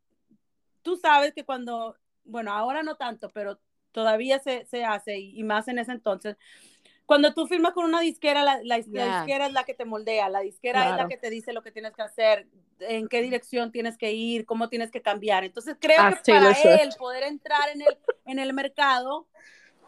tú 0.82 0.96
sabes 0.98 1.34
que 1.34 1.44
cuando, 1.44 1.96
bueno, 2.24 2.54
ahora 2.54 2.84
no 2.84 2.96
tanto, 2.96 3.30
pero 3.32 3.60
todavía 3.92 4.40
se, 4.40 4.66
se 4.66 4.86
hace 4.86 5.20
y, 5.20 5.44
más 5.44 5.68
en 5.68 5.80
ese 5.80 5.92
entonces, 5.92 6.38
cuando 7.06 7.34
tú 7.34 7.48
firmas 7.48 7.74
con 7.74 7.86
una 7.86 8.02
disquera, 8.02 8.44
la, 8.44 8.60
la, 8.64 8.78
disquera 8.78 9.48
es 9.48 9.54
la 9.54 9.64
que 9.64 9.74
te 9.74 9.86
moldea, 9.86 10.30
la 10.30 10.42
disquera 10.42 10.90
es 10.90 10.98
la 10.98 11.08
que 11.08 11.18
te 11.18 11.30
dice 11.30 11.54
lo 11.54 11.62
que 11.62 11.72
tienes 11.72 11.94
que 11.94 12.02
hacer, 12.02 12.48
en 12.80 13.08
qué 13.08 13.22
dirección 13.22 13.72
tienes 13.72 13.98
que 13.98 14.12
ir, 14.12 14.46
cómo 14.46 14.70
tienes 14.70 14.92
que 14.92 15.02
cambiar. 15.02 15.44
Entonces 15.44 15.78
creo 15.80 15.98
ah, 16.00 16.20
que 16.24 16.34
para 16.34 16.52
él 16.52 16.90
poder 16.98 17.24
entrar 17.24 17.70
en 17.74 17.82
el, 17.82 17.98
en 18.26 18.40
el 18.40 18.54
mercado, 18.54 19.28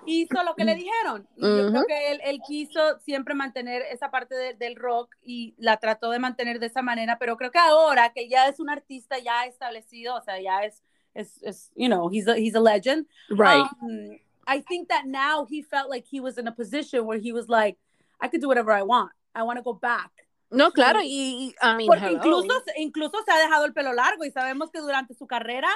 hizo 0.06 0.44
lo 0.44 0.56
que 0.56 0.64
le 0.64 0.76
dijeron. 0.76 1.28
Y 1.36 1.42
yo 1.42 1.70
creo 1.72 1.86
que 1.86 2.12
él, 2.12 2.22
él, 2.24 2.42
quiso 2.46 3.00
siempre 3.00 3.36
mantener 3.36 3.82
esa 3.92 4.12
parte 4.12 4.56
del 4.56 4.76
rock 4.76 5.16
y 5.24 5.56
la 5.58 5.78
trató 5.78 6.12
de 6.12 6.20
mantener 6.20 6.60
de 6.60 6.68
esa 6.68 6.82
manera, 6.82 7.18
pero 7.20 7.38
creo 7.38 7.52
que 7.52 7.60
ahora 7.60 8.12
que 8.14 8.28
ya 8.30 8.48
es 8.48 8.60
un 8.60 8.70
artista 8.70 9.20
ya 9.20 9.46
establecido, 9.46 10.16
o 10.16 10.22
sea, 10.22 10.40
ya 10.42 10.64
es, 10.64 10.84
es, 11.14 11.42
es 11.44 11.72
you 11.76 11.88
know, 11.88 12.10
he's 12.10 12.28
a, 12.28 12.38
he's 12.38 12.56
a 12.56 12.60
legend. 12.60 13.08
Right. 13.30 13.66
Um, 13.82 14.20
I 14.48 14.62
think 14.62 14.90
that 14.90 15.06
now 15.06 15.46
he 15.46 15.62
felt 15.62 15.90
like 15.90 16.06
he 16.10 16.20
was 16.20 16.38
in 16.38 16.48
a 16.48 16.52
position 16.52 17.06
where 17.06 17.20
he 17.20 17.32
was 17.32 17.48
like, 17.50 17.78
I 18.20 18.28
could 18.28 18.42
do 18.42 18.48
whatever 18.48 18.72
I 18.72 18.84
want. 18.84 19.12
I 19.36 19.44
want 19.44 19.58
to 19.58 19.64
go 19.64 19.74
back. 19.74 20.12
No, 20.52 20.72
claro, 20.72 21.00
y, 21.04 21.54
I 21.62 21.76
mean, 21.76 21.88
Porque 21.88 22.12
incluso, 22.12 22.50
incluso 22.76 23.24
se 23.24 23.32
ha 23.32 23.38
dejado 23.38 23.66
el 23.66 23.74
pelo 23.74 23.94
largo 23.94 24.26
y 24.26 24.32
sabemos 24.32 24.72
que 24.72 24.80
durante 24.80 25.14
su 25.14 25.28
carrera 25.28 25.70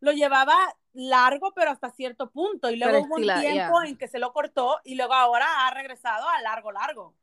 lo 0.00 0.12
llevaba 0.12 0.54
largo, 0.92 1.52
pero 1.54 1.70
hasta 1.70 1.90
cierto 1.90 2.30
punto. 2.30 2.70
Y 2.70 2.76
luego 2.76 3.04
hubo 3.04 3.16
un 3.16 3.40
tiempo 3.40 3.82
en 3.82 3.96
que 3.96 4.08
se 4.08 4.18
lo 4.18 4.32
cortó 4.32 4.78
y 4.84 4.94
luego 4.94 5.14
ahora 5.14 5.66
ha 5.66 5.74
regresado 5.74 6.28
a 6.28 6.40
largo, 6.42 6.72
largo. 6.72 7.14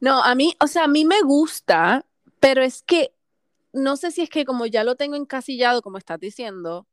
No, 0.00 0.22
a 0.22 0.34
mí, 0.34 0.54
o 0.60 0.66
sea, 0.66 0.84
a 0.84 0.88
mí 0.88 1.04
me 1.04 1.22
gusta, 1.22 2.04
pero 2.40 2.62
es 2.62 2.82
que 2.82 3.14
no 3.72 3.96
sé 3.96 4.10
si 4.10 4.22
es 4.22 4.30
que 4.30 4.44
como 4.44 4.66
ya 4.66 4.84
lo 4.84 4.96
tengo 4.96 5.16
encasillado, 5.16 5.82
como 5.82 5.98
estás 5.98 6.20
diciendo, 6.20 6.86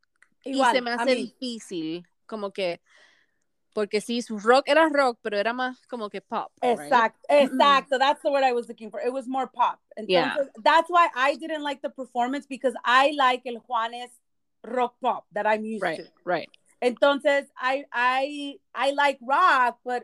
y 0.44 0.64
se 0.64 0.82
me 0.82 0.92
hace 0.92 1.16
difícil, 1.16 2.08
como 2.26 2.52
que, 2.52 2.82
porque 3.80 4.02
sí, 4.02 4.22
su 4.22 4.38
rock 4.40 4.68
era 4.68 4.90
rock, 4.90 5.20
pero 5.22 5.38
era 5.38 5.54
más 5.54 5.88
como 5.88 6.10
que 6.10 6.20
pop. 6.20 6.52
Exacto, 6.62 7.18
right? 7.30 7.50
exacto. 7.50 7.98
That's 7.98 8.22
the 8.22 8.30
word 8.30 8.44
I 8.44 8.52
was 8.52 8.68
looking 8.68 8.92
for. 8.92 9.00
It 9.00 9.14
was 9.14 9.26
more 9.26 9.48
pop. 9.48 9.80
Entonces, 9.98 10.10
yeah. 10.10 10.36
That's 10.62 10.90
why 10.90 11.08
I 11.16 11.36
didn't 11.36 11.64
like 11.64 11.82
the 11.82 11.90
performance 11.90 12.46
because 12.46 12.74
I 12.84 13.14
like 13.16 13.44
el 13.46 13.62
Juanes 13.62 14.10
rock 14.66 14.96
pop 15.02 15.28
that 15.32 15.48
I'm 15.48 15.64
used 15.64 15.82
right, 15.82 16.00
to. 16.00 16.12
Right. 16.26 16.50
Entonces, 16.82 17.46
I 17.58 17.86
I 17.94 18.56
I 18.76 18.92
like 18.92 19.18
rock, 19.22 19.80
but 19.86 20.04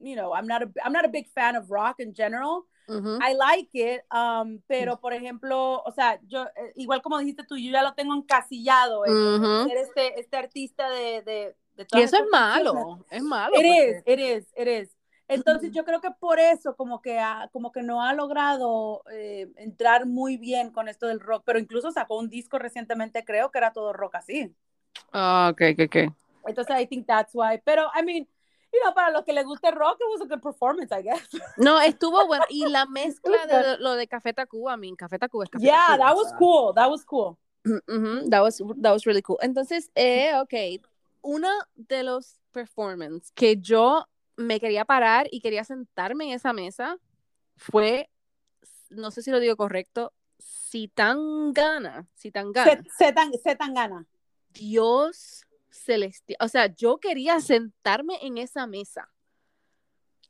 you 0.00 0.16
know, 0.16 0.32
I'm 0.32 0.46
not 0.46 0.62
a 0.62 0.70
I'm 0.82 0.94
not 0.94 1.04
a 1.04 1.08
big 1.08 1.28
fan 1.34 1.54
of 1.54 1.70
rock 1.70 1.96
in 2.00 2.14
general. 2.14 2.64
I 2.88 3.32
like 3.32 3.70
it, 3.72 4.02
um, 4.10 4.60
pero 4.68 4.98
por 5.00 5.12
ejemplo, 5.14 5.82
o 5.82 5.92
sea, 5.92 6.18
yo, 6.26 6.44
eh, 6.44 6.72
igual 6.76 7.00
como 7.00 7.18
dijiste 7.18 7.44
tú, 7.44 7.56
yo 7.56 7.70
ya 7.70 7.82
lo 7.82 7.94
tengo 7.94 8.14
encasillado 8.14 9.06
en 9.06 9.66
ser 9.66 9.78
este, 9.78 10.20
este 10.20 10.36
artista 10.36 10.90
de, 10.90 11.22
de, 11.22 11.56
de 11.74 11.86
Y 11.92 12.00
eso 12.00 12.16
es 12.16 12.24
malo, 12.30 13.04
es 13.10 13.22
malo. 13.22 13.54
It 13.58 13.64
is, 13.64 14.02
it 14.06 14.18
is, 14.18 14.46
it 14.56 14.68
is. 14.68 14.96
Entonces 15.28 15.70
yo 15.72 15.84
creo 15.84 16.00
que 16.00 16.10
por 16.10 16.38
eso 16.38 16.76
como 16.76 17.00
que, 17.00 17.18
como 17.52 17.72
que 17.72 17.82
no 17.82 18.02
ha 18.02 18.12
logrado 18.12 19.02
eh, 19.10 19.50
entrar 19.56 20.06
muy 20.06 20.36
bien 20.36 20.70
con 20.70 20.88
esto 20.88 21.06
del 21.06 21.20
rock, 21.20 21.42
pero 21.46 21.58
incluso 21.58 21.90
sacó 21.90 22.18
un 22.18 22.28
disco 22.28 22.58
recientemente, 22.58 23.24
creo 23.24 23.50
que 23.50 23.58
era 23.58 23.72
todo 23.72 23.92
rock 23.92 24.16
así. 24.16 24.54
Ah, 25.12 25.50
ok, 25.52 25.62
ok, 25.72 25.84
ok. 25.86 25.96
Entonces 26.46 26.76
I 26.78 26.86
think 26.86 27.06
that's 27.06 27.34
why, 27.34 27.58
pero 27.64 27.88
I 27.98 28.02
mean, 28.04 28.28
you 28.72 28.80
know, 28.82 28.92
para 28.94 29.10
los 29.10 29.24
que 29.24 29.32
les 29.32 29.44
guste 29.44 29.70
rock, 29.70 29.98
it 30.00 30.06
was 30.10 30.20
a 30.20 30.26
good 30.26 30.42
performance, 30.42 30.92
I 30.92 31.02
guess. 31.02 31.28
No, 31.56 31.80
estuvo 31.80 32.26
bueno. 32.26 32.44
Y 32.50 32.68
la 32.68 32.84
mezcla 32.90 33.46
de 33.46 33.78
lo 33.78 33.94
de 33.94 34.06
Café 34.08 34.32
Tacuba, 34.34 34.74
I 34.74 34.78
mean, 34.78 34.96
Café 34.96 35.18
Tacuba 35.18 35.44
es 35.44 35.50
Café 35.50 35.64
Yeah, 35.64 35.96
Tacuba, 35.96 35.98
that 35.98 36.16
was 36.16 36.34
cool, 36.38 36.72
that 36.74 36.90
was 36.90 37.04
cool. 37.04 37.38
that, 37.64 38.42
was, 38.42 38.60
that 38.80 38.92
was 38.92 39.06
really 39.06 39.22
cool. 39.22 39.38
Entonces, 39.40 39.90
eh, 39.94 40.34
ok, 40.40 40.82
uno 41.22 41.48
de 41.74 42.02
los 42.02 42.40
performances 42.50 43.32
que 43.34 43.56
yo 43.56 44.06
me 44.36 44.60
quería 44.60 44.84
parar 44.84 45.28
y 45.30 45.40
quería 45.40 45.64
sentarme 45.64 46.24
en 46.24 46.30
esa 46.32 46.52
mesa 46.52 46.98
fue, 47.56 48.10
no 48.90 49.10
sé 49.10 49.22
si 49.22 49.30
lo 49.30 49.40
digo 49.40 49.56
correcto, 49.56 50.12
si 50.38 50.88
tan 50.88 51.52
gana, 51.52 52.08
si 52.14 52.30
tan 52.30 52.52
gana. 52.52 52.82
Se 52.98 53.12
tan 53.12 53.74
gana. 53.74 54.06
Dios 54.50 55.46
celestial. 55.70 56.36
O 56.40 56.48
sea, 56.48 56.66
yo 56.66 56.98
quería 56.98 57.40
sentarme 57.40 58.18
en 58.22 58.38
esa 58.38 58.66
mesa. 58.66 59.08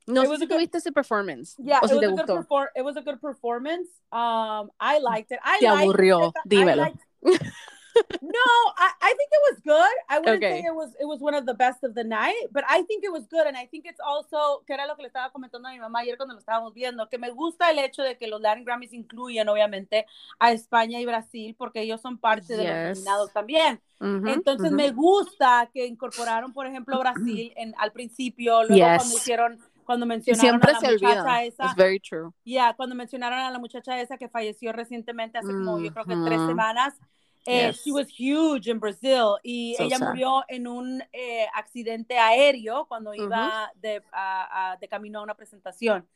No 0.06 0.26
sé 0.26 0.38
si 0.38 0.46
tuviste 0.48 0.78
ese 0.78 0.90
performance. 0.90 1.56
Yeah, 1.58 1.78
o 1.80 1.88
si 1.88 1.94
it, 1.94 2.00
te 2.00 2.06
gustó. 2.08 2.40
It 2.74 2.82
was 2.82 2.96
a 2.96 3.02
good 3.02 3.20
performance. 3.20 3.88
Um, 4.10 4.70
I 4.80 4.98
liked 5.00 5.30
it. 5.30 5.38
I 5.44 5.60
te 5.60 5.68
aburrió, 5.68 6.32
dímelo. 6.44 6.92
no, 8.22 8.48
I, 8.76 8.90
I 9.00 9.14
think 9.16 9.30
it 9.32 9.42
was 9.50 9.60
good. 9.64 9.96
I 10.08 10.18
wouldn't 10.18 10.42
okay. 10.42 10.62
say 10.62 10.66
it 10.66 10.74
was 10.74 10.90
it 11.00 11.06
was 11.06 11.20
one 11.20 11.34
of 11.34 11.46
the 11.46 11.54
best 11.54 11.84
of 11.84 11.94
the 11.94 12.04
night, 12.04 12.48
but 12.52 12.64
I 12.68 12.82
think 12.82 13.04
it 13.04 13.12
was 13.12 13.26
good 13.26 13.46
and 13.46 13.56
I 13.56 13.66
think 13.66 13.84
it's 13.86 14.00
also 14.00 14.62
que 14.66 14.74
era 14.74 14.86
lo 14.86 14.96
que 14.96 15.02
le 15.02 15.08
estaba 15.08 15.30
comentando 15.30 15.68
a 15.68 15.72
mi 15.72 15.78
mamá 15.78 16.00
ayer 16.00 16.16
cuando 16.16 16.34
lo 16.34 16.40
estábamos 16.40 16.74
viendo, 16.74 17.08
que 17.08 17.18
me 17.18 17.30
gusta 17.30 17.70
el 17.70 17.78
hecho 17.78 18.02
de 18.02 18.16
que 18.16 18.26
los 18.26 18.40
Latin 18.40 18.64
Grammys 18.64 18.92
incluyen 18.92 19.48
obviamente 19.48 20.06
a 20.38 20.52
España 20.52 21.00
y 21.00 21.06
Brasil 21.06 21.54
porque 21.56 21.80
ellos 21.80 22.00
son 22.00 22.18
parte 22.18 22.56
de 22.56 22.64
los 22.64 22.98
nominados 22.98 23.32
también. 23.32 23.80
Entonces 24.00 24.72
me 24.72 24.90
gusta 24.90 25.70
que 25.72 25.86
incorporaron, 25.86 26.52
por 26.52 26.66
ejemplo, 26.66 26.98
Brasil 26.98 27.52
en 27.56 27.72
al 27.78 27.92
principio, 27.92 28.64
luego 28.64 28.74
yes. 28.74 28.96
cuando 28.96 29.16
hicieron 29.16 29.72
cuando 29.84 30.06
mencionaron 30.06 30.40
siempre 30.40 30.70
a 30.70 30.74
la 30.74 30.80
se 30.80 30.92
muchacha 30.92 31.20
olvida. 31.20 31.44
esa. 31.44 31.64
It's 31.66 31.76
very 31.76 32.00
true. 32.00 32.32
Yeah, 32.44 32.74
cuando 32.74 32.94
mencionaron 32.94 33.38
a 33.38 33.50
la 33.50 33.58
muchacha 33.58 34.00
esa 34.00 34.16
que 34.16 34.28
falleció 34.28 34.72
recientemente 34.72 35.38
hace 35.38 35.48
como 35.48 35.78
yo 35.78 35.92
creo 35.92 36.04
que 36.04 36.16
tres 36.24 36.40
semanas. 36.46 36.94
Eh, 37.44 37.66
yes. 37.68 37.82
She 37.82 37.90
was 37.92 38.08
huge 38.08 38.68
in 38.70 38.78
Brazil 38.78 39.36
y 39.42 39.74
so 39.76 39.84
ella 39.84 39.98
sad. 39.98 40.08
murió 40.10 40.44
en 40.48 40.66
un 40.68 41.02
eh, 41.12 41.46
accidente 41.54 42.16
aéreo 42.18 42.86
cuando 42.86 43.12
iba 43.14 43.26
uh 43.26 43.50
-huh. 43.68 43.80
de, 43.80 44.02
a, 44.12 44.72
a, 44.72 44.76
de 44.76 44.86
camino 44.88 45.18
a 45.18 45.22
una 45.22 45.34
presentación. 45.34 46.06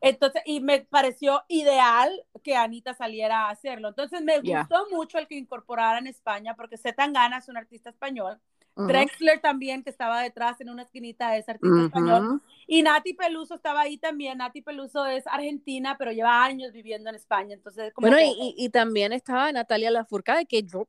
Entonces, 0.00 0.42
y 0.44 0.60
me 0.60 0.80
pareció 0.80 1.42
ideal 1.48 2.10
que 2.42 2.56
Anita 2.56 2.94
saliera 2.94 3.46
a 3.46 3.50
hacerlo. 3.50 3.88
Entonces, 3.88 4.20
me 4.22 4.40
Yeah. 4.42 4.60
gustó 4.60 4.86
mucho 4.90 5.18
el 5.18 5.26
que 5.26 5.36
incorporara 5.36 5.98
en 5.98 6.06
España 6.08 6.54
porque 6.54 6.76
Zetangana 6.76 7.38
es 7.38 7.48
un 7.48 7.56
artista 7.56 7.90
español. 7.90 8.40
Drexler 8.86 9.40
también, 9.40 9.82
que 9.82 9.90
estaba 9.90 10.22
detrás 10.22 10.60
en 10.60 10.70
una 10.70 10.82
esquinita, 10.82 11.36
es 11.36 11.48
artista 11.48 11.84
español. 11.86 12.26
Ujú. 12.26 12.40
Y 12.66 12.82
Nati 12.82 13.14
Peluso 13.14 13.54
estaba 13.54 13.80
ahí 13.80 13.98
también. 13.98 14.38
Nati 14.38 14.62
Peluso 14.62 15.04
es 15.06 15.26
argentina, 15.26 15.96
pero 15.98 16.12
lleva 16.12 16.44
años 16.44 16.72
viviendo 16.72 17.08
en 17.10 17.16
España. 17.16 17.54
Entonces, 17.54 17.92
como 17.92 18.06
Bueno, 18.08 18.18
que- 18.18 18.26
y, 18.26 18.54
y- 18.56 18.68
también 18.68 19.12
estaba 19.12 19.50
Natalia 19.52 19.90
Lafourcade, 19.90 20.46
que 20.46 20.62
yo, 20.62 20.86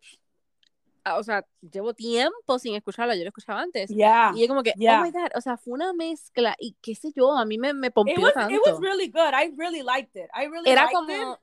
ah, 1.04 1.18
o 1.18 1.24
sea, 1.24 1.46
llevo 1.62 1.94
tiempo 1.94 2.60
sin 2.60 2.76
escucharla, 2.76 3.16
yo 3.16 3.24
la 3.24 3.30
escuchaba 3.30 3.62
antes. 3.62 3.90
Yeah. 3.90 4.34
Y 4.36 4.44
es 4.44 4.48
como 4.50 4.62
que, 4.62 4.74
Yeah. 4.76 5.00
oh 5.02 5.06
my 5.06 5.12
God, 5.12 5.30
o 5.36 5.42
sea, 5.42 5.58
fue 5.58 5.74
una 5.74 5.94
mezcla 5.94 6.56
y 6.60 6.76
qué 6.82 6.94
sé 6.96 7.12
yo, 7.16 7.36
a 7.36 7.46
mí 7.46 7.58
me, 7.58 7.74
me 7.74 7.88
It 7.88 7.94
pompió 7.94 8.20
was, 8.22 8.34
tanto. 8.34 8.54
it 8.54 8.62
was 8.66 8.80
really 8.80 9.08
good. 9.08 9.34
I 9.34 9.54
really 9.58 9.82
liked 9.82 10.16
it. 10.16 10.30
I 10.34 10.46
really 10.48 10.70
Era 10.70 10.84
liked 10.84 10.94
como, 10.96 11.10
it. 11.34 11.40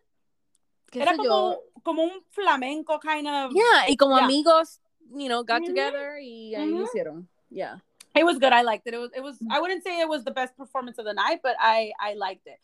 Era 0.92 1.16
como, 1.16 1.24
yo, 1.24 1.60
como 1.82 2.04
un 2.04 2.24
flamenco 2.30 3.00
kind 3.00 3.26
of. 3.26 3.52
yeah, 3.52 3.88
y 3.88 3.96
como 3.96 4.16
Yeah. 4.16 4.24
amigos, 4.26 4.80
you 5.14 5.28
know, 5.28 5.42
got 5.44 5.64
together 5.64 6.18
y 6.20 6.54
ahí 6.54 6.70
lo 6.70 6.76
Ujú. 6.78 6.84
hicieron, 6.86 7.28
yeah. 7.50 7.78
It 8.14 8.24
was 8.24 8.38
good. 8.38 8.52
I 8.52 8.62
liked 8.62 8.86
it. 8.86 8.94
It 8.94 8.98
was. 8.98 9.10
It 9.14 9.22
was. 9.22 9.36
I 9.50 9.60
wouldn't 9.60 9.82
say 9.82 10.00
it 10.00 10.08
was 10.08 10.24
the 10.24 10.30
best 10.30 10.56
performance 10.56 10.98
of 10.98 11.04
the 11.04 11.12
night, 11.12 11.40
but 11.42 11.54
I 11.60 11.92
I 12.00 12.14
liked 12.14 12.46
it. 12.46 12.58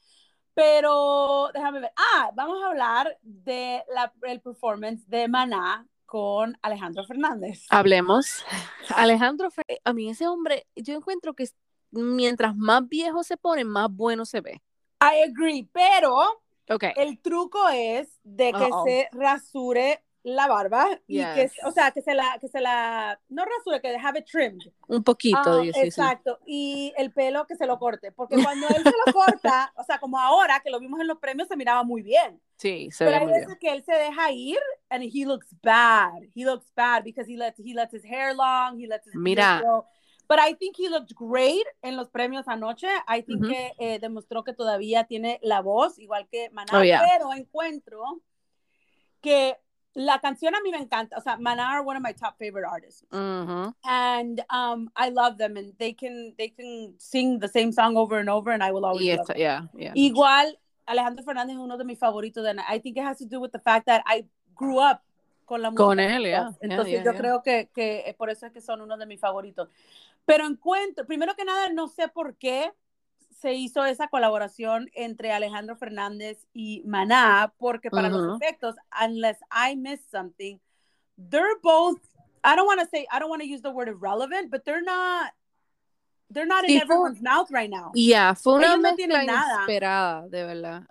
Pero 0.54 1.50
déjame 1.52 1.80
ver. 1.80 1.92
Ah, 1.96 2.30
vamos 2.34 2.62
a 2.62 2.68
hablar 2.68 3.18
de 3.22 3.82
la, 3.94 4.12
el 4.22 4.40
performance 4.40 5.04
de 5.08 5.28
Maná 5.28 5.86
con 6.06 6.56
Alejandro 6.62 7.04
Fernández. 7.04 7.66
Hablemos. 7.70 8.44
Alejandro, 8.94 9.50
Fer- 9.50 9.78
a 9.84 9.92
mí 9.92 10.10
ese 10.10 10.26
hombre, 10.26 10.66
yo 10.76 10.94
encuentro 10.94 11.34
que 11.34 11.46
mientras 11.90 12.54
más 12.56 12.86
viejo 12.88 13.22
se 13.22 13.36
pone, 13.36 13.64
más 13.64 13.88
bueno 13.90 14.24
se 14.24 14.40
ve. 14.40 14.62
I 15.00 15.22
agree, 15.28 15.68
pero 15.72 16.16
Ok. 16.70 16.84
el 16.96 17.20
truco 17.20 17.68
es 17.70 18.18
de 18.22 18.52
que 18.52 18.64
Uh-oh. 18.70 18.84
se 18.84 19.08
rasure 19.12 20.02
la 20.24 20.46
barba 20.46 20.86
y 21.08 21.18
que, 21.18 21.50
o 21.64 21.72
sea, 21.72 21.90
que 21.90 22.00
se 22.00 22.14
la, 22.14 22.38
que 22.40 22.46
se 22.48 22.60
la, 22.60 23.20
no 23.28 23.44
rasure, 23.44 23.80
que 23.80 23.96
have 23.96 24.18
it 24.20 24.24
trimmed. 24.26 24.72
Un 24.88 25.02
poquito, 25.02 25.38
Ah, 25.44 25.58
sí, 25.62 25.72
sí, 25.72 25.80
sí. 25.80 25.86
exacto. 25.86 26.38
Y 26.46 26.92
el 26.96 27.12
pelo 27.12 27.44
que 27.46 27.56
se 27.56 27.66
lo 27.66 27.78
corte, 27.78 28.12
porque 28.12 28.36
cuando 28.42 28.68
él 28.68 28.82
se 28.84 28.90
lo 29.06 29.12
corta, 29.12 29.72
o 29.76 29.82
sea, 29.84 29.98
como 29.98 30.18
ahora 30.20 30.60
que 30.60 30.70
lo 30.70 30.78
vimos 30.78 31.00
en 31.00 31.08
los 31.08 31.18
premios, 31.18 31.48
se 31.48 31.56
miraba 31.56 31.82
muy 31.82 32.02
bien. 32.02 32.40
Sí, 32.56 32.90
se 32.92 33.04
Pero 33.04 33.10
ve 33.10 33.16
hay 33.16 33.24
muy 33.26 33.32
bien. 33.32 33.44
veces 33.46 33.58
que 33.58 33.72
él 33.72 33.84
se 33.84 33.92
deja 33.94 34.30
ir 34.30 34.58
and 34.90 35.02
he 35.02 35.24
looks 35.24 35.48
bad. 35.62 36.22
He 36.34 36.44
looks 36.44 36.72
bad 36.76 37.02
because 37.02 37.28
he 37.28 37.36
lets, 37.36 37.58
he 37.58 37.74
lets 37.74 37.92
his 37.92 38.04
hair 38.04 38.32
long, 38.34 38.78
he 38.80 38.86
lets 38.86 39.06
his 39.08 39.14
Mira. 39.16 39.60
But 40.28 40.38
I 40.38 40.54
think 40.54 40.76
he 40.78 40.88
looked 40.88 41.12
great 41.16 41.66
en 41.82 41.96
los 41.96 42.08
premios 42.08 42.46
anoche. 42.46 42.86
I 43.08 43.22
think 43.22 43.42
Ujú. 43.42 43.48
que 43.50 43.72
eh, 43.78 43.98
demostró 43.98 44.44
que 44.44 44.52
todavía 44.54 45.04
tiene 45.04 45.40
la 45.42 45.60
voz, 45.60 45.98
igual 45.98 46.28
que 46.28 46.48
Maná. 46.50 46.78
Oh, 46.78 46.82
yeah. 46.84 47.02
Pero 47.10 47.32
encuentro 47.34 48.22
que 49.20 49.58
la 49.94 50.18
canción 50.20 50.54
a 50.54 50.60
mí 50.60 50.70
me 50.70 50.78
encanta. 50.78 51.16
O 51.18 51.20
sea, 51.20 51.36
Maná 51.36 51.68
are 51.70 51.82
one 51.82 51.96
of 51.96 52.02
my 52.02 52.12
top 52.12 52.38
favorite 52.38 52.66
artists. 52.66 53.04
Ujú. 53.10 53.74
and 53.84 54.40
um, 54.50 54.90
I 54.96 55.10
love 55.10 55.36
them, 55.38 55.56
and 55.56 55.74
they 55.78 55.92
can 55.92 56.34
they 56.38 56.48
can 56.48 56.94
sing 56.98 57.38
the 57.38 57.48
same 57.48 57.72
song 57.72 57.96
over 57.96 58.18
and 58.18 58.28
over, 58.30 58.50
and 58.52 58.62
I 58.62 58.70
will 58.72 58.84
always 58.84 59.06
Y 59.06 59.10
love 59.10 59.20
esto, 59.20 59.32
them. 59.34 59.40
yeah, 59.40 59.66
yeah. 59.74 59.92
Igual, 59.94 60.56
Alejandro 60.86 61.24
Fernández 61.24 61.54
es 61.56 61.58
uno 61.60 61.76
de 61.76 61.84
mis 61.84 61.98
favoritos, 61.98 62.46
and 62.46 62.60
I 62.68 62.78
think 62.78 62.96
it 62.96 63.04
has 63.04 63.18
to 63.18 63.26
do 63.26 63.40
with 63.40 63.52
the 63.52 63.60
fact 63.60 63.86
that 63.86 64.02
I 64.06 64.24
grew 64.54 64.78
up 64.78 65.02
con 65.46 65.60
la 65.60 65.70
música. 65.70 65.84
Con 65.84 66.00
él, 66.00 66.22
yeah, 66.22 66.50
Entonces 66.60 67.04
yo 67.04 67.14
creo 67.14 67.42
que, 67.42 67.68
que 67.74 68.14
por 68.16 68.30
eso 68.30 68.46
es 68.46 68.52
que 68.52 68.60
son 68.60 68.80
uno 68.80 68.96
de 68.96 69.06
mis 69.06 69.20
favoritos. 69.20 69.68
Pero 70.24 70.46
encuentro, 70.46 71.04
primero 71.04 71.34
que 71.34 71.44
nada, 71.44 71.68
no 71.70 71.88
sé 71.88 72.08
por 72.08 72.36
qué 72.36 72.72
se 73.32 73.54
hizo 73.54 73.84
esa 73.84 74.08
colaboración 74.08 74.90
entre 74.94 75.32
Alejandro 75.32 75.76
Fernández 75.76 76.46
y 76.52 76.82
Maná, 76.86 77.52
porque 77.58 77.90
para 77.90 78.08
los 78.08 78.36
efectos, 78.36 78.76
unless 79.00 79.38
I 79.50 79.76
miss 79.76 80.00
something, 80.10 80.58
they're 81.16 81.58
both, 81.62 82.00
I 82.44 82.56
don't 82.56 82.66
want 82.66 82.80
to 82.80 82.86
say, 82.86 83.06
I 83.10 83.18
don't 83.18 83.30
want 83.30 83.42
to 83.42 83.48
use 83.48 83.62
the 83.62 83.70
word 83.70 83.88
irrelevant, 83.88 84.50
but 84.50 84.64
they're 84.64 84.82
not 84.82 85.32
They're 86.32 86.46
not 86.46 86.68
in 86.68 86.80
everyone's 86.80 87.20
mouth 87.20 87.50
right 87.50 87.68
now. 87.68 87.90
Yeah, 87.94 88.34
fue 88.34 88.54
una 88.54 88.76
no 88.76 88.94
tienen 88.96 89.26
nada. 89.26 89.60
esperada, 89.60 90.28
de 90.28 90.44
verdad. 90.44 90.82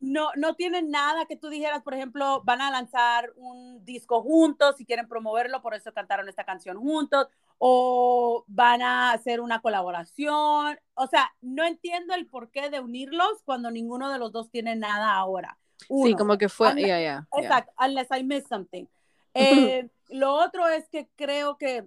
No, 0.00 0.30
no 0.36 0.54
tienen 0.54 0.90
nada 0.90 1.26
que 1.26 1.36
tú 1.36 1.48
dijeras, 1.48 1.82
por 1.82 1.94
ejemplo, 1.94 2.42
van 2.44 2.60
a 2.60 2.70
lanzar 2.70 3.32
un 3.36 3.84
disco 3.84 4.22
juntos 4.22 4.80
y 4.80 4.84
quieren 4.84 5.08
promoverlo, 5.08 5.62
por 5.62 5.74
eso 5.74 5.92
cantaron 5.92 6.28
esta 6.28 6.44
canción 6.44 6.76
juntos, 6.76 7.26
o 7.58 8.44
van 8.46 8.82
a 8.82 9.12
hacer 9.12 9.40
una 9.40 9.60
colaboración. 9.60 10.78
O 10.94 11.06
sea, 11.08 11.32
no 11.40 11.64
entiendo 11.64 12.14
el 12.14 12.26
porqué 12.26 12.70
de 12.70 12.80
unirlos 12.80 13.42
cuando 13.44 13.70
ninguno 13.70 14.12
de 14.12 14.18
los 14.18 14.30
dos 14.30 14.50
tiene 14.50 14.76
nada 14.76 15.14
ahora. 15.14 15.58
sí, 15.88 16.14
como 16.14 16.38
que 16.38 16.48
fue, 16.48 16.74
yeah, 16.76 17.00
yeah, 17.00 17.26
Exacto, 17.36 17.72
unless 17.78 18.08
I 18.16 18.22
miss 18.22 18.44
something. 18.48 18.86
Eh, 19.36 19.88
lo 20.10 20.32
otro 20.32 20.68
es 20.68 20.88
que 20.88 21.08
creo 21.16 21.58
que 21.58 21.84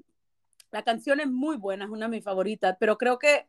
la 0.72 0.84
canción 0.84 1.20
es 1.20 1.28
muy 1.28 1.58
buena, 1.58 1.86
es 1.86 1.92
una 1.92 2.08
de 2.08 2.12
mis 2.12 2.24
favoritas, 2.24 2.76
pero 2.80 2.98
creo 2.98 3.18
que 3.20 3.48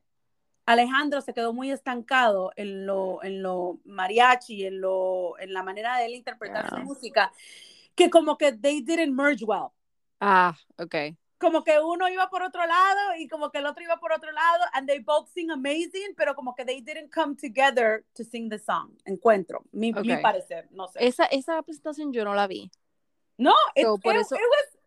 Alejandro 0.67 1.21
se 1.23 1.33
quedó 1.33 1.53
muy 1.53 1.71
estancado 1.71 2.53
en 2.55 2.87
lo, 2.87 3.23
en 3.23 3.43
lo 3.43 3.81
mariachi, 3.85 4.67
en, 4.67 4.81
lo, 4.81 5.39
en 5.39 5.53
la 5.53 5.63
manera 5.63 5.97
de 5.97 6.07
él 6.07 6.15
interpretar 6.15 6.69
su 6.69 6.77
música, 6.79 7.33
que 7.95 8.11
como 8.11 8.37
que 8.37 8.53
they 8.53 8.83
didn't 8.83 9.15
merge 9.15 9.45
well. 9.45 9.69
Ah, 10.21 10.55
ok. 10.77 11.17
Como 11.39 11.63
que 11.63 11.79
uno 11.81 12.09
iba 12.09 12.29
por 12.29 12.43
otro 12.43 12.67
lado 12.67 13.17
y 13.17 13.29
como 13.29 13.51
que 13.51 13.59
el 13.59 13.67
otro 13.67 13.83
iba 13.83 13.97
por 13.99 14.13
otro 14.13 14.31
lado, 14.33 14.65
and 14.75 14.87
they 14.87 14.99
both 14.99 15.29
sing 15.29 15.51
amazing, 15.51 16.15
pero 16.17 16.35
como 16.35 16.55
que 16.55 16.65
they 16.65 16.81
didn't 16.81 17.11
come 17.15 17.35
together 17.35 18.05
to 18.15 18.25
sing 18.25 18.51
the 18.51 18.59
song. 18.59 18.97
Encuentro, 19.05 19.65
mi, 19.73 19.93
mi 19.93 20.17
parecer, 20.17 20.69
no 20.73 20.89
sé. 20.89 21.07
Esa, 21.07 21.25
esa 21.27 21.63
presentación 21.63 22.13
yo 22.13 22.25
no 22.25 22.35
la 22.35 22.47
vi. 22.47 22.71
No, 23.39 23.55
por 24.03 24.17
eso... 24.17 24.35
it 24.35 24.43
was 24.43 24.78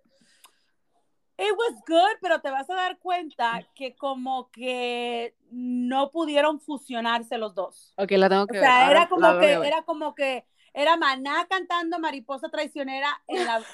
it 1.41 1.57
was 1.57 1.81
good, 1.87 2.17
pero 2.21 2.39
te 2.39 2.51
vas 2.51 2.69
a 2.69 2.75
dar 2.75 2.99
cuenta 2.99 3.67
que 3.73 3.95
como 3.95 4.51
que 4.51 5.35
no 5.49 6.11
pudieron 6.11 6.59
fusionarse 6.59 7.37
los 7.37 7.55
dos. 7.55 7.93
Ok, 7.97 8.11
la 8.11 8.29
tengo 8.29 8.45
que 8.45 8.59
o 8.59 8.61
sea, 8.61 8.91
era 8.91 9.09
como 9.09 9.39
que, 9.39 9.53
era 9.53 9.81
como 9.81 10.13
que 10.13 10.45
era 10.73 10.97
Maná 10.97 11.47
cantando 11.49 11.99
Mariposa 11.99 12.49
Traicionera, 12.49 13.21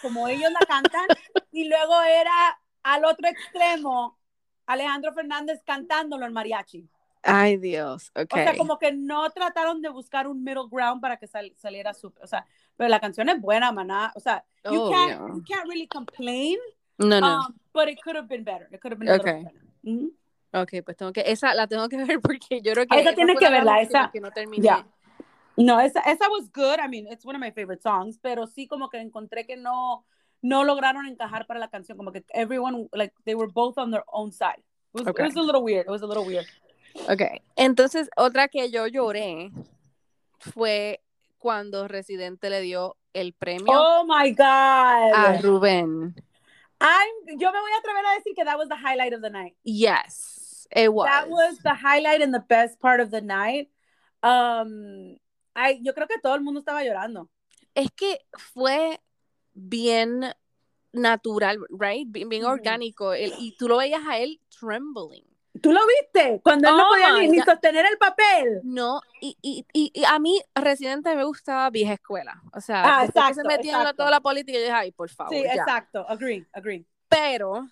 como 0.02 0.28
ellos 0.30 0.50
la 0.52 0.66
cantan, 0.66 1.08
y 1.52 1.68
luego 1.68 2.02
era 2.02 2.58
al 2.84 3.04
otro 3.04 3.28
extremo 3.28 4.18
Alejandro 4.66 5.14
Fernández 5.14 5.62
cantándolo 5.66 6.26
en 6.26 6.34
mariachi. 6.34 6.90
Ay, 7.24 7.58
Dios, 7.58 8.12
ok. 8.16 8.34
O 8.34 8.38
sea, 8.38 8.56
como 8.56 8.80
que 8.80 8.94
no 8.94 9.30
trataron 9.32 9.82
de 9.82 9.90
buscar 9.90 10.28
un 10.28 10.42
middle 10.44 10.70
ground 10.72 11.02
para 11.02 11.18
que 11.18 11.28
saliera 11.28 11.94
su, 11.94 12.14
o 12.22 12.28
sea, 12.28 12.46
pero 12.78 12.88
la 12.88 13.02
canción 13.02 13.28
es 13.28 13.42
buena, 13.42 13.74
Maná, 13.74 14.14
o 14.16 14.22
sea, 14.22 14.46
you, 14.64 14.80
oh, 14.80 14.90
can't, 14.90 15.36
you 15.36 15.44
can't 15.44 15.68
really 15.68 15.88
complain 15.88 16.58
no, 16.98 17.20
no. 17.20 17.40
Um, 17.40 17.56
but 17.74 17.88
it 17.88 18.00
could 18.02 18.16
have 18.16 18.28
been 18.28 18.44
better. 18.44 18.68
It 18.72 18.82
could 18.82 18.92
have 18.92 19.00
been 19.00 19.10
okay. 19.10 19.44
better. 19.44 19.62
Mm 19.84 20.00
-hmm. 20.00 20.62
Ok, 20.62 20.84
pues 20.84 20.98
tengo 20.98 21.12
que, 21.12 21.24
esa 21.26 21.54
la 21.54 21.68
tengo 21.68 21.88
que 21.90 21.98
ver 22.06 22.20
porque 22.22 22.62
yo 22.62 22.74
creo 22.74 22.86
que 22.88 23.00
esa 23.00 23.14
tienes 23.14 23.38
que 23.38 23.50
verla, 23.50 23.82
esa 23.82 24.10
que 24.12 24.20
no 24.20 24.32
terminé. 24.32 24.64
Yeah. 24.64 24.86
No, 25.58 25.80
esa, 25.80 26.02
esa 26.02 26.30
was 26.30 26.50
good. 26.54 26.80
I 26.80 26.88
mean, 26.88 27.08
it's 27.12 27.26
one 27.26 27.36
of 27.36 27.42
my 27.42 27.52
favorite 27.52 27.82
songs, 27.82 28.20
pero 28.22 28.46
sí 28.46 28.68
como 28.68 28.90
que 28.90 29.00
encontré 29.00 29.46
que 29.46 29.58
no 29.58 30.06
no 30.42 30.64
lograron 30.64 31.08
encajar 31.08 31.48
para 31.48 31.60
la 31.60 31.68
canción, 31.68 31.98
como 31.98 32.12
que 32.12 32.24
everyone 32.34 32.88
like 32.94 33.14
they 33.26 33.36
were 33.36 33.52
both 33.52 33.78
on 33.78 33.92
their 33.92 34.04
own 34.12 34.32
side. 34.32 34.62
It 34.94 35.02
was, 35.02 35.08
okay. 35.08 35.24
it 35.24 35.28
was 35.28 35.36
a 35.36 35.42
little 35.42 35.64
weird. 35.64 35.86
It 35.86 35.92
was 35.92 36.02
a 36.02 36.08
little 36.08 36.26
weird. 36.26 36.46
Okay. 37.10 37.42
Entonces, 37.56 38.10
otra 38.16 38.48
que 38.48 38.70
yo 38.70 38.88
lloré 38.88 39.52
fue 40.40 41.02
cuando 41.38 41.88
Residente 41.88 42.50
le 42.50 42.62
dio 42.62 42.98
el 43.14 43.34
premio 43.34 43.74
oh 43.74 44.06
my 44.06 44.32
God. 44.32 45.14
a 45.14 45.40
Rubén. 45.42 46.16
I'm, 46.80 47.40
yo 47.40 47.52
me 47.52 47.60
voy 47.60 47.72
a 47.72 47.80
atrever 47.80 48.06
a 48.06 48.20
decir 48.20 48.36
que 48.36 48.46
that 48.46 48.58
was 48.58 48.70
the 48.70 48.76
highlight 48.76 49.14
of 49.14 49.22
the 49.22 49.30
night. 49.30 49.56
Yes, 49.64 50.68
it 50.76 50.94
was. 50.94 51.08
That 51.08 51.30
was 51.30 51.58
the 51.64 51.74
highlight 51.74 52.22
and 52.22 52.34
the 52.34 52.44
best 52.48 52.80
part 52.80 53.00
of 53.00 53.10
the 53.10 53.22
night. 53.22 53.70
Um, 54.22 55.18
I, 55.56 55.80
yo 55.82 55.94
creo 55.94 56.08
que 56.08 56.20
todo 56.22 56.36
el 56.36 56.42
mundo 56.42 56.62
estaba 56.62 56.84
llorando. 56.84 57.30
Es 57.74 57.90
que 57.96 58.20
fue 58.38 59.00
bien 59.54 60.34
natural, 60.94 61.58
right? 61.70 62.08
Bien, 62.10 62.30
bien 62.30 62.46
orgánico. 62.46 63.14
El, 63.14 63.34
y 63.40 63.56
tú 63.58 63.68
lo 63.68 63.78
veías 63.78 64.06
a 64.06 64.20
él 64.20 64.40
trembling. 64.50 65.26
¿Tú 65.62 65.72
lo 65.72 65.80
viste? 65.88 66.42
Cuando 66.44 66.70
él 66.70 66.78
no 66.78 66.88
oh 66.88 66.90
podía 66.90 67.28
ni, 67.28 67.40
sostener 67.40 67.86
el 67.86 67.98
papel. 67.98 68.62
No, 68.64 69.02
y, 69.22 69.38
y, 69.42 69.66
y, 69.74 70.04
a 70.06 70.20
mí 70.20 70.42
Residente 70.56 71.16
me 71.16 71.24
gustaba 71.24 71.70
vieja 71.70 71.94
escuela. 71.94 72.42
O 72.54 72.62
sea, 72.62 73.00
ah, 73.00 73.06
exacto, 73.06 73.28
que 73.30 73.34
se 73.36 73.44
metía 73.44 73.90
en 73.90 73.96
toda 73.96 74.12
la 74.12 74.22
política, 74.22 74.58
yo 74.58 74.64
dije, 74.64 74.74
ay, 74.74 74.92
por 74.92 75.10
favor. 75.10 75.34
Sí, 75.34 75.40
exacto, 75.40 76.06
agree, 76.08 76.46
agree. 76.54 76.86
Pero, 77.10 77.68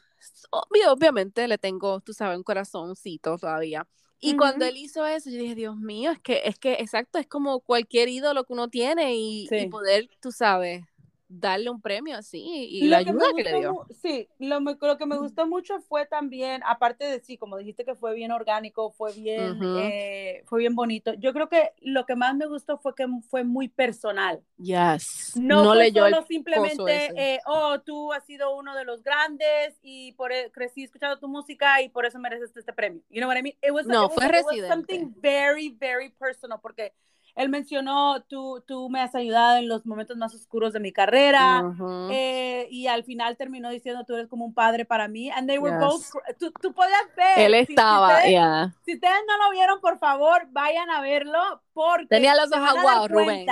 obviamente 0.52 1.48
le 1.48 1.58
tengo, 1.58 2.00
tú 2.02 2.14
sabes, 2.14 2.38
un 2.38 2.44
corazoncito 2.44 3.38
todavía. 3.38 3.88
Y 4.20 4.38
cuando 4.38 4.66
él 4.66 4.78
hizo 4.78 5.06
eso, 5.06 5.30
yo 5.30 5.38
dije, 5.38 5.56
Dios 5.56 5.76
mío, 5.76 6.12
es 6.12 6.20
que, 6.20 6.42
es 6.46 6.58
que, 6.58 6.74
exacto, 6.74 7.20
es 7.20 7.28
como 7.28 7.60
cualquier 7.60 8.10
ídolo 8.10 8.44
que 8.44 8.54
uno 8.54 8.70
tiene 8.70 9.16
y, 9.16 9.48
y 9.52 9.68
poder, 9.68 10.10
tú 10.20 10.32
sabes, 10.32 10.84
darle 11.28 11.70
un 11.70 11.82
premio 11.82 12.18
así 12.18 12.44
y 12.44 12.88
la 12.88 12.98
ayuda 12.98 13.26
que, 13.36 13.44
le 13.44 13.60
dio. 13.60 13.88
Sí, 14.02 14.30
lo, 14.38 14.60
lo, 14.60 14.98
que 14.98 15.06
me 15.06 15.18
gustó 15.18 15.48
mucho 15.48 15.80
fue 15.82 16.06
también, 16.06 16.62
aparte 16.66 17.06
de 17.06 17.20
sí, 17.20 17.38
como 17.38 17.58
dijiste 17.58 17.84
que 17.84 17.96
fue 17.96 18.14
bien 18.14 18.32
orgánico, 18.32 18.92
fue 18.92 19.12
bien, 19.14 19.60
eh, 19.78 20.44
fue 20.46 20.60
bien 20.60 20.76
bonito. 20.76 21.14
Yo 21.14 21.34
creo 21.34 21.50
que 21.50 21.74
lo 21.82 22.06
que 22.06 22.16
más 22.16 22.36
me 22.36 22.46
gustó 22.46 22.78
fue 22.78 22.94
que 22.94 23.08
fue 23.30 23.44
muy 23.44 23.68
personal. 23.68 24.42
Yes. 24.58 25.34
No, 25.36 25.64
no 25.64 25.74
fue 25.74 25.92
solo 25.92 26.26
simplemente, 26.28 27.12
eh, 27.16 27.40
oh, 27.46 27.80
tú 27.80 28.14
has 28.14 28.24
sido 28.26 28.56
uno 28.56 28.76
de 28.76 28.86
los 28.86 29.04
grandes 29.04 29.78
y 29.82 30.14
por 30.14 30.32
e, 30.32 30.52
crecí 30.52 30.84
escuchando 30.84 31.18
tu 31.18 31.28
música 31.28 31.82
y 31.82 31.90
por 31.90 32.06
eso 32.06 32.20
mereces 32.20 32.56
este 32.56 32.74
premio. 32.74 33.02
You 33.10 33.20
know 33.20 33.30
what 33.30 33.38
I 33.38 33.42
mean? 33.42 33.56
It 33.62 33.72
was, 33.72 33.88
no, 33.88 34.10
fue 34.10 34.28
was, 34.28 34.68
something 34.68 35.14
very, 35.22 35.70
very 35.70 36.10
personal 36.10 36.60
porque 36.62 36.94
él 37.36 37.50
mencionó, 37.50 38.24
tú, 38.24 38.64
tú 38.66 38.90
me 38.90 39.02
has 39.02 39.14
ayudado 39.14 39.58
en 39.58 39.68
los 39.68 39.86
momentos 39.86 40.16
más 40.16 40.34
oscuros 40.34 40.72
de 40.72 40.80
mi 40.80 40.94
carrera, 40.94 41.76
eh, 42.10 42.68
y 42.72 42.88
al 42.88 43.04
final 43.04 43.36
terminó 43.36 43.70
diciendo, 43.70 44.06
tú 44.06 44.16
eres 44.16 44.28
como 44.28 44.46
un 44.46 44.54
padre 44.54 44.86
para 44.86 45.10
mí, 45.10 45.30
and 45.30 45.48
they 45.48 45.58
were 45.58 45.78
both, 45.78 46.06
tú, 46.40 46.52
tú 46.62 46.74
podías 46.74 47.04
ver. 47.18 47.40
Él 47.40 47.54
estaba, 47.56 48.22
si, 48.22 48.34
ustedes, 48.36 48.74
si 48.86 48.94
ustedes 48.94 49.20
no 49.28 49.46
lo 49.46 49.52
vieron, 49.52 49.82
por 49.82 50.00
favor, 50.00 50.48
vayan 50.52 50.90
a 50.90 51.02
verlo, 51.02 51.62
porque 51.74 52.08
tenía 52.08 52.36
los 52.36 52.52
ojos 52.52 52.70
aguados, 52.70 53.12
Rubén. 53.12 53.46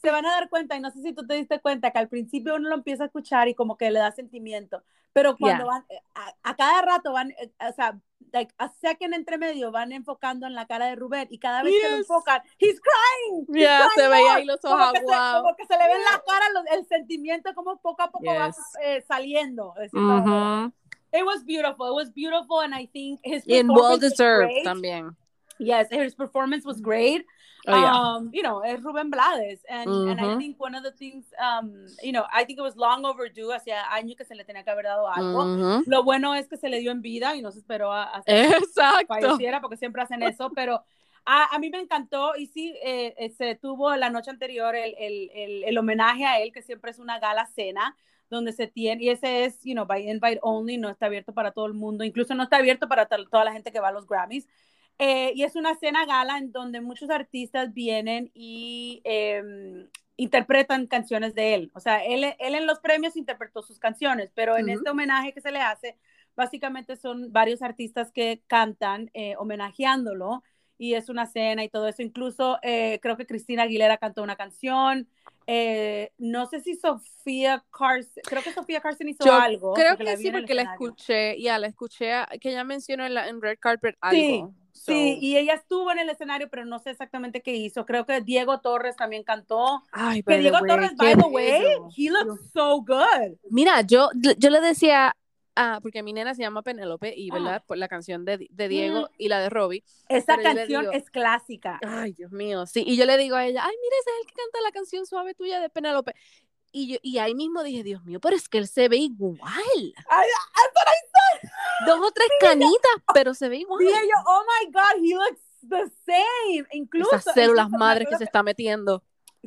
Se 0.00 0.12
van 0.12 0.24
a 0.24 0.30
dar 0.30 0.48
cuenta, 0.48 0.76
y 0.76 0.80
no 0.80 0.90
sé 0.90 1.02
si 1.02 1.12
tú 1.12 1.26
te 1.26 1.34
diste 1.34 1.60
cuenta, 1.60 1.90
que 1.90 1.98
al 1.98 2.08
principio 2.08 2.54
uno 2.54 2.68
lo 2.68 2.76
empieza 2.76 3.02
a 3.02 3.06
escuchar 3.06 3.48
y 3.48 3.54
como 3.54 3.76
que 3.76 3.90
le 3.90 3.98
da 3.98 4.12
sentimiento, 4.12 4.82
pero 5.12 5.36
cuando 5.36 5.66
van, 5.66 5.84
eh, 5.88 6.00
a, 6.42 6.56
cada 6.56 6.82
rato 6.82 7.12
van, 7.12 7.30
eh, 7.32 7.50
o 7.68 7.72
sea, 7.72 7.98
like 8.32 8.52
a 8.58 8.68
second 8.80 9.14
entre 9.14 9.38
medio 9.38 9.70
van 9.70 9.92
enfocando 9.92 10.46
en 10.46 10.54
la 10.54 10.66
cara 10.66 10.86
de 10.86 10.96
Rubén 10.96 11.28
y 11.30 11.38
cada 11.38 11.62
vez 11.62 11.74
que 11.80 11.90
lo 11.90 11.96
enfocan, 11.96 12.42
he's 12.58 12.80
crying. 12.80 13.46
Ya, 13.48 13.88
se 13.94 14.08
veía 14.08 14.34
ahí 14.34 14.44
los 14.44 14.64
ojos 14.64 14.92
como, 14.92 14.94
se, 14.94 15.42
como 15.42 15.56
que 15.56 15.66
se 15.66 15.78
le 15.78 15.84
ve 15.86 15.92
en 15.94 16.04
la 16.04 16.22
cara 16.26 16.46
el 16.72 16.86
sentimiento 16.86 17.54
como 17.54 17.78
poco 17.78 18.02
a 18.02 18.10
poco 18.10 18.26
va 18.26 18.50
eh, 18.82 19.02
saliendo. 19.06 19.74
It 21.10 21.24
was 21.24 21.42
beautiful. 21.42 21.88
It 21.88 21.94
was 21.94 22.12
beautiful 22.12 22.60
and 22.60 22.74
I 22.74 22.86
think 22.86 23.20
his 23.24 23.42
performance 23.42 23.60
And 23.60 23.70
well 23.70 23.98
deserved 23.98 24.52
también. 24.62 25.16
Yes, 25.58 25.88
his 25.90 26.14
performance 26.14 26.64
was 26.64 26.80
great. 26.80 27.24
Oh, 27.66 27.74
yeah. 27.74 27.92
um, 27.92 28.30
you 28.32 28.42
know, 28.42 28.62
es 28.62 28.80
Rubén 28.82 29.10
Blades. 29.10 29.64
And, 29.68 29.88
mm 29.88 29.92
-hmm. 29.92 30.10
and 30.10 30.20
I 30.20 30.38
think 30.38 30.60
one 30.60 30.76
of 30.76 30.82
the 30.82 30.92
things, 30.92 31.26
um, 31.38 31.86
you 32.02 32.12
know, 32.12 32.24
I 32.32 32.44
think 32.44 32.58
it 32.58 32.62
was 32.62 32.76
long 32.76 33.04
overdue, 33.04 33.52
hacía 33.52 33.90
años 33.92 34.16
que 34.16 34.24
se 34.24 34.34
le 34.34 34.44
tenía 34.44 34.62
que 34.64 34.70
haber 34.70 34.84
dado 34.84 35.08
algo. 35.08 35.44
Mm 35.44 35.60
-hmm. 35.60 35.82
Lo 35.86 36.02
bueno 36.02 36.34
es 36.34 36.48
que 36.48 36.56
se 36.56 36.68
le 36.68 36.78
dio 36.80 36.92
en 36.92 37.02
vida 37.02 37.34
y 37.36 37.42
no 37.42 37.50
se 37.50 37.58
esperó 37.58 37.92
a, 37.92 38.16
a 38.16 38.22
que 38.22 38.50
falleciera, 39.06 39.60
porque 39.60 39.76
siempre 39.76 40.02
hacen 40.02 40.22
eso, 40.22 40.50
pero 40.54 40.82
a, 41.24 41.54
a 41.54 41.58
mí 41.58 41.68
me 41.68 41.80
encantó 41.80 42.36
y 42.36 42.46
sí, 42.46 42.74
eh, 42.82 43.14
eh, 43.18 43.30
se 43.30 43.54
tuvo 43.54 43.94
la 43.96 44.08
noche 44.08 44.30
anterior 44.30 44.74
el, 44.74 44.94
el, 44.98 45.30
el, 45.34 45.64
el, 45.64 45.78
homenaje 45.78 46.24
a 46.24 46.40
él, 46.40 46.52
que 46.52 46.62
siempre 46.62 46.90
es 46.90 46.98
una 46.98 47.18
gala 47.18 47.44
cena 47.44 47.94
donde 48.30 48.52
se 48.52 48.66
tiene, 48.66 49.04
y 49.04 49.08
ese 49.10 49.44
es, 49.44 49.62
you 49.62 49.74
know, 49.74 49.86
by 49.86 50.08
invite 50.08 50.38
only, 50.42 50.76
no 50.78 50.88
está 50.88 51.06
abierto 51.06 51.32
para 51.32 51.50
todo 51.50 51.66
el 51.66 51.74
mundo, 51.74 52.04
incluso 52.04 52.34
no 52.34 52.44
está 52.44 52.56
abierto 52.56 52.88
para 52.88 53.06
toda 53.06 53.44
la 53.44 53.52
gente 53.52 53.72
que 53.72 53.80
va 53.80 53.88
a 53.88 53.92
los 53.92 54.06
Grammys, 54.06 54.48
eh, 54.98 55.32
y 55.34 55.44
es 55.44 55.56
una 55.56 55.74
cena 55.76 56.04
gala 56.06 56.38
en 56.38 56.52
donde 56.52 56.80
muchos 56.80 57.10
artistas 57.10 57.72
vienen 57.72 58.30
y 58.34 59.00
em, 59.04 59.88
interpretan 60.16 60.86
canciones 60.86 61.34
de 61.34 61.54
él. 61.54 61.70
O 61.74 61.80
sea, 61.80 62.04
él, 62.04 62.24
él, 62.38 62.54
en 62.54 62.66
los 62.66 62.80
premios 62.80 63.16
interpretó 63.16 63.62
sus 63.62 63.78
canciones, 63.78 64.30
pero 64.34 64.56
en 64.56 64.68
este 64.68 64.90
homenaje 64.90 65.32
que 65.32 65.40
se 65.40 65.52
le 65.52 65.60
hace, 65.60 65.96
básicamente 66.34 66.96
son 66.96 67.32
varios 67.32 67.62
artistas 67.62 68.10
que 68.12 68.42
cantan 68.46 69.10
eh, 69.14 69.34
homenajeándolo 69.38 70.42
y 70.78 70.94
es 70.94 71.08
una 71.08 71.26
cena 71.26 71.64
y 71.64 71.68
todo 71.68 71.88
eso. 71.88 72.02
Incluso 72.02 72.58
eh, 72.62 72.98
creo 73.02 73.16
que 73.16 73.26
Cristina 73.26 73.64
Aguilera 73.64 73.98
cantó 73.98 74.22
una 74.22 74.36
canción. 74.36 75.08
Eh, 75.46 76.12
no 76.18 76.46
sé 76.46 76.60
si 76.60 76.74
Sofía 76.76 77.64
Carson, 77.70 78.22
creo 78.24 78.42
que 78.42 78.52
Sofía 78.52 78.80
Carson 78.80 79.08
hizo 79.08 79.32
algo. 79.32 79.74
Creo 79.74 79.96
que 79.96 80.16
sí, 80.16 80.30
porque 80.30 80.54
la 80.54 80.62
escuché, 80.62 81.40
ya 81.40 81.58
la 81.58 81.68
escuché, 81.68 82.12
que 82.40 82.50
ella 82.50 82.64
mencionó 82.64 83.06
en, 83.06 83.14
la, 83.14 83.28
en 83.28 83.40
Red 83.40 83.58
Carpet 83.60 83.96
algo. 84.00 84.20
Sí, 84.20 84.44
y 84.86 85.36
ella 85.36 85.54
estuvo 85.54 85.90
en 85.90 85.98
el 85.98 86.10
escenario, 86.10 86.48
pero 86.48 86.64
no 86.64 86.78
sé 86.78 86.90
exactamente 86.90 87.42
qué 87.42 87.54
hizo. 87.54 87.86
Creo 87.86 88.06
que 88.06 88.20
Diego 88.20 88.60
Torres 88.60 88.96
también 88.96 89.22
cantó. 89.24 89.82
Ay, 89.92 90.22
que 90.22 90.38
Diego 90.38 90.58
Torres, 90.66 90.94
by 90.96 91.14
the 91.14 91.28
way, 91.28 91.76
he 91.96 92.10
looks 92.10 92.50
so 92.52 92.80
good. 92.80 93.36
Mira, 93.50 93.82
yo, 93.82 94.10
yo 94.14 94.50
le 94.50 94.60
decía 94.60 95.14
Ah, 95.60 95.80
porque 95.82 96.04
mi 96.04 96.12
nena 96.12 96.36
se 96.36 96.42
llama 96.42 96.62
Penélope 96.62 97.12
y, 97.16 97.32
¿verdad? 97.32 97.56
Ah. 97.56 97.64
Por 97.66 97.78
la 97.78 97.88
canción 97.88 98.24
de, 98.24 98.46
de 98.48 98.68
Diego 98.68 99.02
mm. 99.02 99.14
y 99.18 99.28
la 99.28 99.40
de 99.40 99.50
Robbie. 99.50 99.82
Esa 100.08 100.38
canción 100.40 100.86
es 100.92 101.10
clásica. 101.10 101.80
Ay, 101.84 102.12
Dios 102.12 102.30
mío, 102.30 102.64
sí. 102.64 102.84
Y 102.86 102.96
yo 102.96 103.04
le 103.06 103.18
digo 103.18 103.34
a 103.34 103.44
ella, 103.44 103.64
ay, 103.64 103.74
mira, 103.82 103.96
ese 104.00 104.10
es 104.10 104.16
el 104.20 104.26
que 104.28 104.34
canta 104.34 104.60
la 104.62 104.70
canción 104.70 105.04
suave 105.04 105.34
tuya 105.34 105.58
de 105.58 105.68
Penélope. 105.68 106.14
Y, 106.70 106.92
yo, 106.92 106.98
y 107.02 107.18
ahí 107.18 107.34
mismo 107.34 107.62
dije, 107.62 107.82
Dios 107.82 108.04
mío, 108.04 108.20
pero 108.20 108.36
es 108.36 108.48
que 108.48 108.58
él 108.58 108.68
se 108.68 108.88
ve 108.88 108.96
igual. 108.96 109.40
Ay, 109.42 109.92
Dos 111.86 112.00
o 112.00 112.10
tres 112.10 112.28
canitas, 112.40 112.92
pero 113.14 113.34
se 113.34 113.48
ve 113.48 113.58
igual. 113.58 113.78
Dije 113.78 114.00
yo, 114.02 114.22
oh 114.26 114.42
my 114.42 114.70
God, 114.72 115.02
he 115.02 115.14
looks 115.14 115.40
the 115.68 115.90
same. 116.06 116.66
Incluso. 116.72 117.14
Esas 117.14 117.34
células 117.34 117.70
madres 117.70 118.08
que 118.08 118.16
se 118.16 118.24
está 118.24 118.42
metiendo. 118.42 119.02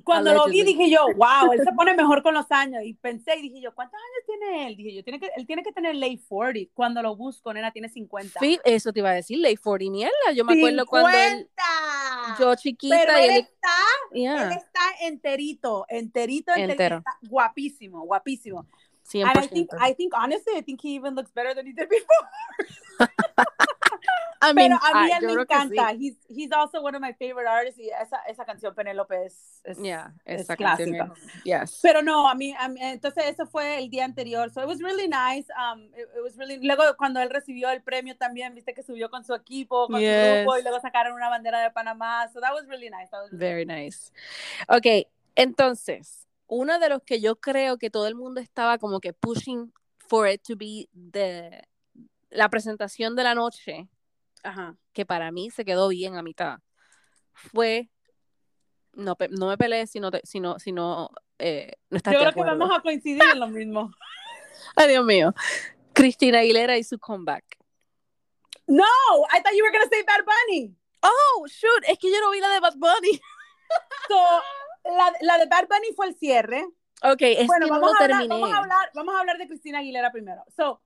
Cuando 0.05 0.33
lo 0.33 0.45
vi 0.45 0.63
dije 0.63 0.89
yo, 0.89 1.05
wow, 1.17 1.51
él 1.51 1.61
se 1.63 1.71
pone 1.73 1.93
mejor 1.93 2.23
con 2.23 2.33
los 2.33 2.49
años. 2.49 2.81
Y 2.85 2.93
pensé 2.93 3.35
y 3.37 3.41
dije 3.41 3.61
yo, 3.61 3.75
¿cuántos 3.75 3.99
años 3.99 4.25
tiene 4.25 4.67
él? 4.67 4.77
Dije 4.77 4.95
yo, 4.95 5.03
tiene 5.03 5.19
que, 5.19 5.29
él 5.35 5.45
tiene 5.45 5.63
que 5.63 5.71
tener 5.71 5.95
late 5.95 6.21
40. 6.27 6.71
Cuando 6.73 7.01
lo 7.01 7.15
busco, 7.15 7.53
nena, 7.53 7.71
tiene 7.71 7.89
50. 7.89 8.39
Sí, 8.39 8.59
eso 8.63 8.93
te 8.93 8.99
iba 8.99 9.09
a 9.09 9.13
decir, 9.13 9.37
late 9.39 9.57
40, 9.57 9.91
mierda. 9.91 10.31
Yo 10.33 10.45
me 10.45 10.53
acuerdo 10.53 10.85
cuando 10.85 11.09
él, 11.09 11.49
yo 12.39 12.55
chiquita. 12.55 12.97
Pero 12.97 13.17
él, 13.17 13.31
está, 13.31 13.69
él 14.13 14.51
está 14.51 14.81
enterito, 15.01 15.85
enterito, 15.89 16.53
enterito. 16.55 17.03
guapísimo, 17.23 18.05
guapísimo. 18.05 18.65
100%. 19.03 19.29
And 19.29 19.37
I 19.37 19.47
think, 19.47 19.69
I 19.79 19.93
think, 19.93 20.13
honestly, 20.15 20.53
I 20.55 20.61
think 20.61 20.81
he 20.81 20.95
even 20.95 21.15
looks 21.15 21.31
better 21.31 21.53
than 21.53 21.65
he 21.65 21.73
did 21.73 21.89
before. 21.89 23.09
I 24.43 24.53
mean, 24.53 24.71
Pero 24.71 24.79
a 24.83 25.03
mí 25.03 25.11
él 25.11 25.25
me 25.27 25.41
encanta. 25.41 25.93
He's, 25.93 26.17
he's 26.27 26.51
also 26.51 26.81
one 26.81 26.95
of 26.95 27.01
my 27.01 27.13
favorite 27.13 27.47
artists. 27.47 27.79
Y 27.79 27.89
esa, 27.89 28.17
esa 28.27 28.43
canción, 28.43 28.73
Penélope, 28.73 29.25
es, 29.25 29.61
es, 29.63 29.77
yeah, 29.77 30.11
es 30.25 30.47
clásica. 30.47 31.13
Yes. 31.43 31.79
Pero 31.83 32.01
no, 32.01 32.27
a 32.27 32.33
mí, 32.33 32.55
a 32.57 32.67
mí, 32.67 32.79
entonces 32.81 33.25
eso 33.27 33.45
fue 33.45 33.77
el 33.77 33.89
día 33.91 34.03
anterior. 34.03 34.49
So 34.49 34.61
it 34.61 34.67
was 34.67 34.81
really 34.81 35.07
nice. 35.07 35.47
Um, 35.55 35.83
it, 35.93 36.07
it, 36.15 36.23
was 36.23 36.35
really... 36.37 36.57
Luego, 36.65 36.95
cuando 36.97 37.19
él 37.19 37.29
recibió 37.29 37.69
el 37.69 37.83
premio 37.83 38.17
también, 38.17 38.55
viste 38.55 38.73
que 38.73 38.81
subió 38.81 39.11
con 39.11 39.23
su 39.23 39.35
equipo, 39.35 39.87
con 39.87 39.99
yes. 39.99 40.09
su 40.09 40.41
grupo, 40.41 40.57
y 40.57 40.63
luego 40.63 40.79
sacaron 40.79 41.13
una 41.13 41.29
bandera 41.29 41.61
de 41.61 41.69
Panamá. 41.69 42.27
So 42.33 42.41
that 42.41 42.51
was 42.51 42.67
really 42.67 42.89
nice. 42.89 43.11
That 43.11 43.21
was 43.21 43.31
really 43.31 43.65
Very 43.65 43.65
nice. 43.65 44.11
Ok, 44.67 45.07
entonces, 45.35 46.27
uno 46.47 46.79
de 46.79 46.89
los 46.89 47.03
que 47.03 47.21
yo 47.21 47.35
creo 47.35 47.77
que 47.77 47.91
todo 47.91 48.07
el 48.07 48.15
mundo 48.15 48.41
estaba 48.41 48.79
como 48.79 48.99
que 48.99 49.13
pushing 49.13 49.71
for 50.07 50.27
it 50.27 50.41
to 50.43 50.55
be 50.55 50.89
the, 51.11 51.61
la 52.31 52.49
presentación 52.49 53.15
de 53.15 53.23
la 53.23 53.35
noche 53.35 53.87
que 54.93 55.05
para 55.05 55.31
mí 55.31 55.51
se 55.51 55.63
quedó 55.63 55.87
bien 55.89 56.15
a 56.15 56.23
mitad, 56.23 56.57
fue, 57.33 57.89
no, 58.93 59.15
no 59.29 59.47
me 59.47 59.57
pelees 59.57 59.91
si 59.91 59.99
no, 59.99 60.09
si 60.23 60.39
no, 60.39 60.57
si 60.57 60.71
no, 60.71 61.11
eh, 61.37 61.73
no 61.89 61.97
estás 61.97 62.13
Yo 62.13 62.19
creo 62.19 62.33
que 62.33 62.41
vamos 62.41 62.71
a 62.75 62.81
coincidir 62.81 63.21
en 63.33 63.39
lo 63.39 63.47
mismo. 63.47 63.91
Ay, 64.75 64.89
Dios 64.89 65.05
mío. 65.05 65.33
Cristina 65.93 66.39
Aguilera 66.39 66.77
y 66.77 66.83
su 66.83 66.97
comeback. 66.97 67.43
No, 68.67 68.85
I 69.31 69.41
thought 69.41 69.53
you 69.55 69.63
were 69.63 69.71
going 69.71 69.83
to 69.83 69.89
say 69.89 70.03
Bad 70.03 70.23
Bunny. 70.25 70.75
Oh, 71.03 71.45
shoot, 71.47 71.83
es 71.87 71.97
que 71.97 72.11
yo 72.11 72.21
no 72.21 72.31
vi 72.31 72.39
la 72.39 72.49
de 72.49 72.59
Bad 72.59 72.75
Bunny. 72.77 73.19
so, 74.07 74.15
la, 74.85 75.13
la, 75.21 75.37
de 75.37 75.45
Bad 75.47 75.67
Bunny 75.67 75.93
fue 75.95 76.07
el 76.07 76.15
cierre. 76.15 76.65
Ok, 77.03 77.21
es 77.21 77.47
bueno, 77.47 77.65
que 77.65 77.71
vamos, 77.71 77.91
no 77.91 77.99
a 77.99 78.03
hablar, 78.03 78.27
vamos, 78.27 78.51
a 78.51 78.57
hablar, 78.57 78.91
vamos 78.93 79.15
a 79.15 79.19
hablar 79.19 79.37
de 79.37 79.47
Cristina 79.47 79.79
Aguilera 79.79 80.11
primero. 80.11 80.43
So, 80.55 80.81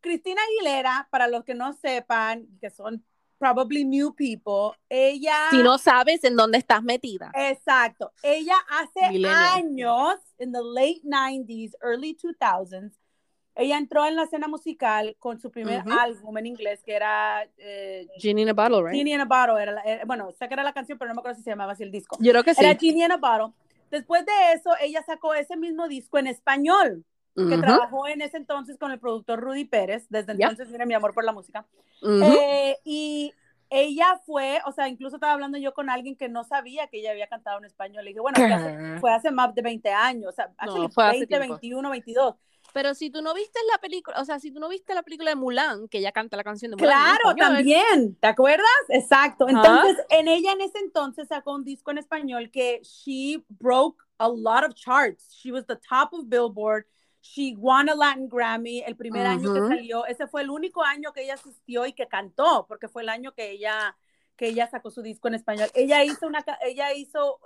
Cristina 0.00 0.40
Aguilera, 0.42 1.08
para 1.10 1.28
los 1.28 1.44
que 1.44 1.54
no 1.54 1.72
sepan, 1.72 2.46
que 2.60 2.70
son 2.70 3.04
probably 3.38 3.84
new 3.84 4.14
people, 4.14 4.76
ella... 4.88 5.48
Si 5.50 5.62
no 5.62 5.78
sabes 5.78 6.24
en 6.24 6.36
dónde 6.36 6.58
estás 6.58 6.82
metida. 6.82 7.30
Exacto. 7.34 8.12
Ella 8.22 8.56
hace 8.68 9.26
años, 9.26 10.16
en 10.38 10.52
the 10.52 10.60
late 10.62 11.00
90s, 11.04 11.74
early 11.82 12.16
2000s, 12.16 12.92
ella 13.54 13.76
entró 13.76 14.06
en 14.06 14.14
la 14.14 14.24
escena 14.24 14.46
musical 14.46 15.16
con 15.18 15.40
su 15.40 15.50
primer 15.50 15.82
álbum 15.90 16.38
en 16.38 16.46
inglés, 16.46 16.82
que 16.84 16.94
era... 16.94 17.44
Eh, 17.56 18.06
Genie 18.18 18.42
in 18.42 18.50
a 18.50 18.52
Bottle, 18.52 18.82
right? 18.82 18.96
Genie 18.96 19.14
in 19.14 19.20
a 19.20 19.24
Bottle. 19.24 19.60
Era, 19.60 20.04
bueno, 20.04 20.30
sé 20.38 20.46
que 20.46 20.54
era 20.54 20.62
la 20.62 20.72
canción, 20.72 20.96
pero 20.96 21.08
no 21.08 21.14
me 21.14 21.20
acuerdo 21.20 21.36
si 21.36 21.42
se 21.42 21.50
llamaba 21.50 21.72
así 21.72 21.82
el 21.82 21.90
disco. 21.90 22.16
Yo 22.20 22.30
creo 22.30 22.44
que 22.44 22.54
sí. 22.54 22.64
Era 22.64 22.78
Genie 22.78 23.04
in 23.04 23.12
a 23.12 23.16
Bottle. 23.16 23.52
Después 23.90 24.24
de 24.24 24.52
eso, 24.54 24.70
ella 24.80 25.02
sacó 25.02 25.34
ese 25.34 25.56
mismo 25.56 25.88
disco 25.88 26.18
en 26.18 26.28
español 26.28 27.04
que 27.46 27.58
trabajó 27.58 28.08
en 28.08 28.22
ese 28.22 28.36
entonces 28.36 28.78
con 28.78 28.90
el 28.90 28.98
productor 28.98 29.40
Rudy 29.40 29.64
Pérez, 29.64 30.06
desde 30.08 30.32
entonces 30.32 30.68
mira 30.70 30.86
mi 30.86 30.94
amor 30.94 31.14
por 31.14 31.24
la 31.24 31.32
música. 31.32 31.66
Eh, 32.02 32.76
y 32.84 33.32
ella 33.70 34.20
fue, 34.24 34.60
o 34.66 34.72
sea, 34.72 34.88
incluso 34.88 35.16
estaba 35.16 35.32
hablando 35.32 35.58
yo 35.58 35.74
con 35.74 35.90
alguien 35.90 36.16
que 36.16 36.28
no 36.28 36.44
sabía 36.44 36.86
que 36.88 37.00
ella 37.00 37.10
había 37.10 37.26
cantado 37.26 37.58
en 37.58 37.66
español. 37.66 38.04
Le 38.04 38.10
dije, 38.10 38.20
bueno, 38.20 38.38
fue 39.00 39.12
hace, 39.12 39.30
más 39.30 39.54
de 39.54 39.62
20 39.62 39.90
años, 39.90 40.30
o 40.30 40.32
sea, 40.32 40.50
fue 40.90 41.12
20, 41.12 41.38
21, 41.38 41.90
22. 41.90 42.34
Pero 42.72 42.94
si 42.94 43.10
tú 43.10 43.22
no 43.22 43.34
viste 43.34 43.58
la 43.72 43.78
película, 43.78 44.20
o 44.20 44.24
sea, 44.24 44.38
si 44.38 44.50
tú 44.50 44.60
no 44.60 44.68
viste 44.68 44.94
la 44.94 45.02
película 45.02 45.30
de 45.30 45.36
Mulan, 45.36 45.88
que 45.88 45.98
ella 45.98 46.12
canta 46.12 46.36
la 46.36 46.44
canción 46.44 46.70
de 46.70 46.76
Mulan. 46.76 47.16
Claro, 47.18 47.36
también, 47.36 48.14
¿te 48.16 48.26
acuerdas? 48.26 48.66
Exacto. 48.88 49.48
Entonces, 49.48 49.96
en 50.10 50.28
ella 50.28 50.52
en 50.52 50.60
ese 50.60 50.78
entonces 50.78 51.28
sacó 51.28 51.54
un 51.54 51.64
disco 51.64 51.90
en 51.90 51.98
español 51.98 52.50
que 52.50 52.80
she 52.82 53.42
broke 53.48 54.04
a 54.18 54.28
lot 54.28 54.64
of 54.64 54.74
charts. 54.74 55.34
She 55.34 55.50
was 55.50 55.66
the 55.66 55.76
top 55.76 56.12
of 56.12 56.28
Billboard. 56.28 56.84
She 57.20 57.54
won 57.56 57.88
a 57.88 57.94
Latin 57.94 58.28
Grammy 58.28 58.82
el 58.86 58.96
primer 58.96 59.26
año 59.26 59.52
que 59.52 59.60
salió. 59.60 60.06
Ese 60.06 60.26
fue 60.26 60.42
el 60.42 60.50
único 60.50 60.84
año 60.84 61.12
que 61.12 61.22
ella 61.22 61.34
asistió 61.34 61.86
y 61.86 61.92
que 61.92 62.06
cantó, 62.06 62.66
porque 62.68 62.88
fue 62.88 63.02
el 63.02 63.08
año 63.08 63.32
que 63.34 63.50
ella, 63.50 63.96
que 64.36 64.48
ella 64.48 64.68
sacó 64.68 64.90
su 64.90 65.02
disco 65.02 65.28
en 65.28 65.34
español. 65.34 65.68
Ella 65.74 66.04
hizo 66.04 66.26
una, 66.26 66.44
ella 66.62 66.94
hizo, 66.94 67.40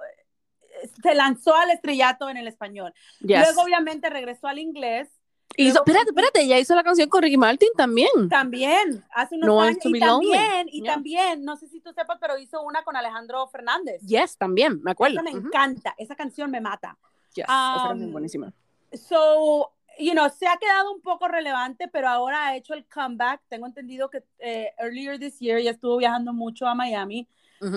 eh, 0.82 0.88
se 1.02 1.14
lanzó 1.14 1.54
al 1.54 1.70
estrellato 1.70 2.28
en 2.28 2.36
el 2.36 2.48
español. 2.48 2.92
Luego, 3.20 3.62
obviamente, 3.62 4.10
regresó 4.10 4.46
al 4.46 4.58
inglés. 4.58 5.08
Hizo, 5.56 5.80
espérate, 5.80 6.10
espérate, 6.10 6.40
ella 6.42 6.58
hizo 6.58 6.74
la 6.74 6.82
canción 6.82 7.10
con 7.10 7.22
Ricky 7.22 7.36
Martin 7.36 7.68
también. 7.76 8.28
También, 8.30 9.04
hace 9.10 9.36
unos 9.36 9.62
años. 9.62 9.78
Y 9.84 10.00
también, 10.00 10.66
y 10.70 10.82
también, 10.82 11.44
no 11.44 11.56
sé 11.56 11.68
si 11.68 11.80
tú 11.80 11.92
sepas, 11.92 12.18
pero 12.20 12.38
hizo 12.38 12.62
una 12.62 12.82
con 12.84 12.96
Alejandro 12.96 13.46
Fernández. 13.48 14.00
Yes, 14.02 14.38
también, 14.38 14.82
me 14.82 14.92
acuerdo. 14.92 15.20
Esa 15.20 15.22
me 15.22 15.30
encanta, 15.30 15.94
esa 15.98 16.14
canción 16.14 16.50
me 16.50 16.60
mata. 16.60 16.96
Yes, 17.34 17.44
esa 17.44 17.84
canción 17.86 18.02
es 18.02 18.12
buenísima 18.12 18.52
so, 18.94 19.72
you 19.98 20.14
know, 20.14 20.28
se 20.28 20.46
ha 20.46 20.56
quedado 20.58 20.92
un 20.92 21.00
poco 21.00 21.28
relevante, 21.28 21.88
pero 21.88 22.08
ahora 22.08 22.46
ha 22.46 22.56
hecho 22.56 22.74
el 22.74 22.86
comeback. 22.86 23.42
Tengo 23.48 23.66
entendido 23.66 24.10
que 24.10 24.22
eh, 24.38 24.72
earlier 24.78 25.18
this 25.18 25.38
year 25.38 25.60
ya 25.60 25.70
estuvo 25.70 25.96
viajando 25.98 26.32
mucho 26.32 26.66
a 26.66 26.74
Miami 26.74 27.28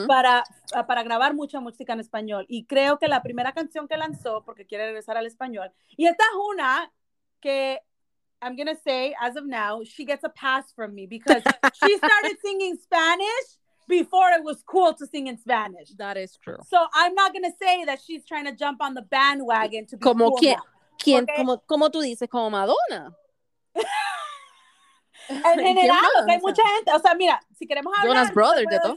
para, 0.08 0.44
para 0.88 1.04
grabar 1.04 1.36
mucha 1.36 1.60
música 1.60 1.94
en 1.94 2.00
español. 2.00 2.46
Y 2.50 2.66
creo 2.66 2.98
que 2.98 3.08
la 3.08 3.22
primera 3.22 3.52
canción 3.54 3.88
que 3.88 3.98
lanzó, 3.98 4.44
porque 4.44 4.66
quiere 4.66 4.86
regresar 4.86 5.18
al 5.18 5.28
español, 5.28 5.72
y 5.96 6.08
esta 6.08 6.24
es 6.24 6.36
una 6.52 6.92
que 7.40 7.80
I'm 8.42 8.56
going 8.56 8.68
to 8.68 8.78
say, 8.84 9.16
as 9.22 9.36
of 9.36 9.46
now, 9.46 9.84
she 9.84 10.06
gets 10.06 10.24
a 10.24 10.30
pass 10.30 10.72
from 10.76 10.94
me 10.94 11.08
because 11.08 11.42
she 11.84 11.98
started 11.98 12.38
singing 12.44 12.78
Spanish 12.82 13.60
before 13.88 14.30
it 14.32 14.44
was 14.44 14.62
cool 14.66 14.94
to 14.94 15.08
sing 15.08 15.28
in 15.28 15.38
Spanish. 15.38 15.90
That 15.98 16.18
is 16.18 16.38
true. 16.38 16.58
So 16.68 16.86
I'm 16.94 17.14
not 17.16 17.34
going 17.34 17.44
to 17.44 17.54
say 17.62 17.86
that 17.86 18.00
she's 18.06 18.26
trying 18.26 18.46
to 18.46 18.52
jump 18.52 18.82
on 18.82 18.94
the 18.94 19.02
bandwagon 19.04 19.86
to 19.88 19.98
be 19.98 20.02
Como 20.02 20.30
cool 20.30 20.38
que, 20.38 20.56
¿Quién, 20.98 21.26
como, 21.36 21.62
como 21.62 21.92
tú 21.92 22.02
dices, 22.02 22.30
como 22.30 22.50
Madonna? 22.50 23.16
en 25.30 25.60
general, 25.60 26.06
hay 26.28 26.40
mucha 26.40 26.64
gente, 26.76 26.92
o 26.94 27.00
sea, 27.00 27.14
mira, 27.16 27.40
si 27.58 27.68
queremos 27.68 27.94
hablar, 27.98 28.16
Jonas 28.16 28.34
Brothers, 28.34 28.68
de 28.70 28.80
todo. 28.80 28.96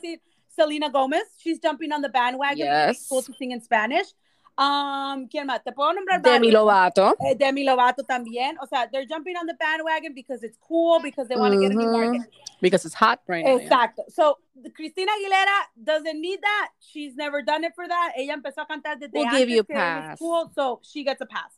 Selena 0.49 0.89
Gomez, 0.89 1.35
she's 1.39 1.61
jumping 1.61 1.93
on 1.93 2.03
the 2.03 2.09
bandwagon. 2.09 2.59
Yes. 2.59 3.07
Cool 3.09 3.23
to 3.23 3.33
sing 3.39 3.53
in 3.53 3.61
Spanish. 3.61 4.13
Um, 4.59 5.29
¿Quién 5.29 5.47
más? 5.47 5.63
Te 5.63 5.71
puedo 5.71 5.93
nombrar 5.93 6.21
Demi 6.21 6.51
Lovato. 6.51 7.15
Eh, 7.21 7.37
Demi 7.37 7.63
Lovato 7.63 8.03
también. 8.03 8.57
O 8.61 8.67
sea, 8.67 8.89
they're 8.91 9.07
jumping 9.07 9.37
on 9.37 9.47
the 9.47 9.55
bandwagon 9.55 10.15
because 10.15 10.43
it's 10.43 10.59
cool, 10.67 10.99
because 11.01 11.29
they 11.29 11.37
want 11.37 11.55
to 11.55 11.61
get 11.61 11.71
a 11.71 11.75
new 11.77 11.93
market. 11.93 12.29
Because 12.61 12.85
it's 12.85 12.95
hot 12.95 13.21
right 13.29 13.45
now. 13.45 13.57
Exacto. 13.57 14.03
So, 14.09 14.39
Cristina 14.75 15.13
Aguilera 15.13 15.85
doesn't 15.85 16.21
need 16.21 16.41
that. 16.43 16.71
She's 16.81 17.15
never 17.15 17.41
done 17.41 17.63
it 17.63 17.73
for 17.77 17.87
that. 17.87 18.15
Ella 18.17 18.35
empezó 18.35 18.63
a 18.63 18.67
cantar 18.67 18.99
desde 18.99 19.13
we'll 19.13 19.27
antes 19.27 19.39
give 19.39 19.49
you 19.49 19.61
a 19.61 19.65
pass. 19.65 20.19
cool, 20.19 20.51
so 20.53 20.81
she 20.83 21.05
gets 21.05 21.21
a 21.21 21.27
pass. 21.27 21.53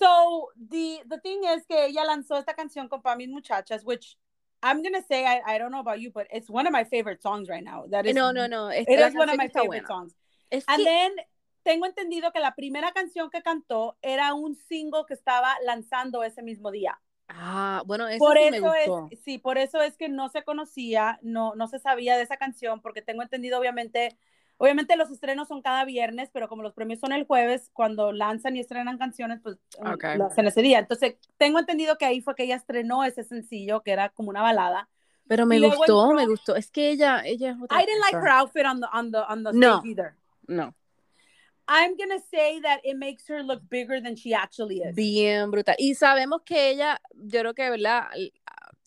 So 0.00 0.48
the 0.56 1.02
the 1.06 1.18
thing 1.18 1.44
is 1.44 1.66
que 1.66 1.86
ella 1.86 2.04
lanzó 2.04 2.38
esta 2.38 2.54
canción 2.54 2.88
con 2.88 3.02
Pa' 3.02 3.16
mis 3.16 3.28
muchachas, 3.28 3.84
which 3.84 4.16
I'm 4.62 4.82
gonna 4.82 5.02
say 5.02 5.26
I, 5.26 5.42
I 5.46 5.58
don't 5.58 5.70
know 5.70 5.80
about 5.80 6.00
you, 6.00 6.10
but 6.10 6.26
it's 6.32 6.48
one 6.48 6.66
of 6.66 6.72
my 6.72 6.84
favorite 6.84 7.22
songs 7.22 7.48
right 7.48 7.62
now. 7.62 7.84
That 7.90 8.06
is 8.06 8.14
no 8.14 8.32
no 8.32 8.46
no. 8.46 8.68
It 8.68 8.88
is 8.88 9.14
one 9.14 9.28
of 9.28 9.36
my 9.36 9.48
favorite 9.48 9.86
songs. 9.86 10.14
Es 10.50 10.64
And 10.68 10.78
que... 10.78 10.84
then 10.84 11.12
tengo 11.62 11.86
entendido 11.86 12.32
que 12.32 12.40
la 12.40 12.54
primera 12.54 12.92
canción 12.92 13.30
que 13.30 13.42
cantó 13.42 13.96
era 14.02 14.34
un 14.34 14.54
single 14.54 15.04
que 15.06 15.14
estaba 15.14 15.54
lanzando 15.64 16.22
ese 16.22 16.42
mismo 16.42 16.70
día. 16.70 16.98
Ah, 17.28 17.82
bueno, 17.86 18.08
eso 18.08 18.18
por 18.18 18.36
sí 18.36 18.44
eso 18.44 18.50
me 18.50 18.86
gustó. 18.86 19.08
es, 19.10 19.20
sí, 19.22 19.38
por 19.38 19.58
eso 19.58 19.80
es 19.80 19.96
que 19.96 20.08
no 20.08 20.28
se 20.30 20.42
conocía, 20.42 21.18
no, 21.22 21.54
no 21.54 21.68
se 21.68 21.78
sabía 21.78 22.16
de 22.16 22.24
esa 22.24 22.38
canción, 22.38 22.80
porque 22.80 23.02
tengo 23.02 23.22
entendido, 23.22 23.58
obviamente, 23.58 24.18
Obviamente 24.62 24.94
los 24.96 25.10
estrenos 25.10 25.48
son 25.48 25.62
cada 25.62 25.86
viernes, 25.86 26.28
pero 26.34 26.46
como 26.46 26.62
los 26.62 26.74
premios 26.74 27.00
son 27.00 27.12
el 27.12 27.24
jueves, 27.24 27.70
cuando 27.72 28.12
lanzan 28.12 28.56
y 28.56 28.60
estrenan 28.60 28.98
canciones, 28.98 29.40
pues 29.42 29.56
Okay. 29.82 30.18
lo 30.18 30.26
hacen 30.26 30.46
ese 30.46 30.60
día. 30.60 30.80
Entonces, 30.80 31.14
tengo 31.38 31.58
entendido 31.58 31.96
que 31.96 32.04
ahí 32.04 32.20
fue 32.20 32.34
que 32.34 32.44
ella 32.44 32.56
estrenó 32.56 33.02
ese 33.02 33.24
sencillo, 33.24 33.80
que 33.82 33.92
era 33.92 34.10
como 34.10 34.28
una 34.28 34.42
balada. 34.42 34.90
Pero 35.26 35.46
me 35.46 35.56
Y 35.56 35.60
gustó, 35.60 36.12
me 36.12 36.26
gustó. 36.26 36.56
Es 36.56 36.70
que 36.70 36.90
ella, 36.90 37.22
ella 37.24 37.52
es 37.52 37.56
otra 37.62 37.80
I 37.80 37.86
didn't 37.86 38.02
like 38.02 38.18
her 38.18 38.28
outfit 38.28 38.66
on 38.66 38.80
the, 38.80 38.86
on 38.92 39.10
the, 39.10 39.18
on 39.20 39.44
the 39.44 39.52
No. 39.54 39.78
stage 39.78 39.92
either. 39.92 40.14
No, 40.46 40.74
I'm 41.66 41.96
gonna 41.96 42.20
say 42.30 42.60
that 42.60 42.80
it 42.84 42.98
makes 42.98 43.26
her 43.30 43.42
look 43.42 43.62
bigger 43.70 43.98
than 44.02 44.14
she 44.14 44.34
actually 44.34 44.82
is. 44.82 44.94
bien 44.94 45.50
brutal. 45.50 45.74
Y 45.78 45.94
sabemos 45.94 46.42
que 46.44 46.68
ella, 46.68 47.00
yo 47.14 47.40
creo 47.40 47.54
que, 47.54 47.70
¿verdad? 47.70 48.08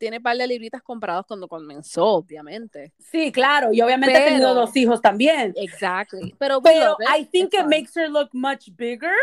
Tiene 0.03 0.19
par 0.19 0.35
de 0.35 0.45
libritas 0.45 0.81
comprados 0.81 1.25
cuando 1.25 1.47
comenzó, 1.47 2.05
obviamente. 2.05 2.91
Sí, 2.99 3.31
claro, 3.31 3.71
y 3.71 3.81
obviamente 3.81 4.17
ha 4.17 4.25
tenido 4.25 4.49
Pero- 4.49 4.65
dos 4.65 4.75
hijos 4.75 5.01
también. 5.01 5.53
Exactly. 5.55 6.35
Pero, 6.37 6.61
Pero 6.61 6.97
it. 6.99 7.07
I 7.21 7.23
think 7.25 7.45
It's 7.45 7.53
it 7.53 7.61
fun. 7.61 7.69
makes 7.69 7.95
her 7.95 8.09
look 8.09 8.29
much 8.33 8.67
bigger 8.75 9.13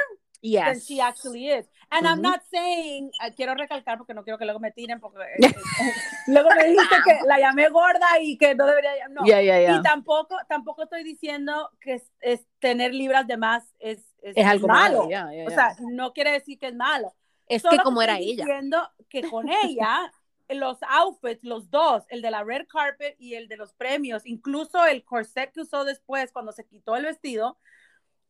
than 0.42 0.74
Yes. 0.76 0.86
she 0.86 0.98
actually 1.02 1.50
is. 1.52 1.68
And 1.90 2.06
I'm 2.06 2.20
Ujú. 2.20 2.30
not 2.30 2.40
saying, 2.50 3.10
eh, 3.22 3.34
quiero 3.36 3.54
recalcar 3.54 3.98
porque 3.98 4.14
no 4.14 4.24
quiero 4.24 4.38
que 4.38 4.46
luego 4.46 4.58
me 4.58 4.70
tiren, 4.70 5.00
porque 5.00 5.18
eh, 5.20 5.36
eh, 5.44 5.92
luego 6.28 6.48
me 6.56 6.64
dijiste 6.68 6.96
que 7.04 7.18
la 7.26 7.38
llamé 7.38 7.68
gorda 7.68 8.06
y 8.22 8.38
que 8.38 8.54
no 8.54 8.64
debería, 8.64 9.06
no. 9.10 9.22
Yeah, 9.26 9.42
yeah, 9.42 9.60
yeah. 9.60 9.76
Y 9.76 9.82
tampoco, 9.82 10.34
tampoco 10.48 10.84
estoy 10.84 11.04
diciendo 11.04 11.68
que 11.78 11.94
es, 11.96 12.10
es 12.20 12.46
tener 12.58 12.94
libras 12.94 13.26
de 13.26 13.36
más 13.36 13.64
es, 13.80 13.98
es, 14.22 14.34
Es 14.34 14.46
algo 14.46 14.66
malo. 14.66 15.08
malo. 15.10 15.46
O 15.46 15.50
sea, 15.50 15.76
no 15.80 16.14
quiere 16.14 16.32
decir 16.32 16.58
que 16.58 16.68
es 16.68 16.74
malo. 16.74 17.14
es 17.46 17.60
Solo 17.60 17.76
que 17.76 17.82
como 17.82 18.00
era 18.00 18.14
estoy 18.14 18.30
ella. 18.30 18.44
diciendo 18.44 18.88
que 19.08 19.22
con 19.28 19.48
ella, 19.64 20.12
los 20.58 20.78
outfits, 20.88 21.44
los 21.44 21.70
dos, 21.70 22.04
el 22.08 22.22
de 22.22 22.30
la 22.30 22.42
red 22.44 22.66
carpet 22.66 23.14
y 23.18 23.34
el 23.34 23.48
de 23.48 23.56
los 23.56 23.72
premios, 23.74 24.26
incluso 24.26 24.84
el 24.84 25.04
corset 25.04 25.52
que 25.52 25.60
usó 25.60 25.84
después 25.84 26.32
cuando 26.32 26.52
se 26.52 26.66
quitó 26.66 26.96
el 26.96 27.04
vestido, 27.04 27.58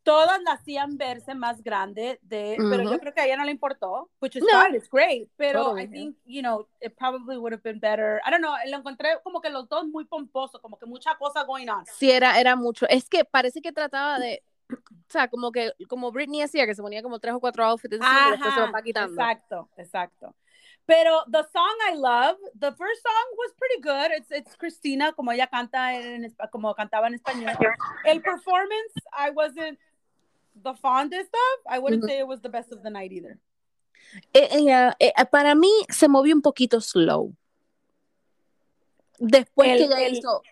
todas 0.03 0.43
la 0.43 0.53
hacían 0.53 0.97
verse 0.97 1.35
más 1.35 1.63
grande 1.63 2.19
de, 2.23 2.57
pero 2.71 2.83
yo 2.85 2.99
creo 2.99 3.13
que 3.13 3.21
a 3.21 3.27
ella 3.27 3.37
no 3.37 3.45
le 3.45 3.51
importó, 3.51 4.11
which 4.21 4.35
is 4.37 4.43
No. 4.43 4.63
fine, 4.63 4.77
it's 4.77 4.89
great, 4.91 5.29
pero 5.37 5.63
Totally, 5.65 5.85
I 5.85 5.89
think, 5.89 6.17
you 6.25 6.41
know, 6.41 6.67
it 6.81 6.95
probably 6.97 7.37
would 7.37 7.53
have 7.53 7.63
been 7.63 7.79
better. 7.79 8.21
I 8.27 8.31
don't 8.31 8.41
know, 8.41 8.55
lo 8.67 8.79
encontré 8.79 9.21
como 9.23 9.41
que 9.41 9.51
los 9.51 9.69
dos 9.69 9.87
muy 9.87 10.05
pomposos, 10.07 10.61
como 10.61 10.79
que 10.79 10.87
mucha 10.87 11.17
cosa 11.19 11.45
going 11.45 11.69
on. 11.69 11.85
Sí, 11.87 12.11
era, 12.11 12.41
era 12.41 12.57
mucho. 12.57 12.87
Es 12.89 13.09
que 13.09 13.25
parece 13.25 13.61
que 13.61 13.73
trataba 13.73 14.19
de, 14.19 14.43
o 14.71 14.77
sea, 15.09 15.29
como 15.29 15.53
que, 15.53 15.73
como 15.87 16.11
Britney 16.13 16.43
hacía, 16.43 16.67
que 16.67 16.75
se 16.75 16.83
ponía 16.83 17.03
como 17.03 17.19
tres 17.19 17.35
o 17.35 17.41
cuatro 17.41 17.65
outfits 17.65 17.97
y 17.97 17.99
después 17.99 18.55
se 18.55 18.61
va 18.73 18.83
quitando. 18.83 19.13
Exacto, 19.13 19.69
exacto. 19.77 20.35
Pero 20.91 21.23
the 21.31 21.45
song 21.53 21.77
I 21.89 21.95
love, 21.95 22.37
the 22.59 22.73
first 22.73 23.01
song 23.07 23.27
was 23.39 23.53
pretty 23.57 23.81
good. 23.81 24.11
It's, 24.11 24.31
it's 24.33 24.57
Christina, 24.57 25.13
como 25.13 25.31
ella 25.31 25.47
canta 25.47 25.95
en, 25.95 26.35
como 26.51 26.75
cantaba 26.75 27.07
en 27.07 27.15
español. 27.15 27.55
El 28.05 28.21
performance, 28.21 28.93
I 29.17 29.31
wasn't 29.31 29.79
the 30.61 30.75
fondest 30.75 31.31
of. 31.33 31.73
I 31.73 31.79
wouldn't 31.79 32.03
Ujú. 32.03 32.09
say 32.09 32.19
it 32.19 32.27
was 32.27 32.41
the 32.41 32.49
best 32.49 32.73
of 32.73 32.83
the 32.83 32.91
night 32.91 33.13
either. 33.13 33.39
Eh, 34.35 34.49
ella, 34.51 34.97
eh, 34.99 35.13
para 35.31 35.55
mí 35.55 35.71
se 35.91 36.09
movió 36.09 36.35
un 36.35 36.43
poquito 36.43 36.81
slow. 36.81 37.33
Después 39.21 39.69
El- 39.71 39.79
que 39.79 39.85
ella 39.85 40.07
el- 40.07 40.15
hizo 40.17 40.43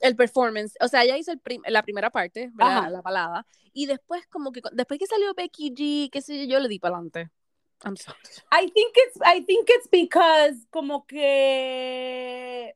el 0.00 0.16
performance, 0.16 0.76
o 0.80 0.88
sea, 0.88 1.02
ella 1.04 1.18
hizo 1.18 1.30
el 1.32 1.40
prim- 1.40 1.62
la 1.66 1.82
primera 1.82 2.08
parte, 2.08 2.50
la 2.56 3.02
balada, 3.04 3.44
y 3.74 3.84
después 3.84 4.26
como 4.28 4.50
que, 4.50 4.62
después 4.72 4.98
que 4.98 5.06
salió 5.06 5.34
Becky 5.34 5.74
G, 5.74 6.10
qué 6.10 6.22
sé 6.22 6.46
yo, 6.46 6.54
yo 6.54 6.60
le 6.60 6.68
di 6.68 6.78
para 6.78 6.94
adelante. 6.94 7.28
I'm 7.84 7.96
sorry. 7.96 8.18
I 8.52 8.68
think 8.68 8.92
it's, 8.96 9.18
I 9.24 9.40
think 9.44 9.68
it's 9.70 9.88
because 9.88 10.66
como 10.70 11.04
que 11.06 12.74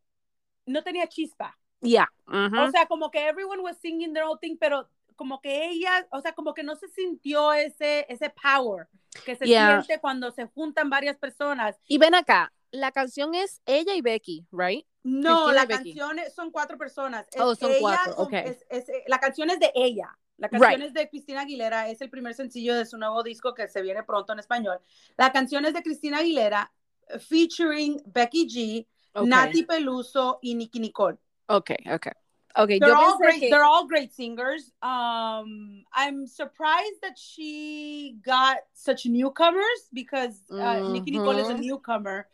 no 0.67 0.83
tenía 0.83 1.07
chispa. 1.09 1.57
Yeah. 1.81 2.07
O 2.29 2.71
sea, 2.71 2.87
como 2.87 3.11
que 3.11 3.19
everyone 3.27 3.61
was 3.63 3.77
singing 3.81 4.13
their 4.13 4.25
own 4.25 4.39
thing, 4.39 4.57
pero 4.59 4.89
como 5.17 5.41
que 5.41 5.67
ella, 5.67 6.07
o 6.11 6.21
sea, 6.21 6.33
como 6.33 6.55
que 6.55 6.63
no 6.63 6.77
se 6.77 6.89
sintió 6.89 7.53
ese, 7.53 8.07
ese 8.09 8.31
power 8.31 8.89
que 9.25 9.35
se 9.37 9.47
Yeah. 9.47 9.83
siente 9.83 10.01
cuando 10.01 10.31
se 10.31 10.47
juntan 10.47 10.89
varias 10.91 11.17
personas. 11.19 11.77
y 11.89 11.99
ven 11.99 12.15
acá, 12.15 12.53
la 12.71 12.93
canción 12.93 13.35
es 13.35 13.61
ella 13.67 13.95
y 13.95 14.01
Becky, 14.01 14.47
right? 14.53 14.87
No, 15.05 15.47
Cristina 15.47 15.53
la 15.53 15.67
canción 15.67 16.19
son 16.35 16.51
cuatro 16.53 16.79
personas. 16.79 17.27
Es 17.35 17.41
Oh, 17.41 17.55
son 17.57 17.71
ella 17.73 17.81
cuatro, 17.81 18.15
con- 18.15 18.27
ok. 18.27 18.33
es- 18.35 18.65
es- 18.71 18.87
la 19.09 19.19
canción 19.19 19.51
es 19.51 19.59
de 19.59 19.73
ella. 19.75 20.17
La 20.43 20.49
canción 20.49 20.73
Right. 20.81 20.87
es 20.89 20.93
de 20.93 21.09
Cristina 21.09 21.43
Aguilera, 21.43 21.89
es 21.89 22.01
el 22.01 22.11
primer 22.11 22.35
sencillo 22.35 22.75
de 22.75 22.85
su 22.85 22.99
nuevo 22.99 23.23
disco 23.23 23.55
que 23.55 23.69
se 23.69 23.81
viene 23.81 24.03
pronto 24.03 24.33
en 24.33 24.41
español. 24.41 24.81
La 25.17 25.31
canción 25.31 25.65
es 25.65 25.73
de 25.73 25.85
Cristina 25.85 26.19
Aguilera, 26.19 26.69
eh, 27.09 27.21
featuring 27.21 28.03
Becky 28.07 28.49
G, 28.49 28.87
Okay. 29.15 29.29
Nati 29.29 29.63
Peluso 29.63 30.39
y 30.43 30.55
Nicki 30.57 30.81
Nicole. 30.81 31.17
Okay, 31.47 31.77
okay. 31.93 32.13
Okay, 32.57 32.79
They're 32.81 32.93
all 32.97 33.17
great. 33.19 33.39
que- 33.41 33.51
They're 33.51 33.63
all 33.65 33.87
great 33.87 34.13
singers. 34.13 34.73
Um, 34.83 35.85
I'm 35.95 36.27
surprised 36.27 37.01
that 37.03 37.17
she 37.17 38.17
got 38.25 38.57
such 38.73 39.07
newcomers 39.07 39.89
because 39.93 40.43
uh, 40.51 40.81
Nicki 40.91 41.13
Nicole 41.13 41.39
is 41.39 41.49
a 41.51 41.55
Mhm. 41.55 41.61
newcomer. 41.61 42.27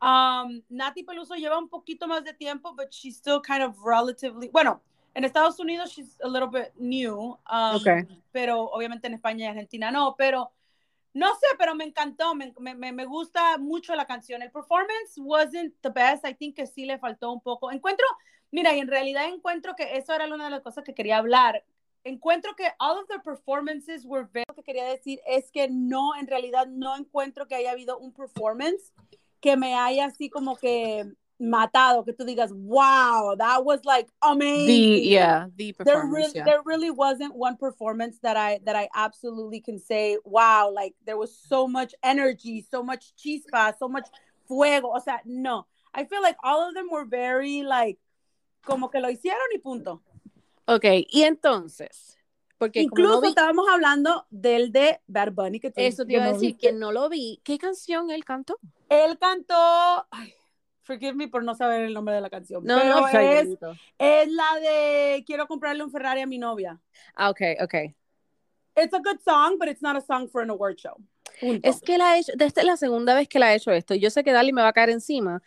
Um, 0.00 0.62
Nati 0.70 1.02
Peluso 1.02 1.34
lleva 1.34 1.58
un 1.58 1.68
poquito 1.68 2.06
más 2.06 2.22
de 2.24 2.32
tiempo, 2.32 2.74
but 2.76 2.92
she's 2.92 3.16
still 3.16 3.40
kind 3.40 3.62
of 3.64 3.76
relatively. 3.84 4.48
Bueno, 4.50 4.80
en 5.14 5.24
Estados 5.24 5.58
Unidos 5.58 5.90
she's 5.90 6.16
a 6.22 6.28
little 6.28 6.48
bit 6.48 6.72
new. 6.76 7.38
Um, 7.50 7.76
Okay. 7.76 8.06
Pero 8.32 8.64
obviamente 8.64 9.06
en 9.06 9.14
España 9.14 9.46
y 9.46 9.48
Argentina 9.48 9.90
no. 9.90 10.14
Pero 10.16 10.52
no 11.12 11.28
sé, 11.34 11.46
pero 11.58 11.74
me 11.74 11.84
encantó. 11.84 12.34
Me, 12.34 12.52
me, 12.58 12.92
me 12.92 13.04
gusta 13.04 13.58
mucho 13.58 13.94
la 13.94 14.06
canción. 14.06 14.42
El 14.42 14.50
performance 14.50 15.16
wasn't 15.18 15.74
the 15.80 15.90
best. 15.90 16.24
I 16.26 16.34
think 16.34 16.56
que 16.56 16.66
sí 16.66 16.84
le 16.84 16.98
faltó 16.98 17.32
un 17.32 17.40
poco. 17.40 17.72
Encuentro 17.72 18.06
Mira, 18.52 18.74
y 18.74 18.80
en 18.80 18.88
realidad 18.88 19.28
encuentro 19.28 19.76
que 19.76 19.96
eso 19.96 20.12
era 20.12 20.26
una 20.26 20.44
de 20.44 20.50
las 20.50 20.62
cosas 20.62 20.84
que 20.84 20.94
quería 20.94 21.18
hablar. 21.18 21.64
Encuentro 22.02 22.54
que 22.56 22.66
all 22.78 22.98
of 22.98 23.08
the 23.08 23.20
performances 23.20 24.04
were 24.04 24.26
very... 24.32 24.44
Lo 24.48 24.54
que 24.54 24.62
quería 24.62 24.84
decir 24.84 25.20
es 25.26 25.50
que 25.50 25.68
no, 25.68 26.16
en 26.16 26.26
realidad 26.26 26.66
no 26.66 26.96
encuentro 26.96 27.46
que 27.46 27.54
haya 27.54 27.70
habido 27.70 27.98
un 27.98 28.12
performance 28.12 28.92
que 29.40 29.56
me 29.56 29.74
haya 29.74 30.06
así 30.06 30.28
como 30.28 30.56
que 30.56 31.06
matado, 31.40 32.04
que 32.04 32.12
tú 32.12 32.24
digas, 32.24 32.52
wow, 32.52 33.34
that 33.38 33.64
was 33.64 33.80
like 33.84 34.08
amazing. 34.22 34.66
The 34.66 35.08
yeah, 35.08 35.46
the 35.56 35.74
There 35.84 36.04
really, 36.06 36.32
yeah. 36.34 36.44
there 36.44 36.60
really 36.64 36.90
wasn't 36.90 37.34
one 37.34 37.56
performance 37.56 38.18
that 38.22 38.36
I 38.36 38.60
that 38.64 38.76
I 38.76 38.88
absolutely 38.94 39.60
can 39.60 39.78
say, 39.78 40.18
wow, 40.24 40.70
like 40.70 40.94
there 41.06 41.16
was 41.16 41.34
so 41.34 41.66
much 41.66 41.94
energy, 42.02 42.64
so 42.70 42.82
much 42.82 43.14
chispa, 43.16 43.74
so 43.78 43.88
much 43.88 44.06
fuego. 44.46 44.88
O 44.94 45.00
sea, 45.00 45.20
no. 45.24 45.66
I 45.94 46.04
feel 46.04 46.22
like 46.22 46.36
all 46.44 46.68
of 46.68 46.74
them 46.74 46.88
were 46.90 47.04
very 47.04 47.62
like 47.62 47.98
como 48.62 48.88
que 48.88 49.00
lo 49.00 49.08
hicieron 49.08 49.48
y 49.54 49.58
punto. 49.58 50.02
Okay, 50.68 51.06
y 51.10 51.22
entonces, 51.24 52.16
porque 52.58 52.86
como 52.86 53.00
Incluso 53.00 53.14
no 53.14 53.20
vi- 53.22 53.28
estábamos 53.30 53.66
hablando 53.68 54.26
del 54.30 54.70
de 54.70 55.00
Bad 55.08 55.32
Bunny 55.32 55.58
que 55.58 55.70
tú- 55.70 55.80
eso 55.80 56.04
te 56.04 56.12
iba 56.12 56.22
a 56.22 56.26
no 56.26 56.32
decir 56.34 56.50
viste. 56.52 56.66
que 56.68 56.72
no 56.74 56.92
lo 56.92 57.08
vi. 57.08 57.40
¿Qué 57.42 57.58
canción 57.58 58.10
él 58.10 58.24
cantó? 58.24 58.56
Él 58.88 59.18
cantó, 59.18 59.54
ay, 60.10 60.34
forgive 60.90 61.14
me 61.14 61.28
por 61.28 61.44
no 61.44 61.54
saber 61.54 61.82
el 61.82 61.94
nombre 61.94 62.14
de 62.14 62.20
la 62.20 62.28
canción, 62.28 62.64
No, 62.64 62.78
pero 62.80 63.00
no, 63.00 63.08
es, 63.08 64.28
la 64.28 64.60
de 64.60 65.22
quiero 65.24 65.46
comprarle 65.46 65.84
un 65.84 65.90
Ferrari 65.90 66.20
a 66.20 66.26
mi 66.26 66.38
novia. 66.38 66.80
Ah, 67.14 67.30
okay, 67.30 67.56
okay. 67.62 67.94
It's 68.76 68.92
a 68.92 68.98
good 68.98 69.20
song, 69.24 69.56
but 69.58 69.68
it's 69.68 69.82
not 69.82 69.96
a 69.96 70.00
song 70.00 70.28
for 70.28 70.42
an 70.42 70.50
award 70.50 70.78
show. 70.78 70.96
Punto. 71.40 71.68
Es 71.68 71.80
que 71.80 71.96
la 71.96 72.12
ha 72.12 72.18
hecho, 72.18 72.32
esta 72.38 72.60
es 72.60 72.66
la 72.66 72.76
segunda 72.76 73.14
vez 73.14 73.28
que 73.28 73.38
la 73.38 73.48
ha 73.48 73.54
hecho 73.54 73.70
esto. 73.70 73.94
Yo 73.94 74.10
sé 74.10 74.24
que 74.24 74.32
Dali 74.32 74.52
me 74.52 74.62
va 74.62 74.68
a 74.68 74.72
caer 74.72 74.90
encima 74.90 75.42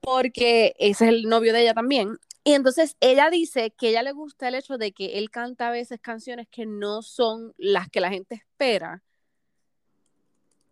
porque 0.00 0.74
ese 0.78 1.04
es 1.04 1.10
el 1.10 1.22
novio 1.28 1.52
de 1.52 1.62
ella 1.62 1.74
también. 1.74 2.18
Y 2.44 2.54
entonces 2.54 2.96
ella 3.00 3.30
dice 3.30 3.72
que 3.72 3.90
ella 3.90 4.02
le 4.02 4.12
gusta 4.12 4.48
el 4.48 4.54
hecho 4.54 4.78
de 4.78 4.92
que 4.92 5.18
él 5.18 5.30
canta 5.30 5.68
a 5.68 5.70
veces 5.70 6.00
canciones 6.00 6.48
que 6.50 6.66
no 6.66 7.02
son 7.02 7.52
las 7.56 7.88
que 7.88 8.00
la 8.00 8.10
gente 8.10 8.36
espera. 8.36 9.02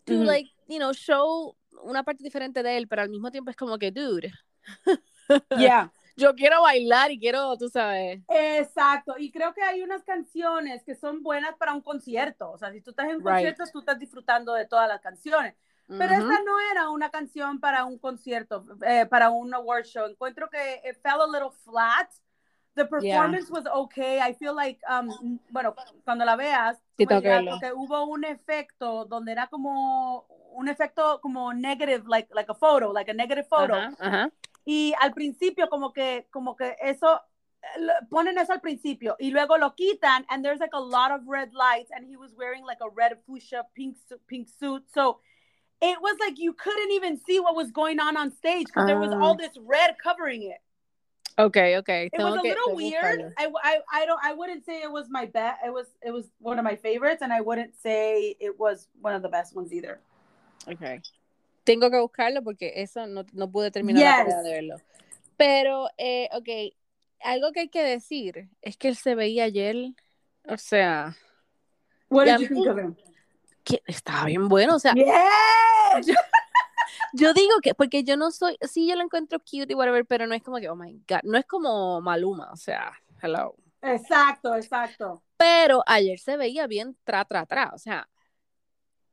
To 0.06 0.14
like, 0.14 0.50
you 0.68 0.78
know, 0.78 0.92
show 0.92 1.56
una 1.82 2.02
parte 2.04 2.24
diferente 2.24 2.62
de 2.62 2.76
él, 2.76 2.88
pero 2.88 3.02
al 3.02 3.08
mismo 3.10 3.30
tiempo 3.30 3.50
es 3.50 3.56
como 3.56 3.78
que, 3.78 3.90
dude, 3.90 4.32
Yeah. 5.54 5.88
yo 6.16 6.34
quiero 6.34 6.62
bailar 6.62 7.10
y 7.10 7.18
quiero, 7.18 7.56
tú 7.56 7.68
sabes. 7.68 8.20
Exacto, 8.32 9.16
y 9.18 9.32
creo 9.32 9.52
que 9.54 9.62
hay 9.62 9.82
unas 9.82 10.04
canciones 10.04 10.84
que 10.84 10.94
son 10.94 11.20
buenas 11.22 11.56
para 11.56 11.74
un 11.74 11.80
concierto, 11.82 12.52
o 12.52 12.58
sea, 12.58 12.70
si 12.70 12.80
tú 12.80 12.90
estás 12.90 13.06
en 13.10 13.18
Right. 13.18 13.24
concierto, 13.24 13.64
tú 13.72 13.80
estás 13.80 13.98
disfrutando 13.98 14.52
de 14.54 14.66
todas 14.66 14.86
las 14.86 15.00
canciones, 15.00 15.56
pero 15.96 16.12
Ujú. 16.12 16.20
esta 16.20 16.34
no 16.44 16.52
era 16.70 16.90
una 16.90 17.10
canción 17.10 17.58
para 17.58 17.84
un 17.84 17.98
concierto, 17.98 18.64
eh, 18.86 19.06
para 19.06 19.30
un 19.30 19.52
award 19.52 19.84
show, 19.84 20.06
encuentro 20.06 20.48
que 20.48 20.80
it 20.88 20.96
fell 21.02 21.20
a 21.20 21.26
little 21.26 21.50
flat, 21.64 22.08
the 22.76 22.84
performance 22.84 23.50
was 23.50 23.64
okay, 23.66 24.20
I 24.20 24.32
feel 24.32 24.54
like, 24.54 24.78
um, 24.88 25.38
bueno, 25.50 25.74
cuando 26.04 26.24
la 26.24 26.36
veas, 26.36 26.76
Sí, 26.96 27.04
tú 27.06 27.14
me 27.14 27.20
tengo 27.20 27.22
que 27.22 27.28
dirás, 27.40 27.44
porque 27.60 27.72
hubo 27.74 28.04
un 28.04 28.24
efecto 28.24 29.04
donde 29.06 29.32
era 29.32 29.48
como 29.48 30.26
un 30.54 30.68
efecto 30.68 31.20
como 31.20 31.52
negative, 31.52 32.04
like, 32.06 32.28
like 32.34 32.48
a 32.50 32.54
photo, 32.54 32.92
like 32.92 33.08
a 33.10 33.14
negative 33.14 33.46
photo, 33.48 33.74
Ajá, 33.74 33.96
ajá. 34.00 34.30
y 34.64 34.94
al 35.00 35.12
principio 35.12 35.68
como 35.68 35.92
que 35.92 36.26
como 36.30 36.54
que 36.56 36.76
eso 36.80 37.20
eh, 37.62 37.88
ponen 38.10 38.38
eso 38.38 38.52
al 38.52 38.60
principio 38.60 39.16
y 39.18 39.30
luego 39.30 39.56
lo 39.58 39.74
quitan 39.74 40.24
and 40.28 40.44
there's 40.44 40.60
like 40.60 40.74
a 40.74 40.80
lot 40.80 41.10
of 41.10 41.26
red 41.26 41.52
lights 41.54 41.90
and 41.92 42.06
he 42.06 42.16
was 42.16 42.32
wearing 42.36 42.64
like 42.64 42.78
a 42.82 42.88
red 42.94 43.18
fuchsia 43.26 43.64
pink 43.74 43.96
pink 44.26 44.48
suit. 44.48 44.84
So 44.92 45.20
it 45.82 45.98
was 46.00 46.16
like 46.20 46.38
you 46.38 46.52
couldn't 46.52 46.90
even 46.92 47.16
see 47.26 47.40
what 47.40 47.54
was 47.56 47.70
going 47.72 47.98
on 48.00 48.16
on 48.16 48.30
stage 48.32 48.66
because 48.66 48.86
there 48.86 48.98
was 49.00 49.12
Ah. 49.12 49.20
all 49.20 49.34
this 49.34 49.56
red 49.58 49.96
covering 50.02 50.42
it 50.42 50.60
Okay, 51.46 51.76
okay. 51.78 52.10
It 52.12 52.18
was 52.18 52.38
a 52.38 52.42
little 52.42 52.74
weird. 52.74 53.32
I, 53.38 53.50
I, 53.62 53.78
I 53.92 54.06
don't 54.06 54.20
I 54.22 54.32
wouldn't 54.34 54.64
say 54.64 54.82
it 54.82 54.90
was 54.90 55.08
my 55.08 55.26
best. 55.26 55.60
It 55.64 55.72
was 55.72 55.86
it 56.02 56.10
was 56.10 56.30
one 56.38 56.58
of 56.58 56.64
my 56.64 56.76
favorites, 56.76 57.22
and 57.22 57.32
I 57.32 57.40
wouldn't 57.40 57.74
say 57.80 58.36
it 58.40 58.58
was 58.58 58.88
one 59.00 59.14
of 59.14 59.22
the 59.22 59.28
best 59.28 59.54
ones 59.56 59.72
either. 59.72 60.00
Okay. 60.68 61.00
Tengo 61.64 61.90
que 61.90 61.98
buscarlo 61.98 62.42
porque 62.42 62.72
eso 62.76 63.06
no, 63.06 63.24
no 63.32 63.48
pude 63.48 63.70
terminar 63.70 64.26
yes. 64.26 64.26
de 64.26 64.50
verlo. 64.50 64.76
Pero, 65.36 65.88
eh, 65.96 66.28
ok, 66.32 66.74
algo 67.22 67.52
que 67.52 67.60
hay 67.60 67.68
que 67.68 67.82
decir 67.82 68.48
es 68.60 68.76
que 68.76 68.88
él 68.88 68.96
se 68.96 69.14
veía 69.14 69.44
ayer, 69.44 69.76
o 70.46 70.56
sea. 70.56 71.16
What 72.08 72.26
did 72.26 72.40
you 72.40 72.48
think 72.48 72.66
of 72.66 72.78
him? 72.78 72.96
Que 73.64 73.82
estaba 73.86 74.26
bien 74.26 74.48
bueno, 74.48 74.76
o 74.76 74.78
sea. 74.78 74.94
Yo, 74.94 76.14
yo, 77.12 77.32
digo 77.32 77.60
que, 77.62 77.74
porque 77.74 78.04
yo 78.04 78.16
no 78.16 78.30
soy, 78.30 78.56
sí, 78.62 78.88
yo 78.88 78.96
lo 78.96 79.02
encuentro 79.02 79.38
cute 79.38 79.72
y 79.72 79.74
whatever, 79.74 80.06
pero 80.06 80.26
no 80.26 80.34
es 80.34 80.42
como 80.42 80.58
que, 80.58 80.68
oh 80.68 80.76
my 80.76 81.02
god, 81.08 81.20
no 81.24 81.38
es 81.38 81.46
como 81.46 82.00
Maluma, 82.00 82.50
o 82.52 82.56
sea, 82.56 82.92
hello. 83.22 83.54
Exacto, 83.82 84.54
exacto. 84.54 85.22
Pero 85.36 85.82
ayer 85.86 86.18
se 86.18 86.36
veía 86.36 86.66
bien 86.66 86.96
tra, 87.04 87.24
tra, 87.24 87.46
tra, 87.46 87.70
o 87.74 87.78
sea, 87.78 88.08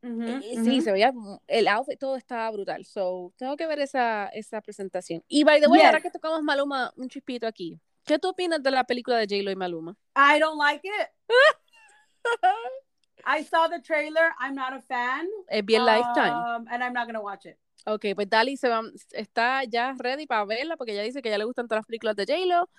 sí, 0.01 0.81
se 0.81 0.91
veía, 0.91 1.13
el 1.47 1.67
outfit, 1.67 1.99
todo 1.99 2.15
estaba 2.15 2.49
brutal. 2.51 2.85
So, 2.85 3.33
tengo 3.37 3.55
que 3.55 3.67
ver 3.67 3.79
esa, 3.79 4.27
esa 4.27 4.61
presentación. 4.61 5.23
Y 5.27 5.43
by 5.43 5.61
the 5.61 5.67
way, 5.67 5.81
ahora 5.81 6.01
que 6.01 6.11
tocamos 6.11 6.41
Maluma, 6.43 6.91
un 6.95 7.09
chispito 7.09 7.47
aquí. 7.47 7.79
¿Qué 8.05 8.19
tú 8.19 8.29
opinas 8.29 8.63
de 8.63 8.71
la 8.71 8.85
película 8.85 9.17
de 9.17 9.25
J-Lo 9.25 9.51
y 9.51 9.55
Maluma? 9.55 9.95
I 10.15 10.39
don't 10.39 10.57
like 10.57 10.81
it. 10.87 11.09
I 13.25 13.43
saw 13.43 13.67
the 13.67 13.81
trailer. 13.81 14.33
I'm 14.39 14.55
not 14.55 14.73
a 14.73 14.81
fan. 14.81 15.27
Es 15.49 15.65
bien 15.65 15.85
Lifetime. 15.85 16.31
Um, 16.31 16.67
and 16.71 16.81
I'm 16.81 16.93
not 16.93 17.07
going 17.07 17.15
to 17.15 17.21
watch 17.21 17.45
it. 17.45 17.57
Ok, 17.89 18.03
pues 18.15 18.29
Dali 18.29 18.57
se 18.57 18.67
va, 18.67 18.81
está 19.13 19.63
ya 19.63 19.95
ready 19.97 20.27
para 20.27 20.43
verla 20.43 20.75
porque 20.75 20.91
ella 20.91 21.03
dice 21.03 21.21
que 21.21 21.29
ya 21.29 21.37
le 21.37 21.45
gustan 21.45 21.69
todas 21.69 21.79
las 21.79 21.85
películas 21.85 22.17
de 22.17 22.25
J-Lo. 22.25 22.69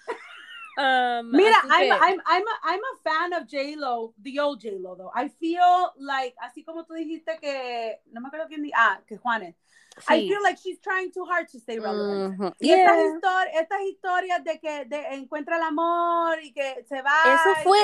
Um, 0.78 1.32
Mira, 1.32 1.58
I'm, 1.64 1.90
I'm, 1.90 2.20
I'm, 2.24 2.42
a, 2.46 2.56
I'm 2.62 2.78
a 2.78 2.94
fan 3.02 3.32
of 3.32 3.48
J-Lo, 3.48 4.14
the 4.22 4.38
old 4.38 4.62
J-Lo, 4.62 4.94
though. 4.94 5.10
I 5.12 5.26
feel 5.26 5.90
like, 5.98 6.36
así 6.40 6.64
como 6.64 6.84
tú 6.84 6.94
dijiste 6.94 7.36
que, 7.40 7.98
no 8.12 8.20
me 8.20 8.28
acuerdo 8.28 8.46
quién 8.46 8.62
di, 8.62 8.70
ah, 8.72 9.00
que 9.04 9.18
Juanes. 9.18 9.56
Sí. 9.98 10.14
I 10.14 10.28
feel 10.28 10.40
like 10.40 10.56
she's 10.56 10.78
trying 10.78 11.10
too 11.10 11.24
hard 11.24 11.48
to 11.48 11.58
stay 11.58 11.80
relevant. 11.80 12.38
Mm 12.38 12.38
-hmm. 12.38 12.54
Y 12.60 12.68
yeah. 12.68 12.84
estas, 12.84 12.98
histori 13.04 13.50
estas, 13.54 13.80
historias 13.80 14.44
de 14.44 14.60
que 14.60 14.84
de, 14.84 15.14
encuentra 15.14 15.56
el 15.56 15.62
amor 15.62 16.38
y 16.40 16.52
que 16.52 16.84
se 16.88 17.02
va. 17.02 17.18
Eso 17.26 17.62
fue. 17.64 17.78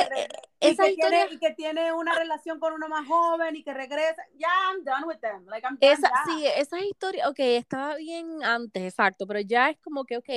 Y 0.61 0.69
esa 0.71 0.85
que 0.85 0.91
historia... 0.91 1.27
tiene, 1.27 1.35
y 1.35 1.39
que 1.39 1.51
tiene 1.55 1.93
una 1.93 2.15
relación 2.15 2.61
con 2.61 2.75
uno 2.75 2.89
más 2.89 3.05
joven 3.09 3.57
y 3.57 3.65
que 3.65 3.75
regresa. 3.75 4.23
Ya, 4.35 4.39
yeah, 4.39 4.71
I'm 4.71 4.85
done 4.85 5.05
with 5.07 5.19
them. 5.19 5.45
Like, 5.47 5.67
I'm 5.67 5.77
done, 5.81 5.93
esa, 5.93 6.13
Sí, 6.27 6.47
esa 6.47 6.79
historia, 6.79 7.29
ok, 7.29 7.41
estaba 7.41 7.97
bien 7.97 8.45
antes, 8.45 8.85
exacto, 8.85 9.27
pero 9.27 9.41
ya 9.41 9.71
es 9.71 9.81
como 9.81 10.05
que, 10.05 10.17
ok 10.17 10.31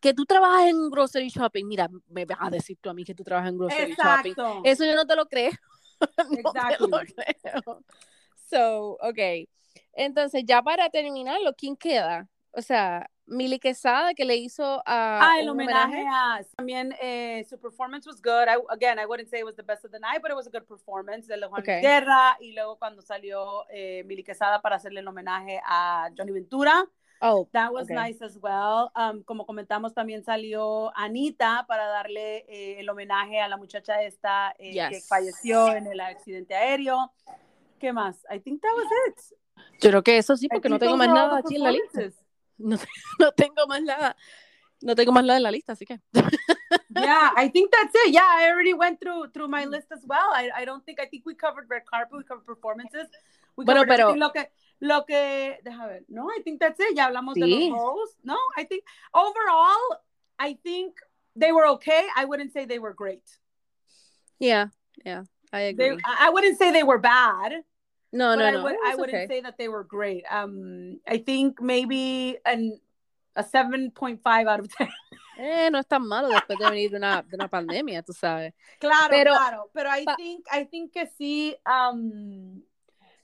que 0.00 0.14
tú 0.14 0.24
trabajas 0.24 0.68
en 0.68 0.90
grocery 0.90 1.28
shopping, 1.28 1.66
mira, 1.66 1.88
me 2.08 2.24
vas 2.24 2.38
a 2.40 2.50
decir 2.50 2.78
tú 2.80 2.90
a 2.90 2.94
mí 2.94 3.04
que 3.04 3.14
tú 3.14 3.24
trabajas 3.24 3.50
en 3.50 3.58
grocery 3.58 3.92
Exacto. 3.92 4.28
shopping. 4.28 4.62
Eso 4.64 4.84
yo 4.84 4.94
no 4.94 5.06
te 5.06 5.16
lo 5.16 5.26
creo. 5.26 5.52
no 6.30 6.38
Exacto. 6.38 6.88
creo. 6.88 7.84
So, 8.50 8.98
ok. 9.00 9.48
Entonces, 9.92 10.42
ya 10.44 10.62
para 10.62 10.88
terminarlo, 10.90 11.54
¿quién 11.54 11.76
queda? 11.76 12.28
O 12.52 12.62
sea, 12.62 13.08
Mili 13.26 13.58
Quesada 13.58 14.14
que 14.14 14.24
le 14.24 14.36
hizo 14.36 14.82
a 14.84 15.32
ah, 15.32 15.40
el 15.40 15.48
homenaje, 15.48 16.02
homenaje, 16.02 16.06
a 16.08 16.56
también 16.56 16.94
eh, 17.00 17.44
su 17.48 17.58
performance 17.58 18.06
was 18.06 18.20
good. 18.20 18.48
I, 18.48 18.58
again, 18.70 18.98
I 18.98 19.06
wouldn't 19.06 19.28
say 19.28 19.40
it 19.40 19.44
was 19.44 19.56
the 19.56 19.62
best 19.62 19.84
of 19.84 19.92
the 19.92 19.98
night, 19.98 20.20
but 20.20 20.30
it 20.30 20.36
was 20.36 20.46
a 20.46 20.50
good 20.50 20.66
performance 20.66 21.26
de 21.26 21.38
Juan 21.46 21.62
okay. 21.62 21.80
Guerra 21.80 22.36
y 22.40 22.52
luego 22.52 22.76
cuando 22.78 23.02
salió 23.02 23.64
eh, 23.70 24.04
Mili 24.04 24.22
Quesada 24.22 24.60
para 24.60 24.76
hacerle 24.76 25.00
el 25.00 25.08
homenaje 25.08 25.60
a 25.64 26.10
Johnny 26.16 26.32
Ventura. 26.32 26.84
Oh, 27.26 27.48
that 27.52 27.72
was 27.72 27.84
okay. 27.84 27.94
nice 27.94 28.20
as 28.20 28.38
well. 28.38 28.92
Um, 28.94 29.22
como 29.22 29.46
comentamos, 29.46 29.94
también 29.94 30.22
salió 30.22 30.92
Anita 30.94 31.64
para 31.66 31.86
darle 31.86 32.44
eh, 32.48 32.80
el 32.80 32.88
homenaje 32.90 33.40
a 33.40 33.48
la 33.48 33.56
muchacha 33.56 34.02
esta 34.02 34.54
eh, 34.58 34.72
yes. 34.72 34.90
que 34.90 35.00
falleció 35.00 35.72
en 35.72 35.86
el 35.86 36.00
accidente 36.00 36.54
aéreo. 36.54 37.14
¿Qué 37.80 37.94
más? 37.94 38.26
I 38.30 38.40
think 38.40 38.60
that 38.60 38.72
was 38.76 38.86
it. 39.08 39.20
Yo 39.80 39.88
creo 39.88 40.02
que 40.02 40.18
eso 40.18 40.36
sí, 40.36 40.48
porque 40.48 40.68
no 40.68 40.78
tengo 40.78 40.98
más 40.98 41.08
nada 41.08 41.38
aquí 41.38 41.56
en 41.56 41.62
la 41.62 41.72
lista. 41.72 42.02
No, 42.58 42.76
no, 43.18 43.32
tengo 43.32 43.66
más 43.66 43.82
nada. 43.82 44.16
No 44.82 44.94
tengo 44.94 45.12
más 45.12 45.24
nada 45.24 45.38
en 45.38 45.44
la 45.44 45.50
lista, 45.50 45.72
así 45.72 45.86
que. 45.86 45.98
yeah, 46.94 47.32
I 47.38 47.48
think 47.48 47.70
that's 47.70 47.94
it. 48.04 48.12
Yeah, 48.12 48.28
I 48.28 48.50
already 48.50 48.74
went 48.74 49.00
through 49.00 49.30
through 49.32 49.48
my 49.48 49.64
list 49.64 49.90
as 49.92 50.04
well. 50.06 50.30
I, 50.34 50.50
I 50.54 50.66
don't 50.66 50.84
think 50.84 51.00
I 51.00 51.06
think 51.06 51.24
we 51.24 51.34
covered 51.34 51.70
red 51.70 51.86
carpet, 51.86 52.18
we 52.18 52.24
covered 52.24 52.44
performances. 52.44 53.08
We 53.56 53.64
bueno, 53.64 53.84
pero 53.86 54.14
lo 54.14 54.30
que 54.30 54.50
lo 54.80 55.04
que 55.04 55.58
deja 55.64 55.86
ver. 55.86 56.04
No, 56.08 56.28
I 56.28 56.40
think 56.42 56.60
that's 56.60 56.78
it. 56.80 56.96
Ya 56.96 57.08
hablamos 57.08 57.34
sí. 57.34 57.40
de 57.40 57.70
los 57.70 57.78
hosts. 57.78 58.16
No, 58.24 58.38
I 58.56 58.64
think 58.64 58.84
overall 59.14 60.00
I 60.38 60.54
think 60.62 60.94
they 61.36 61.52
were 61.52 61.66
okay. 61.74 62.06
I 62.16 62.24
wouldn't 62.24 62.52
say 62.52 62.64
they 62.64 62.78
were 62.78 62.92
great. 62.92 63.24
Yeah, 64.38 64.68
yeah. 65.04 65.24
I 65.52 65.60
agree. 65.60 65.90
They, 65.90 65.96
I 66.04 66.30
wouldn't 66.30 66.58
say 66.58 66.72
they 66.72 66.82
were 66.82 66.98
bad. 66.98 67.62
No, 68.12 68.34
no, 68.34 68.44
I 68.44 68.50
no. 68.52 68.62
Would, 68.62 68.76
I 68.84 68.94
wouldn't 68.96 69.14
okay. 69.14 69.26
say 69.26 69.40
that 69.40 69.58
they 69.58 69.68
were 69.68 69.84
great. 69.84 70.24
Um, 70.30 71.00
I 71.06 71.18
think 71.18 71.60
maybe 71.60 72.38
an 72.44 72.78
a 73.36 73.42
7.5 73.42 74.46
out 74.46 74.60
of 74.60 74.68
10. 74.68 74.88
Eh, 75.36 75.68
no 75.68 75.80
es 75.80 75.86
tan 75.88 76.06
malo 76.06 76.28
después 76.28 76.56
de 76.58 76.70
venir 76.70 76.90
de 76.92 76.96
una, 76.96 77.22
de 77.22 77.34
una 77.34 77.48
pandemia, 77.48 78.02
tú 78.02 78.12
sabes. 78.12 78.54
Claro, 78.78 79.08
pero, 79.10 79.32
claro. 79.32 79.70
Pero 79.74 79.90
I 79.90 80.04
think, 80.16 80.46
I 80.52 80.64
think 80.64 80.92
que 80.92 81.06
sí, 81.18 81.56
um, 81.66 82.62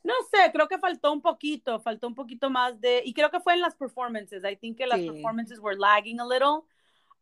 no 0.02 0.14
sé, 0.30 0.50
creo 0.52 0.66
que 0.66 0.78
faltó 0.78 1.12
un 1.12 1.20
poquito, 1.20 1.80
faltó 1.80 2.06
un 2.06 2.14
poquito 2.14 2.48
más 2.50 2.80
de, 2.80 3.02
y 3.04 3.12
creo 3.12 3.30
que 3.30 3.40
fue 3.40 3.54
en 3.54 3.60
las 3.60 3.74
performances. 3.74 4.42
I 4.44 4.56
think 4.56 4.78
que 4.78 4.86
las 4.86 5.00
sí. 5.00 5.10
performances 5.10 5.58
were 5.60 5.76
lagging 5.76 6.20
a 6.20 6.26
little. 6.26 6.64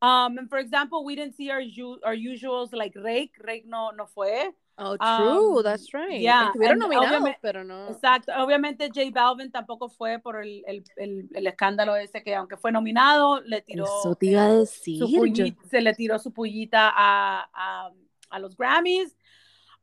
Um, 0.00 0.38
and 0.38 0.48
for 0.48 0.58
example, 0.58 1.04
we 1.04 1.16
didn't 1.16 1.34
see 1.34 1.50
our, 1.50 1.60
our 2.04 2.14
usuals 2.14 2.72
like 2.72 2.94
Rake. 2.94 3.32
Rake 3.42 3.66
no, 3.66 3.90
no 3.90 4.06
fue. 4.06 4.54
Oh, 4.80 4.96
true, 4.96 5.58
um, 5.58 5.64
that's 5.64 5.92
right. 5.92 6.20
Yeah, 6.20 6.52
Estuvieron 6.54 6.78
nominados, 6.78 7.34
pero 7.42 7.64
no. 7.64 7.88
Exacto, 7.88 8.30
obviamente 8.36 8.88
J 8.94 9.10
Balvin 9.10 9.50
tampoco 9.50 9.88
fue 9.88 10.20
por 10.20 10.40
el, 10.40 10.62
el, 10.68 10.84
el, 10.96 11.28
el, 11.34 11.46
escándalo 11.48 11.96
ese 11.96 12.22
que 12.22 12.36
aunque 12.36 12.56
fue 12.56 12.70
nominado, 12.70 13.40
le 13.40 13.60
tiró. 13.60 13.86
Eso 13.86 14.14
te 14.14 14.26
iba 14.26 14.44
a 14.44 14.52
decir. 14.52 15.00
Pullita, 15.00 15.60
se 15.68 15.80
le 15.80 15.94
tiró 15.94 16.20
su 16.20 16.32
pullita 16.32 16.92
a, 16.94 17.50
a, 17.52 17.90
a 18.30 18.38
los 18.38 18.56
Grammys. 18.56 19.16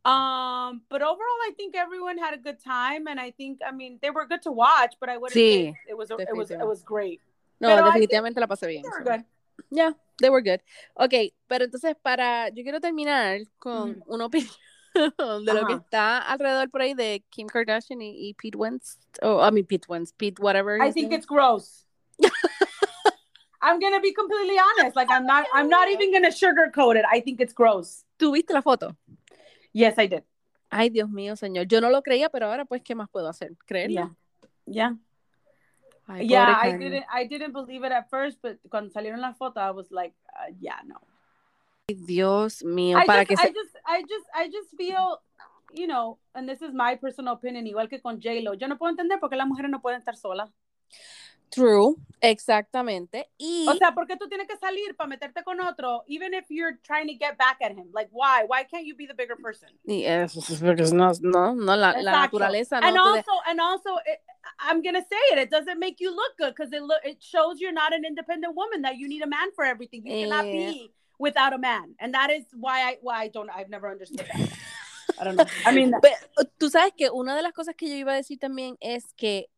Um, 0.06 0.82
but 0.88 1.02
overall, 1.02 1.40
I 1.50 1.52
think 1.58 1.76
everyone 1.76 2.20
had 2.20 2.36
a 2.36 2.38
good 2.38 2.64
time, 2.64 3.08
and 3.08 3.20
I 3.20 3.32
think, 3.32 3.60
I 3.68 3.72
mean, 3.72 3.98
they 4.04 4.12
were 4.12 4.28
good 4.28 4.44
to 4.44 4.52
watch, 4.52 4.94
but 5.00 5.10
I 5.10 5.18
wouldn't 5.18 5.36
sí, 5.36 5.74
say 5.74 5.78
it 5.90 5.98
was 5.98 6.12
it 6.12 6.36
was 6.38 6.52
it 6.52 6.66
was 6.66 6.84
great. 6.84 7.22
No, 7.60 7.70
pero 7.70 7.86
definitivamente 7.88 8.40
la 8.40 8.46
pasé 8.46 8.68
bien. 8.68 8.84
They 8.84 8.90
were 8.90 9.04
so. 9.04 9.12
good. 9.12 9.26
Yeah, 9.72 9.92
they 10.22 10.30
were 10.30 10.42
good. 10.42 10.62
Okay, 11.00 11.34
pero 11.48 11.66
entonces 11.66 11.96
para, 12.04 12.50
yo 12.50 12.64
quiero 12.64 12.80
terminar 12.80 13.40
con 13.58 13.96
mm. 13.96 14.04
una 14.06 14.26
opinión 14.26 14.54
de 14.94 15.54
lo 15.54 15.62
Ajá. 15.62 15.68
que 15.68 15.74
está 15.74 16.20
alrededor 16.20 16.70
por 16.70 16.82
ahí 16.82 16.94
de 16.94 17.24
Kim 17.32 17.48
Kardashian 17.48 18.00
y, 18.00 18.30
y 18.30 18.34
Pete 18.36 18.58
Wentz, 18.58 19.00
oh, 19.24 19.42
I 19.42 19.50
mean 19.50 19.66
Pete 19.66 19.88
Wentz, 19.90 20.12
Pete 20.12 20.40
whatever. 20.40 20.80
I 20.80 20.92
think 20.92 21.10
name. 21.10 21.18
it's 21.18 21.26
gross. 21.26 21.86
I'm 23.62 23.80
gonna 23.80 24.00
be 24.00 24.14
completely 24.14 24.60
honest. 24.60 24.96
Like 24.96 25.10
I'm 25.10 25.26
not, 25.26 25.48
I'm 25.52 25.68
not 25.68 25.90
even 25.90 26.14
gonna 26.14 26.30
sugarcoat 26.30 26.98
it. 26.98 27.06
I 27.12 27.20
think 27.22 27.42
it's 27.42 27.54
gross. 27.54 28.04
¿Tuviste 28.20 28.54
la 28.54 28.62
foto? 28.62 28.96
Yes, 29.76 29.98
I 29.98 30.08
did. 30.08 30.24
Ay, 30.70 30.90
Dios 30.90 31.10
mío, 31.10 31.36
señor. 31.36 31.68
Yo 31.68 31.82
no 31.82 31.90
lo 31.90 32.02
creía, 32.02 32.30
pero 32.30 32.48
ahora 32.48 32.64
pues, 32.64 32.82
¿qué 32.82 32.96
más 32.96 33.10
puedo 33.10 33.28
hacer? 33.28 33.58
¿Creerlo? 33.66 34.16
Yeah. 34.66 34.96
Yeah. 36.08 36.22
Yeah, 36.22 36.58
I 36.62 36.78
didn't, 36.78 37.06
I 37.12 37.28
didn't 37.28 37.52
believe 37.52 37.84
it 37.84 37.92
at 37.92 38.10
first, 38.10 38.40
but 38.42 38.58
cuando 38.70 38.92
salieron 38.92 39.20
la 39.20 39.34
foto, 39.34 39.60
I 39.60 39.72
was 39.72 39.92
like, 39.92 40.14
uh, 40.30 40.54
yeah, 40.62 40.80
no. 40.86 41.02
Dios 41.88 42.64
mío, 42.64 42.98
I 42.98 43.06
para 43.06 43.26
just, 43.26 43.42
que 43.42 43.50
I 43.50 43.52
just, 43.52 43.76
I 43.86 44.02
just, 44.02 44.26
I 44.34 44.50
just 44.50 44.78
feel, 44.78 45.20
you 45.74 45.88
know, 45.88 46.20
and 46.36 46.48
this 46.48 46.62
is 46.62 46.74
my 46.74 46.96
personal 46.96 47.34
opinion, 47.34 47.66
igual 47.66 47.90
que 47.90 48.00
con 48.00 48.22
J-Lo, 48.22 48.54
yo 48.54 48.68
no 48.68 48.78
puedo 48.78 48.92
entender 48.92 49.20
por 49.20 49.30
qué 49.30 49.36
las 49.36 49.48
mujeres 49.48 49.72
no 49.72 49.82
pueden 49.82 50.00
estar 50.00 50.16
solas. 50.16 50.52
True, 51.50 51.96
exactamente. 52.22 53.30
Y... 53.38 53.66
O 53.70 53.76
sea, 53.76 53.94
¿por 53.94 54.08
qué 54.08 54.18
tú 54.18 54.28
tienes 54.28 54.48
que 54.48 54.58
salir 54.58 54.96
para 54.96 55.08
meterte 55.08 55.44
con 55.44 55.60
otro, 55.62 56.04
even 56.08 56.34
if 56.34 56.46
you're 56.50 56.78
trying 56.84 57.08
to 57.08 57.14
get 57.14 57.38
back 57.38 57.58
at 57.62 57.72
him? 57.72 57.92
Like, 57.94 58.10
why? 58.12 58.46
Why 58.48 58.64
can't 58.64 58.86
you 58.86 58.96
be 58.96 59.06
the 59.06 59.14
bigger 59.14 59.36
person? 59.36 59.70
Y 59.86 60.04
eso 60.06 60.40
es 60.40 60.60
porque 60.60 60.84
no, 60.94 61.12
no, 61.22 61.56
no 61.56 61.76
la, 61.76 61.94
la 62.02 62.12
naturaleza 62.12 62.82
no 62.82 62.88
and 62.88 62.98
also, 62.98 63.32
and 63.48 63.62
also, 63.62 63.98
it, 64.06 64.20
I'm 64.60 64.82
gonna 64.82 65.02
say 65.02 65.34
it. 65.34 65.40
It 65.40 65.50
doesn't 65.50 65.80
make 65.80 66.00
you 66.00 66.16
look 66.16 66.38
good 66.38 66.54
because 66.56 66.74
it 66.74 66.82
look 66.82 67.00
it 67.04 67.22
shows 67.22 67.60
you're 67.60 67.74
not 67.74 67.94
an 67.94 68.06
independent 68.06 68.56
woman. 68.56 68.82
That 68.82 68.98
you 68.98 69.08
need 69.08 69.22
a 69.22 69.28
man 69.28 69.52
for 69.56 69.66
everything. 69.66 70.06
You 70.06 70.26
cannot 70.26 70.46
Yeah. 70.46 70.72
be 70.72 70.92
without 71.20 71.54
a 71.54 71.58
man, 71.58 71.96
and 72.00 72.14
that 72.14 72.30
is 72.30 72.46
why 72.54 72.82
I 72.82 72.98
why 73.02 73.22
I 73.24 73.28
don't. 73.30 73.50
I've 73.50 73.70
never 73.70 73.90
understood 73.90 74.26
that. 74.32 74.50
I 75.20 75.24
don't 75.24 75.36
know. 75.36 75.46
I 75.66 75.72
mean, 75.72 75.94
Pero, 76.02 76.16
tú 76.58 76.70
sabes 76.70 76.94
que 76.96 77.10
una 77.10 77.36
de 77.36 77.42
las 77.42 77.54
cosas 77.54 77.76
que 77.76 77.88
yo 77.88 77.96
iba 77.96 78.14
a 78.14 78.16
decir 78.16 78.40
también 78.40 78.76
es 78.82 79.14
que 79.16 79.38
eh, 79.38 79.50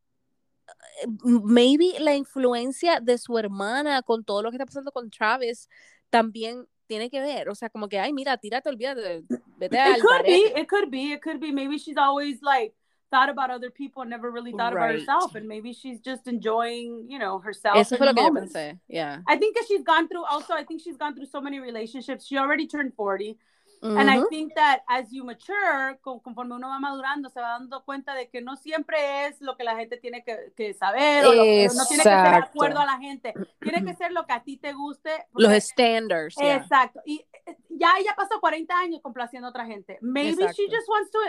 maybe 1.24 1.94
la 2.00 2.16
influencia 2.16 3.00
de 3.00 3.18
su 3.18 3.38
hermana 3.38 4.02
con 4.02 4.24
todo 4.24 4.42
lo 4.42 4.50
que 4.50 4.56
está 4.58 4.66
pasando 4.66 4.92
con 4.92 5.10
Travis 5.10 5.70
también 6.10 6.68
tiene 6.88 7.10
que 7.10 7.20
ver, 7.20 7.50
o 7.50 7.56
sea, 7.56 7.70
como 7.70 7.90
que, 7.90 8.00
ay, 8.00 8.14
mira, 8.14 8.38
tírate, 8.38 8.70
olvídate, 8.70 9.24
vete 9.58 9.76
it 9.76 9.82
al 9.82 10.02
could 10.02 10.24
be. 10.24 10.54
It 10.56 10.68
could 10.68 10.90
be. 10.90 11.12
It 11.14 11.22
could 11.22 11.40
be. 11.40 11.52
Maybe 11.52 11.78
she's 11.78 11.98
always 11.98 12.42
like 12.42 12.74
thought 13.10 13.30
about 13.30 13.50
other 13.50 13.70
people 13.70 14.02
and 14.02 14.10
never 14.10 14.32
really 14.32 14.52
thought 14.52 14.74
about 14.74 14.92
herself 14.92 15.36
and 15.36 15.48
maybe 15.48 15.72
she's 15.72 16.00
just 16.02 16.28
enjoying 16.28 17.06
you 17.08 17.18
know 17.18 17.40
herself 17.40 17.78
Eso 17.78 17.96
fue 17.96 18.06
lo 18.06 18.14
que 18.14 18.32
pensé. 18.32 18.80
Yeah. 18.88 19.22
I 19.28 19.38
think 19.38 19.56
that 19.56 19.66
she's 19.68 19.84
gone 19.84 20.08
through 20.08 20.26
also 20.26 20.54
I 20.54 20.64
think 20.64 20.82
she's 20.82 20.98
gone 20.98 21.16
through 21.16 21.28
so 21.28 21.40
many 21.40 21.60
relationships 21.60 22.26
she 22.26 22.38
already 22.38 22.68
turned 22.68 22.94
40 22.96 23.38
and 23.82 24.10
I 24.10 24.24
think 24.30 24.54
that 24.56 24.82
as 24.88 25.12
you 25.12 25.24
mature 25.24 25.98
con- 26.02 26.20
conforme 26.20 26.56
uno 26.56 26.68
va 26.68 26.80
madurando 26.80 27.30
se 27.30 27.40
va 27.40 27.50
dando 27.60 27.84
cuenta 27.84 28.14
de 28.14 28.28
que 28.30 28.42
no 28.42 28.56
siempre 28.56 29.26
es 29.28 29.40
lo 29.42 29.56
que 29.56 29.64
la 29.64 29.76
gente 29.76 29.98
tiene 29.98 30.24
que, 30.24 30.52
que 30.56 30.74
saber 30.74 31.26
o 31.26 31.34
lo 31.34 31.44
no 31.44 31.44
tiene 31.46 31.68
que 31.68 31.96
ser 32.04 32.04
de 32.04 32.36
acuerdo 32.38 32.80
a 32.80 32.86
la 32.86 32.98
gente 32.98 33.34
tiene 33.62 33.86
que 33.86 33.94
ser 33.96 34.12
lo 34.12 34.26
que 34.26 34.34
a 34.34 34.44
ti 34.44 34.58
te 34.58 34.74
guste 34.74 35.12
Los 35.34 35.46
porque- 35.48 35.62
standards. 35.62 36.36
yeah. 36.36 36.56
Exacto. 36.58 37.02
Y 37.06 37.26
eh, 37.46 37.58
ya 37.70 37.94
ella 38.00 38.14
pasó 38.16 38.40
40 38.40 38.74
años 38.78 39.02
complaciendo 39.02 39.48
a 39.48 39.50
otra 39.52 39.66
gente. 39.66 39.98
Maybe 40.02 40.36
she 40.54 40.64
Exacto. 40.64 40.72
just 40.76 40.90
wants 40.90 41.12
to, 41.12 41.20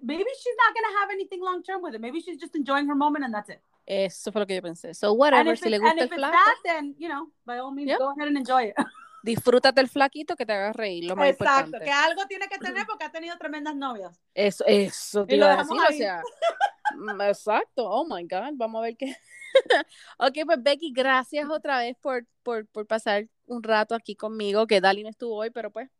maybe 0.00 0.30
she's 0.38 0.56
not 0.64 0.74
going 0.74 0.84
to 0.92 0.98
have 1.00 1.10
anything 1.12 1.40
long 1.40 1.62
term 1.62 1.82
with 1.82 1.94
it. 1.94 2.00
Maybe 2.00 2.20
she's 2.20 2.38
just 2.40 2.54
enjoying 2.54 2.86
her 2.88 2.94
moment 2.94 3.24
and 3.24 3.34
that's 3.34 3.48
it. 3.50 3.60
Eso 3.88 4.32
fue 4.32 4.40
lo 4.40 4.46
que 4.46 4.56
yo 4.56 4.62
pensé. 4.62 4.94
So, 4.94 5.12
whatever, 5.12 5.54
si 5.56 5.68
le 5.68 5.76
it- 5.76 5.82
and 5.82 5.92
gusta 5.98 6.04
if 6.06 6.12
el 6.12 6.18
it's 6.18 6.26
flaco, 6.26 6.32
that, 6.32 6.56
then, 6.64 6.94
you 6.98 7.08
know, 7.08 7.28
by 7.44 7.58
all 7.58 7.70
means, 7.72 7.88
Yep. 7.90 7.98
go 7.98 8.10
ahead 8.10 8.28
and 8.28 8.36
enjoy 8.36 8.64
it. 8.64 8.74
disfrútate 9.26 9.80
el 9.80 9.88
flaquito 9.88 10.36
que 10.36 10.46
te 10.46 10.52
haga 10.52 10.72
reír, 10.72 11.04
lo 11.04 11.16
más 11.16 11.28
Exacto. 11.28 11.66
importante. 11.66 11.84
Que 11.84 11.90
algo 11.90 12.26
tiene 12.26 12.48
que 12.48 12.58
tener 12.58 12.86
porque 12.86 13.04
ha 13.04 13.10
tenido 13.12 13.36
tremendas 13.36 13.76
novias. 13.76 14.20
Eso, 14.34 14.64
eso 14.66 15.26
te 15.26 15.34
Y 15.34 15.38
lo 15.38 15.46
iba 15.46 15.54
a 15.54 15.56
dejamos 15.56 15.78
decir, 15.78 15.82
o 15.82 15.88
ahí. 15.88 15.98
sea, 15.98 16.22
mm, 16.96 17.20
exacto, 17.22 17.88
oh 17.90 18.04
my 18.06 18.22
God, 18.26 18.52
vamos 18.54 18.78
a 18.80 18.82
ver 18.82 18.96
qué. 18.96 19.16
ok, 20.18 20.38
pues 20.46 20.62
Becky, 20.62 20.92
gracias 20.92 21.48
otra 21.50 21.78
vez 21.78 21.96
por, 22.00 22.26
por, 22.42 22.66
por 22.68 22.86
pasar 22.86 23.28
un 23.46 23.62
rato 23.62 23.94
aquí 23.94 24.16
conmigo, 24.16 24.66
que 24.66 24.80
Dali 24.80 25.02
no 25.02 25.08
estuvo 25.10 25.36
hoy, 25.36 25.50
pero 25.50 25.70
pues, 25.70 25.90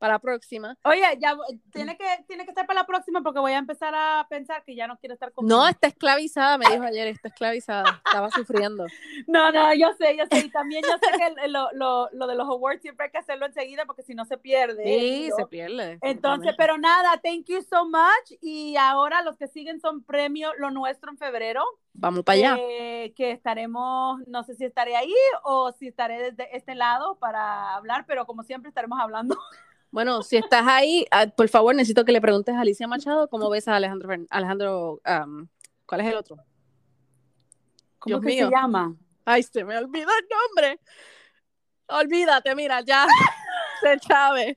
para 0.00 0.14
la 0.14 0.18
próxima. 0.18 0.76
Oye, 0.82 1.02
ya 1.20 1.36
tiene 1.72 1.96
que, 1.96 2.04
tiene 2.26 2.44
que 2.44 2.50
estar 2.50 2.66
para 2.66 2.80
la 2.80 2.86
próxima 2.86 3.20
porque 3.22 3.38
voy 3.38 3.52
a 3.52 3.58
empezar 3.58 3.94
a 3.94 4.26
pensar 4.28 4.64
que 4.64 4.74
ya 4.74 4.86
no 4.88 4.96
quiero 4.98 5.12
estar 5.14 5.30
con 5.30 5.46
No, 5.46 5.68
está 5.68 5.86
esclavizada, 5.88 6.56
me 6.58 6.66
dijo 6.68 6.82
ayer, 6.82 7.06
está 7.06 7.28
esclavizada, 7.28 8.00
estaba 8.04 8.30
sufriendo. 8.30 8.86
No, 9.26 9.52
no, 9.52 9.72
yo 9.74 9.92
sé, 9.98 10.16
yo 10.16 10.24
sé. 10.26 10.38
Y 10.46 10.50
también 10.50 10.82
yo 10.82 10.92
sé 10.98 11.16
que 11.18 11.44
el- 11.44 11.52
lo, 11.52 11.70
lo, 11.72 12.08
lo 12.12 12.26
de 12.26 12.34
los 12.34 12.48
awards 12.48 12.80
siempre 12.82 13.04
hay 13.06 13.12
que 13.12 13.18
hacerlo 13.18 13.44
enseguida 13.46 13.84
porque 13.84 14.02
si 14.02 14.14
no 14.14 14.24
se 14.24 14.38
pierde. 14.38 14.82
Sí, 14.82 15.28
¿no? 15.28 15.36
se 15.36 15.46
pierde. 15.46 15.98
Entonces, 16.00 16.54
pero 16.56 16.78
nada, 16.78 17.20
thank 17.22 17.44
you 17.46 17.60
so 17.62 17.84
much. 17.84 18.38
Y 18.40 18.76
ahora 18.76 19.22
los 19.22 19.36
que 19.36 19.46
siguen 19.48 19.80
son 19.80 20.02
premio 20.02 20.52
Lo 20.56 20.70
Nuestro 20.70 21.10
en 21.10 21.18
febrero. 21.18 21.62
Vamos 21.92 22.24
para 22.24 22.36
allá. 22.38 22.56
eh, 22.58 23.12
que 23.14 23.30
estaremos, 23.32 24.20
no 24.26 24.42
sé 24.44 24.54
si 24.54 24.64
estaré 24.64 24.96
ahí 24.96 25.12
o 25.42 25.72
si 25.72 25.88
estaré 25.88 26.30
desde 26.32 26.56
este 26.56 26.74
lado 26.74 27.18
para 27.18 27.74
hablar, 27.74 28.04
pero 28.06 28.24
como 28.26 28.42
siempre 28.42 28.70
estaremos 28.70 28.98
hablando. 28.98 29.36
Bueno, 29.90 30.22
si 30.22 30.36
estás 30.36 30.64
ahí, 30.66 31.04
ah, 31.10 31.26
por 31.26 31.48
favor, 31.48 31.74
necesito 31.74 32.04
que 32.04 32.12
le 32.12 32.20
preguntes 32.20 32.54
a 32.54 32.60
Alicia 32.60 32.86
Machado 32.86 33.28
cómo 33.28 33.50
ves 33.50 33.66
a 33.68 33.76
Alejandro, 33.76 34.08
Fern- 34.08 34.26
Alejandro, 34.30 35.00
¿cuál 35.86 36.00
es 36.02 36.06
el 36.06 36.14
otro? 36.14 36.36
¿Cómo 37.98 38.06
Dios 38.06 38.20
que 38.20 38.26
mío. 38.28 38.46
se 38.48 38.54
llama? 38.54 38.94
Ay, 39.24 39.42
se 39.42 39.64
me 39.64 39.76
olvidó 39.76 40.08
el 40.10 40.26
nombre. 40.28 40.80
Olvídate, 41.88 42.54
mira, 42.54 42.80
ya 42.82 43.06
se 43.82 43.98
sabe. 43.98 44.56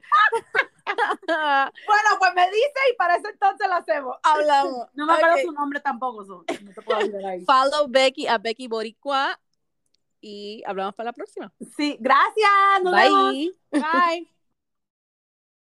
Bueno, 1.26 2.10
pues 2.20 2.32
me 2.36 2.46
dice 2.46 2.80
y 2.92 2.96
para 2.96 3.16
ese 3.16 3.30
entonces 3.30 3.68
lo 3.68 3.74
hacemos. 3.76 4.18
Hablamos. 4.24 4.88
No 4.94 5.06
me 5.08 5.14
acuerdo 5.14 5.36
Ok. 5.36 5.42
su 5.46 5.52
nombre 5.52 5.80
tampoco. 5.80 6.24
so, 6.26 6.46
no 6.64 6.72
te 6.74 6.82
puedo 6.84 7.00
ayudar 7.00 7.26
ahí. 7.26 7.44
Follow 7.46 7.88
Becky 7.90 8.28
a 8.28 8.38
Becky 8.38 8.68
Boricua 8.68 9.40
y 10.22 10.62
hablamos 10.66 10.94
para 10.94 11.08
la 11.10 11.14
próxima. 11.14 11.52
Sí, 11.76 11.98
gracias. 12.00 12.52
Nos 12.84 12.94
vemos. 12.94 13.32
Bye. 13.32 13.54
Bye. 13.72 14.33